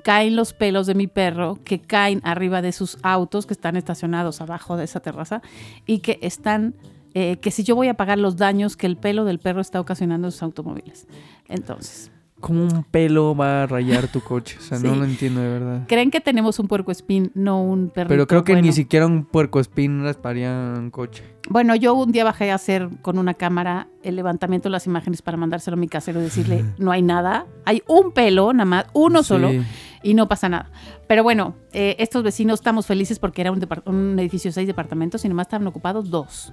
caen 0.00 0.36
los 0.36 0.52
pelos 0.52 0.86
de 0.86 0.94
mi 0.94 1.06
perro, 1.06 1.58
que 1.64 1.80
caen 1.80 2.20
arriba 2.24 2.62
de 2.62 2.72
sus 2.72 2.98
autos 3.02 3.46
que 3.46 3.54
están 3.54 3.76
estacionados 3.76 4.40
abajo 4.40 4.76
de 4.76 4.84
esa 4.84 5.00
terraza 5.00 5.42
y 5.86 5.98
que 6.00 6.18
están, 6.22 6.74
eh, 7.14 7.36
que 7.38 7.50
si 7.50 7.62
yo 7.64 7.74
voy 7.76 7.88
a 7.88 7.94
pagar 7.94 8.18
los 8.18 8.36
daños 8.36 8.76
que 8.76 8.86
el 8.86 8.96
pelo 8.96 9.24
del 9.24 9.38
perro 9.38 9.60
está 9.60 9.80
ocasionando 9.80 10.28
en 10.28 10.32
sus 10.32 10.42
automóviles. 10.42 11.06
Entonces, 11.48 12.10
¿Cómo 12.40 12.62
un 12.62 12.84
pelo 12.84 13.36
va 13.36 13.64
a 13.64 13.66
rayar 13.66 14.08
tu 14.08 14.22
coche? 14.22 14.56
O 14.58 14.62
sea, 14.62 14.78
no 14.78 14.94
Sí. 14.94 14.98
lo 14.98 15.04
entiendo 15.04 15.42
de 15.42 15.48
verdad. 15.50 15.84
creen 15.86 16.10
que 16.10 16.22
tenemos 16.22 16.58
un 16.58 16.68
puerco 16.68 16.90
espín, 16.90 17.30
no 17.34 17.62
un 17.62 17.90
perro. 17.90 18.08
Pero 18.08 18.26
creo 18.26 18.44
que 18.44 18.62
ni 18.62 18.72
siquiera 18.72 19.04
un 19.06 19.26
puerco 19.26 19.60
espín 19.60 20.02
rasparía 20.02 20.50
un 20.78 20.90
coche. 20.90 21.22
Bueno, 21.50 21.74
yo 21.76 21.92
un 21.92 22.12
día 22.12 22.24
bajé 22.24 22.50
a 22.50 22.54
hacer 22.54 22.88
con 23.02 23.18
una 23.18 23.34
cámara 23.34 23.88
el 24.02 24.16
levantamiento 24.16 24.70
de 24.70 24.72
las 24.72 24.86
imágenes 24.86 25.20
para 25.20 25.36
mandárselo 25.36 25.74
a 25.74 25.80
mi 25.80 25.86
casero 25.88 26.18
y 26.20 26.22
decirle, 26.22 26.64
no 26.78 26.90
hay 26.92 27.02
nada, 27.02 27.44
hay 27.66 27.82
un 27.86 28.10
pelo, 28.12 28.54
nada 28.54 28.64
más, 28.64 28.86
uno 28.94 29.22
solo, 29.22 29.50
Sí. 29.50 29.60
Y 30.02 30.14
no 30.14 30.28
pasa 30.28 30.48
nada. 30.48 30.70
Pero 31.06 31.22
bueno, 31.22 31.54
eh, 31.72 31.96
estos 31.98 32.22
vecinos 32.22 32.60
estamos 32.60 32.86
felices 32.86 33.18
porque 33.18 33.42
era 33.42 33.52
un, 33.52 34.18
edificio 34.18 34.48
de 34.48 34.52
seis 34.52 34.66
departamentos 34.66 35.24
y 35.24 35.28
nomás 35.28 35.46
estaban 35.46 35.66
ocupados 35.66 36.10
dos. 36.10 36.52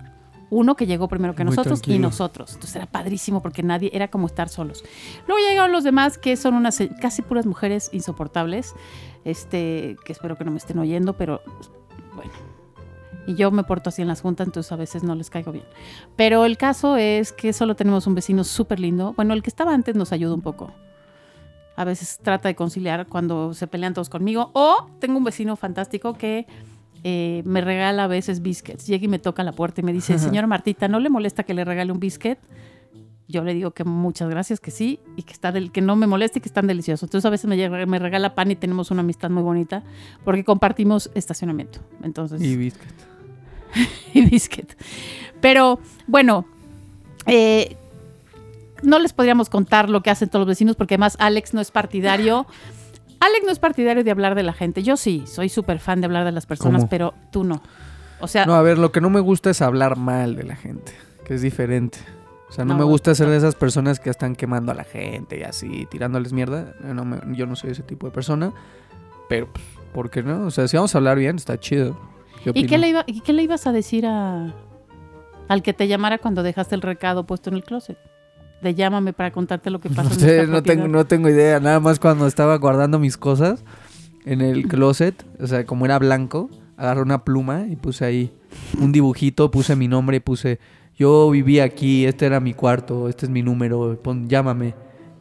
Uno 0.49 0.75
que 0.75 0.85
llegó 0.85 1.09
primero 1.09 1.35
que 1.35 1.43
Muy 1.43 1.55
nosotros 1.55 1.81
y 1.87 1.99
nosotros. 1.99 2.53
Entonces 2.53 2.77
era 2.77 2.85
padrísimo 2.85 3.41
porque 3.41 3.63
nadie 3.63 3.89
era 3.93 4.07
como 4.07 4.27
estar 4.27 4.47
solos. 4.47 4.83
Luego 5.27 5.45
llegaron 5.45 5.73
los 5.73 5.83
demás 5.83 6.17
que 6.17 6.37
son 6.37 6.53
unas 6.53 6.79
eh, 6.79 6.89
casi 7.01 7.21
puras 7.21 7.45
mujeres 7.45 7.89
insoportables. 7.91 8.73
Este, 9.25 9.97
que 10.05 10.13
espero 10.13 10.37
que 10.37 10.45
no 10.45 10.51
me 10.51 10.57
estén 10.57 10.79
oyendo, 10.79 11.17
pero 11.17 11.41
bueno. 12.15 12.31
Y 13.27 13.35
yo 13.35 13.51
me 13.51 13.65
porto 13.65 13.89
así 13.89 14.01
en 14.01 14.07
las 14.07 14.21
juntas, 14.21 14.47
entonces 14.47 14.71
a 14.71 14.77
veces 14.77 15.03
no 15.03 15.13
les 15.13 15.29
caigo 15.29 15.51
bien. 15.51 15.65
Pero 16.15 16.45
el 16.45 16.57
caso 16.57 16.95
es 16.95 17.33
que 17.33 17.51
solo 17.51 17.75
tenemos 17.75 18.07
un 18.07 18.15
vecino 18.15 18.45
súper 18.45 18.79
lindo. 18.79 19.13
Bueno, 19.17 19.33
el 19.33 19.43
que 19.43 19.49
estaba 19.49 19.73
antes 19.73 19.95
nos 19.95 20.13
ayuda 20.13 20.33
un 20.33 20.41
poco. 20.41 20.71
A 21.77 21.85
veces 21.85 22.19
trata 22.21 22.49
de 22.49 22.55
conciliar 22.55 23.07
cuando 23.07 23.53
se 23.53 23.67
pelean 23.67 23.93
todos 23.93 24.09
conmigo. 24.09 24.49
O 24.53 24.89
tengo 24.99 25.17
un 25.17 25.23
vecino 25.23 25.55
fantástico 25.55 26.13
que 26.13 26.47
eh, 27.03 27.43
me 27.45 27.61
regala 27.61 28.05
a 28.05 28.07
veces 28.07 28.41
biscuits. 28.41 28.87
Llega 28.87 29.05
y 29.05 29.07
me 29.07 29.19
toca 29.19 29.43
la 29.43 29.53
puerta 29.53 29.79
y 29.81 29.83
me 29.83 29.93
dice, 29.93 30.17
señora 30.19 30.47
Martita, 30.47 30.87
¿no 30.87 30.99
le 30.99 31.09
molesta 31.09 31.43
que 31.43 31.53
le 31.53 31.63
regale 31.63 31.91
un 31.91 31.99
biscuit? 31.99 32.39
Yo 33.29 33.43
le 33.43 33.53
digo 33.53 33.71
que 33.71 33.83
muchas 33.83 34.29
gracias, 34.29 34.59
que 34.59 34.71
sí, 34.71 34.99
y 35.17 35.23
que, 35.23 35.33
está 35.33 35.51
del, 35.51 35.71
que 35.71 35.81
no 35.81 35.95
me 35.95 36.07
moleste 36.07 36.39
y 36.39 36.41
que 36.41 36.47
están 36.47 36.65
deliciosos. 36.65 37.03
Entonces 37.07 37.25
a 37.25 37.29
veces 37.29 37.47
me, 37.47 37.85
me 37.85 37.99
regala 37.99 38.33
pan 38.33 38.49
y 38.49 38.55
tenemos 38.55 38.89
una 38.89 39.01
amistad 39.01 39.29
muy 39.29 39.43
bonita 39.43 39.83
porque 40.23 40.43
compartimos 40.43 41.11
estacionamiento. 41.13 41.79
Entonces, 42.01 42.41
Y 42.41 42.57
biscuit. 42.57 42.93
y 44.13 44.25
biscuit. 44.25 44.73
Pero 45.41 45.79
bueno, 46.07 46.45
eh, 47.25 47.77
no 48.83 48.99
les 48.99 49.13
podríamos 49.13 49.49
contar 49.49 49.89
lo 49.89 50.01
que 50.01 50.09
hacen 50.09 50.29
todos 50.29 50.41
los 50.41 50.47
vecinos 50.47 50.75
porque 50.75 50.95
además 50.95 51.15
Alex 51.19 51.53
no 51.53 51.61
es 51.61 51.71
partidario. 51.71 52.45
Alex 53.19 53.45
no 53.45 53.51
es 53.51 53.59
partidario 53.59 54.03
de 54.03 54.11
hablar 54.11 54.35
de 54.35 54.43
la 54.43 54.53
gente. 54.53 54.83
Yo 54.83 54.95
sí, 54.97 55.23
soy 55.25 55.49
súper 55.49 55.79
fan 55.79 56.01
de 56.01 56.05
hablar 56.05 56.23
de 56.25 56.31
las 56.31 56.45
personas, 56.45 56.81
¿Cómo? 56.81 56.89
pero 56.89 57.13
tú 57.31 57.43
no. 57.43 57.61
O 58.19 58.27
sea, 58.27 58.45
No, 58.45 58.55
a 58.55 58.61
ver, 58.61 58.77
lo 58.77 58.91
que 58.91 59.01
no 59.01 59.09
me 59.09 59.19
gusta 59.19 59.49
es 59.49 59.61
hablar 59.61 59.97
mal 59.97 60.35
de 60.35 60.43
la 60.43 60.55
gente, 60.55 60.91
que 61.25 61.33
es 61.35 61.41
diferente. 61.41 61.97
O 62.49 62.51
sea, 62.51 62.63
no, 62.63 62.73
No, 62.73 62.79
me 62.79 62.85
gusta 62.85 63.13
ser 63.15 63.27
de 63.27 63.37
esas 63.37 63.55
personas 63.55 63.99
que 63.99 64.09
están 64.09 64.35
quemando 64.35 64.71
a 64.71 64.75
la 64.75 64.83
gente 64.85 65.39
y 65.39 65.43
así, 65.43 65.85
tirándoles 65.91 66.31
mierda. 66.31 66.73
No 66.81 67.05
me- 67.05 67.19
yo 67.35 67.45
no 67.45 67.55
soy 67.55 67.71
ese 67.71 67.83
tipo 67.83 68.07
de 68.07 68.11
persona. 68.13 68.53
Pero, 69.27 69.51
pues, 69.51 69.65
¿por 69.93 70.09
qué 70.09 70.23
no? 70.23 70.45
O 70.45 70.51
sea, 70.51 70.67
si 70.67 70.77
vamos 70.77 70.95
a 70.95 70.99
hablar 70.99 71.17
bien, 71.17 71.35
está 71.35 71.59
chido. 71.59 71.99
¿Qué 72.43 72.51
¿y 72.53 72.65
qué, 72.67 72.77
le 72.77 72.87
iba, 72.89 73.03
¿y 73.07 73.19
qué 73.21 73.33
le 73.33 73.43
ibas 73.43 73.67
a 73.67 73.71
decir 73.71 74.05
a, 74.05 74.53
al 75.49 75.61
que 75.63 75.73
te 75.73 75.87
llamara 75.87 76.19
cuando 76.19 76.43
dejaste 76.43 76.75
el 76.75 76.81
recado 76.81 77.25
puesto 77.25 77.49
en 77.49 77.55
el 77.57 77.63
closet? 77.63 77.97
De 78.61 78.73
llámame 78.73 79.13
para 79.13 79.31
contarte 79.31 79.69
lo 79.69 79.79
que 79.79 79.89
pasa 79.89 80.03
No 80.03 80.15
sé, 80.15 80.47
no 80.47 80.63
tengo, 80.63 80.87
no 80.87 81.05
tengo 81.05 81.29
idea. 81.29 81.59
Nada 81.59 81.79
más 81.79 81.99
cuando 81.99 82.27
estaba 82.27 82.57
guardando 82.57 82.99
mis 82.99 83.17
cosas 83.17 83.63
en 84.25 84.41
el 84.41 84.67
closet, 84.67 85.25
o 85.39 85.47
sea, 85.47 85.65
como 85.65 85.85
era 85.85 85.99
blanco, 85.99 86.49
agarré 86.75 87.01
una 87.01 87.23
pluma 87.23 87.65
y 87.69 87.75
puse 87.75 88.05
ahí 88.05 88.31
un 88.79 88.91
dibujito, 88.91 89.51
puse 89.51 89.75
mi 89.75 89.87
nombre 89.87 90.19
puse, 90.21 90.59
yo 90.95 91.29
viví 91.29 91.59
aquí, 91.59 92.05
este 92.05 92.25
era 92.25 92.39
mi 92.39 92.53
cuarto, 92.53 93.07
este 93.07 93.27
es 93.27 93.29
mi 93.29 93.43
número, 93.43 93.99
pon, 94.01 94.27
llámame. 94.27 94.73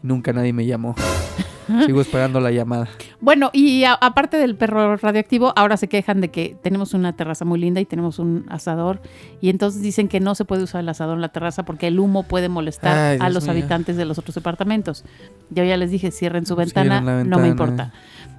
Nunca 0.02 0.32
nadie 0.32 0.52
me 0.52 0.64
llamó. 0.64 0.94
Sigo 1.86 2.00
esperando 2.00 2.38
la 2.40 2.50
llamada. 2.50 2.88
Bueno, 3.20 3.50
y 3.52 3.84
a- 3.84 3.94
aparte 3.94 4.36
del 4.36 4.54
perro 4.56 4.96
radioactivo, 4.96 5.52
ahora 5.56 5.76
se 5.76 5.88
quejan 5.88 6.20
de 6.20 6.30
que 6.30 6.56
tenemos 6.62 6.94
una 6.94 7.14
terraza 7.14 7.44
muy 7.44 7.58
linda 7.58 7.80
y 7.80 7.84
tenemos 7.86 8.18
un 8.18 8.46
asador. 8.48 9.00
Y 9.40 9.48
entonces 9.50 9.82
dicen 9.82 10.06
que 10.08 10.20
no 10.20 10.34
se 10.34 10.44
puede 10.44 10.62
usar 10.62 10.80
el 10.82 10.88
asador 10.88 11.16
en 11.16 11.22
la 11.22 11.30
terraza 11.30 11.64
porque 11.64 11.88
el 11.88 11.98
humo 11.98 12.22
puede 12.22 12.48
molestar 12.48 12.96
Ay, 12.96 13.18
a 13.20 13.30
los 13.30 13.48
habitantes 13.48 13.96
de 13.96 14.04
los 14.04 14.18
otros 14.18 14.34
departamentos. 14.36 15.04
Yo 15.50 15.64
ya 15.64 15.76
les 15.76 15.90
dije, 15.90 16.10
cierren 16.12 16.46
su 16.46 16.54
ventana, 16.56 17.00
Cierren 17.00 17.06
la 17.06 17.24
no 17.24 17.36
me 17.38 17.48
ventana. 17.48 17.48
importa. 17.48 17.92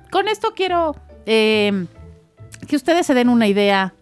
Con 0.10 0.28
esto 0.30 0.54
quiero 0.56 0.96
eh, 1.26 1.86
que 2.68 2.76
ustedes 2.78 3.06
se 3.06 3.14
den 3.14 3.28
una 3.30 3.48
idea 3.48 3.94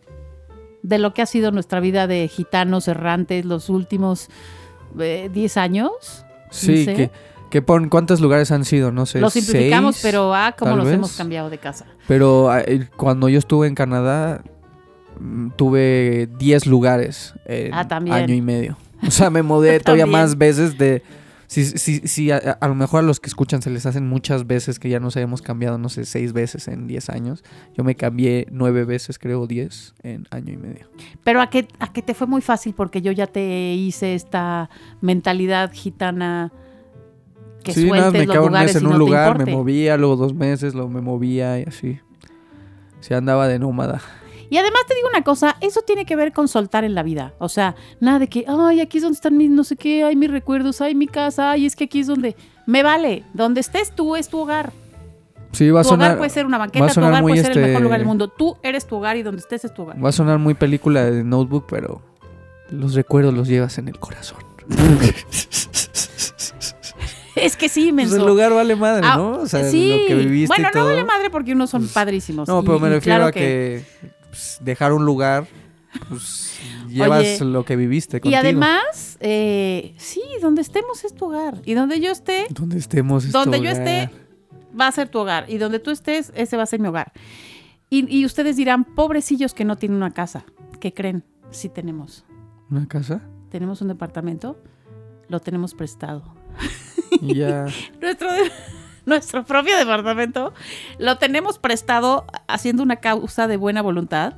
de 0.83 0.99
lo 0.99 1.15
que 1.15 1.23
ha 1.23 1.25
sido 1.25 1.49
nuestra 1.51 1.79
vida 1.79 2.05
de 2.05 2.27
gitanos 2.27 2.87
errantes 2.87 3.43
los 3.43 3.69
últimos 3.69 4.29
eh, 4.99 5.31
10 5.33 5.57
años. 5.57 5.91
Sí, 6.51 6.85
sé. 6.85 6.93
que, 6.95 7.11
que 7.49 7.61
pon, 7.61 7.89
¿cuántos 7.89 8.21
lugares 8.21 8.51
han 8.51 8.65
sido? 8.65 8.91
No 8.91 9.05
sé. 9.05 9.19
Lo 9.19 9.29
simplificamos, 9.29 9.95
seis, 9.95 10.03
pero 10.11 10.33
ah, 10.33 10.53
nos 10.75 10.85
vez. 10.85 10.93
hemos 10.95 11.13
cambiado 11.15 11.49
de 11.49 11.57
casa. 11.57 11.85
Pero 12.07 12.49
ah, 12.49 12.61
el- 12.61 12.89
cuando 12.89 13.29
yo 13.29 13.39
estuve 13.39 13.67
en 13.67 13.75
Canadá, 13.75 14.43
mm, 15.19 15.49
tuve 15.55 16.27
10 16.37 16.65
lugares 16.67 17.33
en 17.45 17.73
Ah, 17.73 17.87
año 18.11 18.33
y 18.33 18.41
medio. 18.41 18.77
O 19.05 19.11
sea, 19.11 19.29
me 19.29 19.41
mudé 19.43 19.79
todavía 19.81 20.05
más 20.05 20.37
veces 20.37 20.77
de... 20.77 21.03
Si, 21.47 21.63
si, 21.63 21.99
si 22.07 22.31
a, 22.31 22.37
a 22.37 22.67
lo 22.67 22.73
mejor 22.73 23.01
a 23.01 23.03
los 23.03 23.19
que 23.19 23.27
escuchan 23.27 23.61
se 23.61 23.69
les 23.69 23.85
hacen 23.85 24.07
muchas 24.09 24.47
veces 24.47 24.79
que 24.79 24.89
ya 24.89 24.99
nos 24.99 25.15
habíamos 25.15 25.43
cambiado, 25.43 25.77
no 25.77 25.89
sé, 25.89 26.03
seis 26.05 26.33
veces 26.33 26.67
en 26.67 26.87
10 26.87 27.09
años. 27.11 27.43
Yo 27.77 27.83
me 27.83 27.93
cambié 27.95 28.47
nueve 28.49 28.83
veces, 28.83 29.19
creo, 29.19 29.45
10 29.45 29.93
en 30.01 30.25
año 30.31 30.51
y 30.53 30.57
medio. 30.57 30.87
Pero 31.23 31.41
a 31.41 31.51
que, 31.51 31.67
a 31.77 31.93
que 31.93 32.01
te 32.01 32.15
fue 32.15 32.25
muy 32.25 32.41
fácil 32.41 32.73
porque 32.73 33.03
yo 33.03 33.11
ya 33.11 33.27
te 33.27 33.73
hice 33.75 34.15
esta 34.15 34.71
mentalidad 35.01 35.71
gitana 35.71 36.51
que 37.65 37.73
sí, 37.73 37.89
nada, 37.89 38.11
me 38.11 38.19
los 38.19 38.27
quedaba 38.27 38.45
un 38.45 38.53
mes 38.53 38.75
en 38.75 38.83
y 38.83 38.85
un 38.85 38.97
lugar, 38.97 39.37
me 39.43 39.51
movía, 39.51 39.97
luego 39.97 40.15
dos 40.15 40.33
meses, 40.33 40.73
luego 40.73 40.89
me 40.89 41.01
movía 41.01 41.59
y 41.59 41.63
así. 41.63 41.99
Se 43.01 43.13
andaba 43.15 43.47
de 43.47 43.59
nómada. 43.59 44.01
Y 44.49 44.57
además 44.57 44.81
te 44.87 44.95
digo 44.95 45.07
una 45.09 45.23
cosa, 45.23 45.57
eso 45.61 45.81
tiene 45.81 46.05
que 46.05 46.15
ver 46.15 46.31
con 46.31 46.47
soltar 46.47 46.83
en 46.83 46.93
la 46.95 47.03
vida. 47.03 47.33
O 47.39 47.49
sea, 47.49 47.75
nada 47.99 48.19
de 48.19 48.27
que, 48.27 48.45
ay, 48.47 48.79
aquí 48.79 48.97
es 48.97 49.03
donde 49.03 49.15
están 49.15 49.35
mis 49.37 49.49
no 49.49 49.63
sé 49.63 49.75
qué, 49.75 50.03
ay, 50.03 50.15
mis 50.15 50.29
recuerdos, 50.29 50.81
ay, 50.81 50.95
mi 50.95 51.07
casa, 51.07 51.51
ay, 51.51 51.65
es 51.65 51.75
que 51.75 51.85
aquí 51.85 51.99
es 51.99 52.07
donde... 52.07 52.35
Me 52.67 52.81
vale, 52.81 53.23
donde 53.33 53.61
estés 53.61 53.91
tú 53.91 54.15
es 54.15 54.27
tu 54.29 54.39
hogar. 54.39 54.71
Sí, 55.51 55.69
va 55.69 55.81
a 55.81 55.83
Tu 55.83 55.89
sonar, 55.89 56.07
hogar 56.09 56.17
puede 56.17 56.29
ser 56.29 56.45
una 56.45 56.57
banqueta, 56.57 56.85
a 56.85 56.89
tu 56.89 56.99
hogar 56.99 57.21
puede 57.21 57.37
ser 57.37 57.51
el 57.51 57.57
este- 57.57 57.67
mejor 57.67 57.83
lugar 57.83 57.99
del 57.99 58.07
mundo. 58.07 58.27
Tú 58.27 58.57
eres 58.63 58.85
tu 58.87 58.95
hogar 58.97 59.17
y 59.17 59.23
donde 59.23 59.39
estés 59.41 59.65
es 59.65 59.73
tu 59.73 59.83
hogar. 59.83 60.03
va 60.03 60.09
a 60.09 60.11
sonar 60.11 60.37
muy 60.39 60.53
película 60.53 61.05
de 61.05 61.23
Notebook, 61.23 61.65
pero 61.69 62.01
los 62.69 62.93
recuerdos 62.93 63.33
los 63.33 63.47
llevas 63.47 63.77
en 63.77 63.87
el 63.87 63.99
corazón. 63.99 64.39
Es 67.35 67.57
que 67.57 67.69
sí, 67.69 67.85
Pues 67.91 67.93
menso. 68.09 68.15
el 68.17 68.25
lugar 68.25 68.53
vale 68.53 68.75
madre, 68.75 69.01
Ah, 69.05 69.17
¿no? 69.17 69.31
O 69.39 69.47
sea, 69.47 69.69
sí. 69.69 69.89
lo 70.01 70.07
que 70.07 70.15
viviste 70.15 70.47
Bueno, 70.47 70.69
y 70.69 70.71
todo. 70.71 70.83
no 70.83 70.89
vale 70.89 71.03
madre 71.03 71.29
porque 71.29 71.51
unos 71.53 71.69
son 71.69 71.87
padrísimos. 71.87 72.47
No, 72.47 72.61
y- 72.61 72.65
pero 72.65 72.79
me 72.79 72.89
refiero 72.89 73.17
claro 73.17 73.25
a 73.27 73.31
que, 73.31 73.83
pues, 74.29 74.57
dejar 74.61 74.93
un 74.93 75.05
lugar, 75.05 75.47
pues 76.09 76.57
llevas 76.89 77.41
lo 77.41 77.65
que 77.65 77.75
viviste 77.75 78.19
Y 78.23 78.33
además, 78.35 79.17
eh, 79.19 79.93
sí, 79.97 80.21
donde 80.41 80.61
estemos 80.61 81.03
es 81.03 81.13
tu 81.13 81.25
hogar. 81.25 81.61
Y 81.65 81.73
donde 81.73 81.99
yo 81.99 82.11
esté, 82.11 82.47
donde 82.49 82.77
estemos 82.77 83.25
es 83.25 83.31
donde 83.31 83.57
tu 83.57 83.63
yo 83.63 83.71
hogar. 83.71 83.87
esté, 83.87 84.09
va 84.79 84.87
a 84.87 84.91
ser 84.91 85.09
tu 85.09 85.19
hogar. 85.19 85.45
Y 85.49 85.57
donde 85.57 85.79
tú 85.79 85.91
estés, 85.91 86.31
ese 86.35 86.57
va 86.57 86.63
a 86.63 86.67
ser 86.67 86.79
mi 86.79 86.87
hogar. 86.87 87.11
Y, 87.89 88.13
y 88.13 88.25
ustedes 88.25 88.55
dirán, 88.57 88.83
pobrecillos 88.83 89.53
que 89.53 89.63
no 89.65 89.75
tienen 89.77 89.97
una 89.97 90.11
casa. 90.11 90.43
¿Qué 90.79 90.93
creen? 90.93 91.23
Sí 91.51 91.69
tenemos. 91.69 92.25
¿Una 92.69 92.87
casa? 92.87 93.21
Tenemos 93.49 93.81
un 93.81 93.87
departamento, 93.87 94.61
lo 95.29 95.39
tenemos 95.39 95.73
prestado. 95.75 96.34
Ya. 97.21 97.67
Nuestro, 98.01 98.27
nuestro 99.05 99.45
propio 99.45 99.77
departamento 99.77 100.53
lo 100.97 101.17
tenemos 101.17 101.59
prestado 101.59 102.25
haciendo 102.47 102.83
una 102.83 102.97
causa 102.97 103.47
de 103.47 103.57
buena 103.57 103.81
voluntad. 103.81 104.33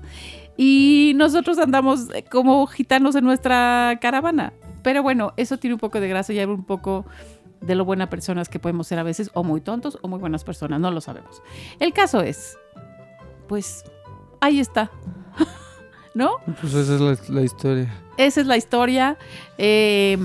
Y 0.57 1.13
nosotros 1.15 1.57
andamos 1.59 2.07
como 2.31 2.65
gitanos 2.67 3.15
en 3.15 3.23
nuestra 3.23 3.97
caravana. 4.01 4.53
Pero 4.83 5.03
bueno, 5.03 5.33
eso 5.37 5.57
tiene 5.57 5.75
un 5.75 5.79
poco 5.79 5.99
de 5.99 6.07
gracia 6.07 6.35
y 6.35 6.45
un 6.45 6.65
poco 6.65 7.05
de 7.61 7.75
lo 7.75 7.85
buenas 7.85 8.09
personas 8.09 8.49
que 8.49 8.59
podemos 8.59 8.87
ser 8.87 8.99
a 8.99 9.03
veces, 9.03 9.31
o 9.33 9.43
muy 9.43 9.61
tontos 9.61 9.97
o 10.01 10.07
muy 10.07 10.19
buenas 10.19 10.43
personas, 10.43 10.79
no 10.79 10.91
lo 10.91 11.01
sabemos. 11.01 11.41
El 11.79 11.93
caso 11.93 12.21
es, 12.21 12.57
pues, 13.47 13.83
ahí 14.39 14.59
está. 14.59 14.91
¿No? 16.13 16.37
Pues 16.61 16.73
esa 16.73 16.95
es 16.95 17.01
la, 17.01 17.35
la 17.35 17.41
historia. 17.41 17.93
Esa 18.17 18.41
es 18.41 18.47
la 18.47 18.57
historia. 18.57 19.17
Eh, 19.57 20.17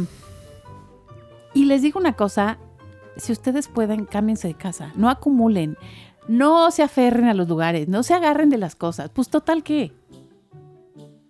y 1.54 1.64
les 1.66 1.82
digo 1.82 1.98
una 2.00 2.14
cosa, 2.14 2.58
si 3.16 3.32
ustedes 3.32 3.68
pueden, 3.68 4.04
cámbiense 4.06 4.48
de 4.48 4.54
casa, 4.54 4.92
no 4.96 5.10
acumulen, 5.10 5.76
no 6.28 6.70
se 6.70 6.82
aferren 6.82 7.26
a 7.28 7.34
los 7.34 7.48
lugares, 7.48 7.88
no 7.88 8.02
se 8.02 8.14
agarren 8.14 8.48
de 8.50 8.58
las 8.58 8.74
cosas, 8.74 9.10
pues 9.10 9.28
total 9.28 9.62
qué. 9.62 9.92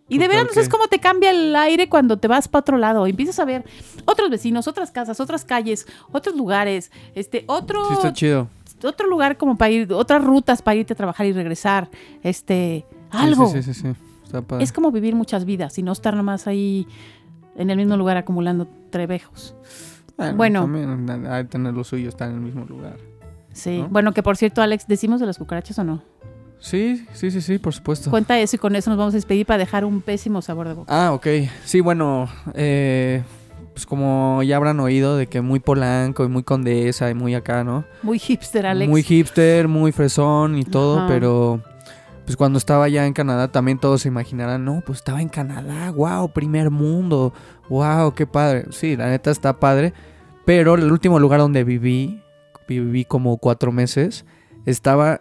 Y 0.09 0.19
de 0.19 0.29
veras, 0.29 0.49
qué. 0.53 0.69
cómo 0.69 0.89
te 0.89 0.99
cambia 0.99 1.31
el 1.31 1.57
aire 1.57 1.89
cuando 1.89 2.19
te 2.19 2.29
vas 2.29 2.47
para 2.47 2.61
otro 2.61 2.77
lado. 2.77 3.07
Empiezas 3.07 3.39
a 3.39 3.47
ver 3.47 3.65
otros 4.05 4.29
vecinos, 4.29 4.69
otras 4.69 4.91
casas, 4.91 5.21
otras 5.21 5.45
calles, 5.47 5.87
otros 6.11 6.37
lugares, 6.37 6.93
este, 7.15 7.45
otro, 7.47 7.83
Sí, 7.87 7.95
está 7.95 8.13
chido. 8.13 8.49
otro 8.85 9.09
lugar 9.09 9.39
como 9.39 9.57
para 9.57 9.71
ir, 9.71 9.91
otras 9.93 10.23
rutas 10.23 10.61
para 10.61 10.75
irte 10.75 10.93
a 10.93 10.97
trabajar 10.97 11.25
y 11.25 11.33
regresar, 11.33 11.89
este, 12.23 12.85
Sí, 12.91 12.97
algo. 13.11 13.49
Sí, 13.49 13.63
sí, 13.63 13.73
sí. 13.73 13.81
sí. 13.81 13.89
Está 14.25 14.43
padre. 14.43 14.65
Es 14.65 14.73
como 14.73 14.91
vivir 14.91 15.15
muchas 15.15 15.47
vidas 15.47 15.79
y 15.79 15.83
no 15.83 15.93
estar 15.93 16.15
nomás 16.15 16.47
ahí 16.47 16.87
en 17.57 17.71
el 17.71 17.79
mismo 17.79 17.97
lugar 17.97 18.19
acumulando 18.19 18.67
trebejos. 18.91 19.55
Bueno. 20.35 20.63
También 20.63 21.27
hay 21.27 21.45
que 21.45 21.51
tener 21.51 21.75
lo 21.75 21.85
suyo, 21.85 22.09
estar 22.09 22.29
en 22.29 22.37
el 22.37 22.41
mismo 22.41 22.65
lugar. 22.65 22.97
Sí. 23.53 23.79
¿No? 23.83 23.89
Bueno, 23.89 24.13
que 24.13 24.23
por 24.23 24.37
cierto, 24.37 24.63
Alex, 24.63 24.87
¿decimos 24.87 25.21
de 25.21 25.27
las 25.27 25.39
cucarachas 25.39 25.79
o 25.79 25.85
no? 25.85 26.03
Sí, 26.59 27.05
sí, 27.13 27.31
sí, 27.31 27.41
sí, 27.41 27.59
por 27.59 27.75
supuesto. 27.75 28.09
Cuenta 28.11 28.39
eso 28.39 28.57
y 28.57 28.59
con 28.59 28.77
eso 28.77 28.89
nos 28.89 28.99
vamos 28.99 29.15
a 29.15 29.17
despedir 29.17 29.45
para 29.45 29.59
dejar 29.59 29.85
un 29.85 30.01
pésimo 30.01 30.41
sabor 30.43 30.69
de 30.69 30.75
boca. 30.75 31.07
Ah, 31.07 31.13
ok. 31.13 31.27
Sí, 31.65 31.81
bueno, 31.81 32.29
eh, 32.55 33.25
pues 33.73 33.85
como 33.85 34.43
ya 34.45 34.57
habrán 34.57 34.79
oído 34.79 35.17
de 35.17 35.27
que 35.27 35.41
muy 35.41 35.59
polanco 35.59 36.25
y 36.25 36.29
muy 36.29 36.45
condesa 36.45 37.11
y 37.11 37.15
muy 37.15 37.35
acá, 37.35 37.65
¿no? 37.65 37.85
Muy 38.03 38.19
hipster, 38.19 38.67
Alex. 38.67 38.89
Muy 38.89 39.03
hipster, 39.03 39.67
muy 39.67 39.91
fresón 39.91 40.57
y 40.57 40.65
todo, 40.65 41.01
Ajá. 41.01 41.09
pero 41.09 41.61
pues 42.25 42.37
cuando 42.37 42.59
estaba 42.59 42.89
ya 42.89 43.07
en 43.07 43.13
Canadá 43.13 43.49
también 43.49 43.79
todos 43.79 44.03
se 44.03 44.09
imaginarán, 44.09 44.65
no, 44.65 44.83
pues 44.87 44.99
estaba 44.99 45.21
en 45.21 45.29
Canadá, 45.29 45.91
wow, 45.91 46.33
primer 46.33 46.71
mundo, 46.71 47.33
wow, 47.69 48.15
qué 48.15 48.27
padre. 48.27 48.67
Sí, 48.71 48.97
la 48.97 49.09
neta 49.09 49.31
está 49.31 49.59
padre, 49.59 49.93
pero 50.45 50.75
el 50.75 50.91
último 50.91 51.19
lugar 51.19 51.41
donde 51.41 51.65
viví, 51.65 52.21
viví 52.69 53.05
como 53.05 53.37
cuatro 53.39 53.73
meses, 53.73 54.25
estaba 54.67 55.21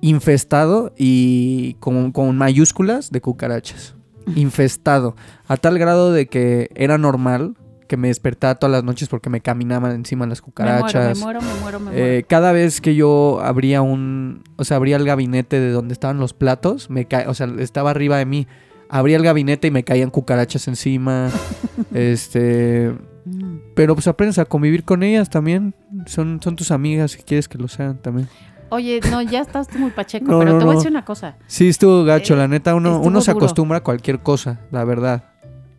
infestado 0.00 0.92
y 0.96 1.74
con, 1.80 2.12
con 2.12 2.36
mayúsculas 2.36 3.10
de 3.10 3.20
cucarachas. 3.20 3.94
Infestado. 4.34 5.14
A 5.46 5.56
tal 5.56 5.78
grado 5.78 6.12
de 6.12 6.26
que 6.26 6.68
era 6.74 6.98
normal 6.98 7.54
que 7.88 7.96
me 7.96 8.08
despertaba 8.08 8.56
todas 8.56 8.72
las 8.72 8.82
noches 8.82 9.08
porque 9.08 9.30
me 9.30 9.40
caminaban 9.40 9.92
encima 9.92 10.26
las 10.26 10.40
me 10.40 10.44
cucarachas. 10.46 11.20
muero, 11.20 11.40
me 11.40 11.46
muero, 11.46 11.54
me 11.54 11.60
muero, 11.60 11.80
me 11.80 11.90
Eh, 11.92 12.10
muero. 12.14 12.26
cada 12.28 12.50
vez 12.50 12.80
que 12.80 12.96
yo 12.96 13.40
abría 13.42 13.80
un, 13.82 14.42
o 14.56 14.64
sea, 14.64 14.78
abría 14.78 14.96
el 14.96 15.04
gabinete 15.04 15.60
de 15.60 15.70
donde 15.70 15.92
estaban 15.92 16.18
los 16.18 16.34
platos, 16.34 16.90
me 16.90 17.06
ca- 17.06 17.26
o 17.28 17.34
sea, 17.34 17.46
estaba 17.60 17.90
arriba 17.90 18.18
de 18.18 18.26
mí. 18.26 18.48
Abría 18.88 19.16
el 19.16 19.22
gabinete 19.22 19.68
y 19.68 19.70
me 19.70 19.84
caían 19.84 20.10
cucarachas 20.10 20.66
encima. 20.66 21.30
este, 21.94 22.92
Mm. 23.28 23.56
pero 23.74 23.94
pues 23.96 24.06
aprendes 24.06 24.38
a 24.38 24.44
convivir 24.44 24.84
con 24.84 25.02
ellas 25.02 25.28
también. 25.28 25.74
Son, 26.06 26.40
son 26.42 26.54
tus 26.54 26.70
amigas 26.70 27.10
si 27.10 27.22
quieres 27.22 27.48
que 27.48 27.58
lo 27.58 27.66
sean 27.68 27.98
también. 28.00 28.28
Oye, 28.68 29.00
no, 29.10 29.20
ya 29.22 29.40
estás 29.40 29.66
tú 29.68 29.78
muy 29.78 29.90
pacheco, 29.90 30.26
No, 30.30 30.38
pero 30.38 30.52
no, 30.52 30.58
te 30.58 30.64
voy 30.64 30.74
a 30.74 30.76
decir 30.76 30.90
una 30.90 31.04
cosa. 31.04 31.36
Sí, 31.46 31.68
estuvo 31.68 32.04
gacho, 32.04 32.34
Eh, 32.34 32.36
la 32.36 32.48
neta, 32.48 32.74
uno, 32.74 33.00
uno 33.00 33.20
se 33.20 33.32
duro. 33.32 33.44
acostumbra 33.44 33.78
a 33.78 33.82
cualquier 33.82 34.20
cosa, 34.20 34.60
la 34.70 34.84
verdad. 34.84 35.24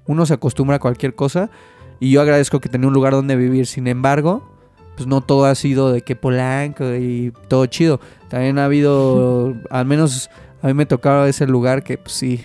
Uno 0.06 0.26
se 0.26 0.34
acostumbra 0.34 0.76
a 0.78 0.80
cualquier 0.80 1.16
cosa 1.16 1.50
y 2.00 2.12
yo 2.12 2.22
agradezco 2.22 2.60
que 2.60 2.70
tenía 2.70 2.88
un 2.88 2.94
lugar 2.94 3.14
donde 3.14 3.36
vivir. 3.36 3.66
Sin 3.66 3.88
embargo, 3.88 4.44
pues 4.96 5.08
no 5.08 5.22
todo 5.22 5.46
ha 5.46 5.56
sido 5.56 5.92
de 5.92 6.02
que 6.02 6.16
polanco 6.16 6.96
y 6.96 7.32
todo 7.48 7.66
chido. 7.66 8.00
También 8.30 8.58
ha 8.60 8.66
habido, 8.66 9.56
al 9.70 9.86
menos 9.86 10.30
a 10.62 10.68
mí 10.68 10.74
me 10.74 10.86
tocaba 10.86 11.28
ese 11.30 11.46
lugar 11.48 11.84
que 11.84 11.98
pues 11.98 12.14
sí. 12.14 12.42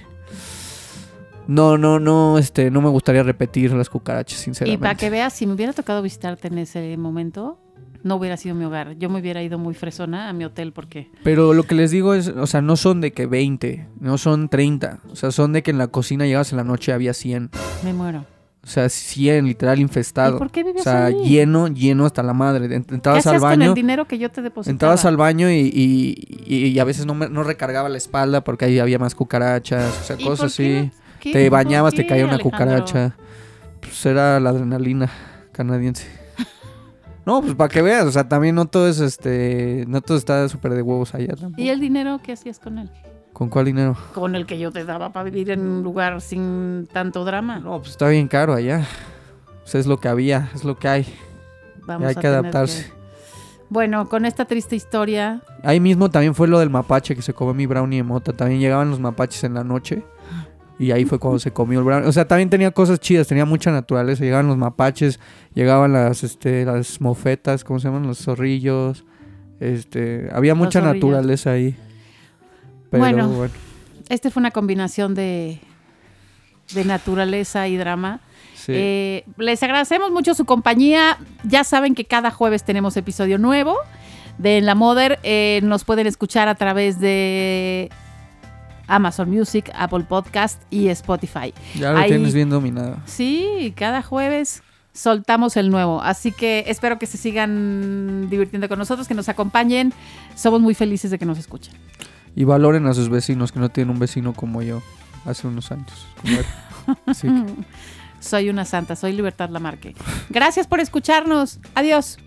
No, 1.47 1.77
no, 1.79 1.99
no, 1.99 2.39
este, 2.39 2.71
no 2.71 2.81
me 2.81 2.89
gustaría 2.89 3.23
repetir 3.23 3.73
las 3.73 3.89
cucarachas, 3.91 4.39
Y 4.41 4.45
sinceramente. 4.45 4.83
para 4.83 4.95
que 4.95 5.11
veas, 5.11 5.33
si 5.33 5.47
me 5.47 5.55
hubiera 5.55 5.73
tocado 5.73 6.01
visitarte 6.03 6.49
en 6.49 6.59
ese 6.59 6.97
momento, 6.97 7.59
no 8.05 8.17
hubiera 8.17 8.37
sido 8.37 8.55
mi 8.55 8.65
hogar. 8.65 8.97
Yo 8.99 9.09
me 9.11 9.21
hubiera 9.21 9.43
ido 9.43 9.59
muy 9.59 9.75
fresona 9.75 10.29
a 10.29 10.33
mi 10.33 10.45
hotel 10.45 10.73
porque... 10.73 11.11
Pero 11.25 11.53
lo 11.55 11.65
que 11.65 11.75
les 11.75 11.91
digo 11.91 12.15
es, 12.15 12.29
o 12.29 12.47
sea, 12.47 12.61
no 12.63 12.77
son 12.77 13.01
de 13.01 13.13
que 13.13 13.27
20, 13.27 13.89
no 14.01 14.19
son 14.19 14.49
30. 14.49 15.01
O 15.11 15.17
sea, 15.17 15.31
son 15.31 15.53
de 15.53 15.63
que 15.63 15.71
en 15.73 15.79
la 15.79 15.89
cocina 15.89 16.27
llegas 16.27 16.53
en 16.53 16.59
la 16.59 16.65
noche 16.65 16.93
había 16.93 17.13
100. 17.15 17.51
Me 17.85 17.93
muero. 17.93 18.25
O 18.65 18.67
sea, 18.69 18.89
sí, 18.89 19.29
en 19.29 19.47
literal 19.47 19.81
infestado. 19.81 20.37
¿Y 20.37 20.39
por 20.39 20.51
qué 20.53 20.63
O 20.63 20.67
vivías 20.67 20.85
sea, 20.85 21.07
ahí? 21.07 21.29
lleno, 21.29 21.67
lleno 21.67 22.07
hasta 22.07 22.23
la 22.23 22.33
madre. 22.33 22.67
Ent- 22.69 22.87
¿Qué 22.87 22.95
Entrabas 22.95 23.27
al 23.27 23.35
con 23.41 23.43
baño. 23.43 23.69
el 23.71 23.75
dinero 23.75 24.07
que 24.07 24.19
yo 24.19 24.31
te 24.31 24.41
depositaba? 24.41 24.71
Entrabas 24.73 25.05
al 25.05 25.17
baño 25.17 25.51
y, 25.51 25.55
y- 25.75 26.15
y- 26.47 26.67
y 26.69 26.79
a 26.79 26.85
veces 26.85 27.05
no, 27.05 27.15
me- 27.15 27.29
no 27.29 27.43
recargaba 27.43 27.89
la 27.89 27.99
espalda 27.99 28.45
porque 28.45 28.67
ahí 28.67 28.79
había 28.79 29.01
más 29.01 29.17
cucarachas, 29.17 29.99
o 30.01 30.05
sea, 30.05 30.17
¿Y 30.17 30.23
cosas 30.25 30.53
por 30.55 30.65
qué? 30.65 30.79
así. 30.79 30.91
¿Qué? 31.23 31.33
Te 31.33 31.45
¿Por 31.49 31.53
bañabas, 31.53 31.95
te 31.95 32.05
caía 32.07 32.25
una 32.25 32.35
Alejandro? 32.35 32.59
cucaracha. 32.59 33.17
Pues 33.81 34.05
era 34.07 34.41
la 34.41 34.51
adrenalina 34.51 35.09
canadiense. 35.53 36.07
No, 37.25 37.41
pues 37.41 37.55
para 37.55 37.69
que 37.69 37.83
veas, 37.83 38.05
o 38.05 38.11
sea, 38.11 38.29
también 38.29 38.57
no 38.57 38.67
todo 38.67 38.89
es 38.89 38.99
este, 38.99 39.85
no 39.87 40.01
todo 40.01 40.17
está 40.19 40.49
súper 40.49 40.75
de 40.75 40.83
huevos 40.83 41.15
allá 41.15 41.37
tampoco. 41.37 41.63
¿Y 41.63 41.69
el 41.69 41.79
dinero 41.79 42.19
qué 42.21 42.33
hacías 42.33 42.59
con 42.59 42.79
él? 42.79 42.91
¿Con 43.33 43.49
cuál 43.49 43.67
dinero? 43.67 43.97
Con 44.13 44.35
el 44.35 44.45
que 44.45 44.59
yo 44.59 44.73
te 44.73 44.85
daba 44.85 45.13
para 45.13 45.23
vivir 45.23 45.51
en 45.53 45.61
un 45.61 45.85
lugar 45.85 46.21
sin 46.21 46.89
tanto 46.93 47.25
drama. 47.25 47.61
No, 47.61 47.79
pues 47.79 47.91
está 47.93 48.09
bien 48.09 48.27
caro 48.27 48.55
allá. 48.55 48.85
Sea, 49.63 49.81
es 49.81 49.87
lo 49.87 49.99
que 50.01 50.09
había, 50.09 50.51
es 50.53 50.65
lo 50.65 50.77
que 50.77 50.89
hay. 50.89 51.07
Vamos 51.87 52.09
hay 52.09 52.15
a 52.17 52.21
que 52.21 52.27
adaptarse. 52.27 52.87
que- 52.87 52.93
Bueno, 53.69 54.09
con 54.09 54.25
esta 54.27 54.45
triste 54.47 54.75
historia, 54.75 55.43
Ahí 55.63 55.79
mismo 55.79 56.11
también 56.11 56.35
fue 56.35 56.49
lo 56.49 56.59
del 56.59 56.71
mapache 56.71 57.15
que 57.15 57.23
se 57.23 57.33
comió 57.33 57.55
mi 57.55 57.67
brownie 57.67 57.99
de 57.99 58.03
mota. 58.03 58.33
También 58.33 58.61
llegaban 58.61 58.91
los 58.91 58.99
mapaches 58.99 59.45
en 59.45 59.55
la 59.55 59.63
noche. 59.63 60.03
Y 60.83 60.91
ahí 60.93 61.05
fue 61.05 61.19
cuando 61.19 61.39
se 61.39 61.53
comió 61.53 61.79
el 61.79 61.85
brownie. 61.85 62.09
O 62.09 62.13
sea, 62.13 62.27
también 62.27 62.51
tenía 62.51 62.71
cosas 62.73 62.99
chidas, 63.01 63.29
tenía 63.29 63.45
mucha 63.45 63.71
naturaleza. 63.71 64.25
Llegaban 64.25 64.49
los 64.49 64.57
mapaches, 64.57 65.21
llegaban 65.55 65.93
las, 65.93 66.25
este, 66.25 66.65
las 66.65 67.01
mofetas, 67.01 67.63
¿cómo 67.65 67.79
se 67.79 67.89
llaman? 67.89 68.07
Los 68.07 68.19
zorrillos. 68.19 69.05
Este, 69.61 70.29
había 70.33 70.55
mucha 70.55 70.81
zorrillos. 70.81 70.97
naturaleza 70.97 71.53
ahí. 71.53 71.77
Pero 72.91 73.01
Bueno. 73.03 73.29
bueno, 73.29 73.55
este 74.09 74.31
fue 74.31 74.41
una 74.41 74.51
combinación 74.51 75.15
de, 75.15 75.61
de 76.75 76.85
naturaleza 76.85 77.69
y 77.69 77.77
drama. 77.77 78.21
sí. 78.57 78.73
Eh, 78.75 79.25
les 79.39 79.63
agradecemos 79.63 80.11
mucho 80.11 80.35
su 80.35 80.45
compañía. 80.45 81.17
Ya 81.45 81.63
saben 81.65 81.95
que 81.95 82.05
cada 82.07 82.31
jueves 82.31 82.65
tenemos 82.65 82.97
episodio 82.97 83.39
nuevo 83.39 83.77
de 84.39 84.59
En 84.59 84.67
la 84.67 84.75
Mother. 84.75 85.21
Eh, 85.23 85.61
nos 85.63 85.85
pueden 85.85 86.07
escuchar 86.07 86.49
a 86.49 86.55
través 86.57 86.99
de 87.01 87.89
Amazon 88.95 89.31
Music, 89.31 89.71
Apple 89.75 90.05
Podcast 90.09 90.63
y 90.71 90.89
Spotify. 90.89 91.53
ya 91.75 91.93
lo 91.93 91.99
ahí- 91.99 92.11
tienes 92.11 92.35
bien 92.35 92.51
dominado. 92.51 92.97
Sí, 93.07 93.73
cada 93.77 94.03
jueves 94.03 94.63
soltamos 94.95 95.57
el 95.57 95.71
nuevo. 95.71 96.03
Así 96.03 96.33
que 96.33 96.65
espero 96.69 96.99
que 96.99 97.07
se 97.07 97.17
sigan 97.17 98.29
divirtiendo 98.29 98.69
con 98.69 98.79
nosotros, 98.79 99.09
que 99.09 99.15
nos 99.15 99.29
acompañen. 99.29 99.93
Somos 100.35 100.61
muy 100.61 100.75
felices 100.75 101.11
de 101.11 101.19
que 101.19 101.25
nos 101.27 101.39
escuchen. 101.39 101.75
Y 102.37 102.45
valoren 102.45 102.87
a 102.87 102.95
sus 102.95 103.09
vecinos, 103.09 103.53
que 103.53 103.61
no 103.61 103.69
tienen 103.71 103.93
un 103.95 103.99
vecino 103.99 104.33
como 104.35 104.63
yo 104.63 104.83
hace 105.25 105.47
unos 105.47 105.71
años. 105.73 106.07
Así 107.07 107.27
que- 107.29 107.45
Soy 108.21 108.51
una 108.51 108.65
santa, 108.65 108.95
soy 108.95 109.13
Libertad 109.15 109.49
Lamarque. 109.51 109.97
Gracias 110.31 110.67
por 110.69 110.79
escucharnos. 110.81 111.59
Adiós. 111.75 112.19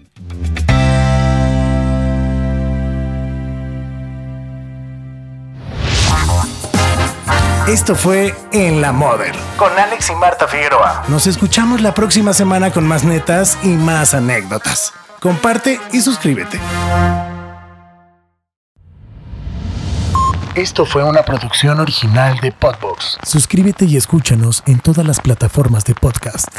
Esto 7.68 7.96
fue 7.96 8.32
En 8.54 8.80
la 8.80 8.92
Mother 8.92 9.34
con 9.58 9.72
Alex 9.74 10.12
y 10.12 10.16
Marta 10.16 10.48
Figueroa. 10.48 11.04
Nos 11.08 11.26
escuchamos 11.26 11.82
la 11.82 11.96
próxima 11.96 12.32
semana 12.32 12.70
con 12.70 12.88
más 12.88 13.04
netas 13.04 13.58
y 13.64 13.70
más 13.70 14.14
anécdotas. 14.14 14.94
Comparte 15.20 15.80
y 15.92 16.00
suscríbete. 16.00 16.60
Esto 20.54 20.86
fue 20.86 21.04
una 21.04 21.24
producción 21.24 21.80
original 21.80 22.38
de 22.40 22.52
Podbox. 22.52 23.18
Suscríbete 23.24 23.86
y 23.86 23.98
escúchanos 23.98 24.62
en 24.68 24.80
todas 24.80 25.04
las 25.04 25.20
plataformas 25.20 25.86
de 25.86 25.96
podcast. 25.96 26.50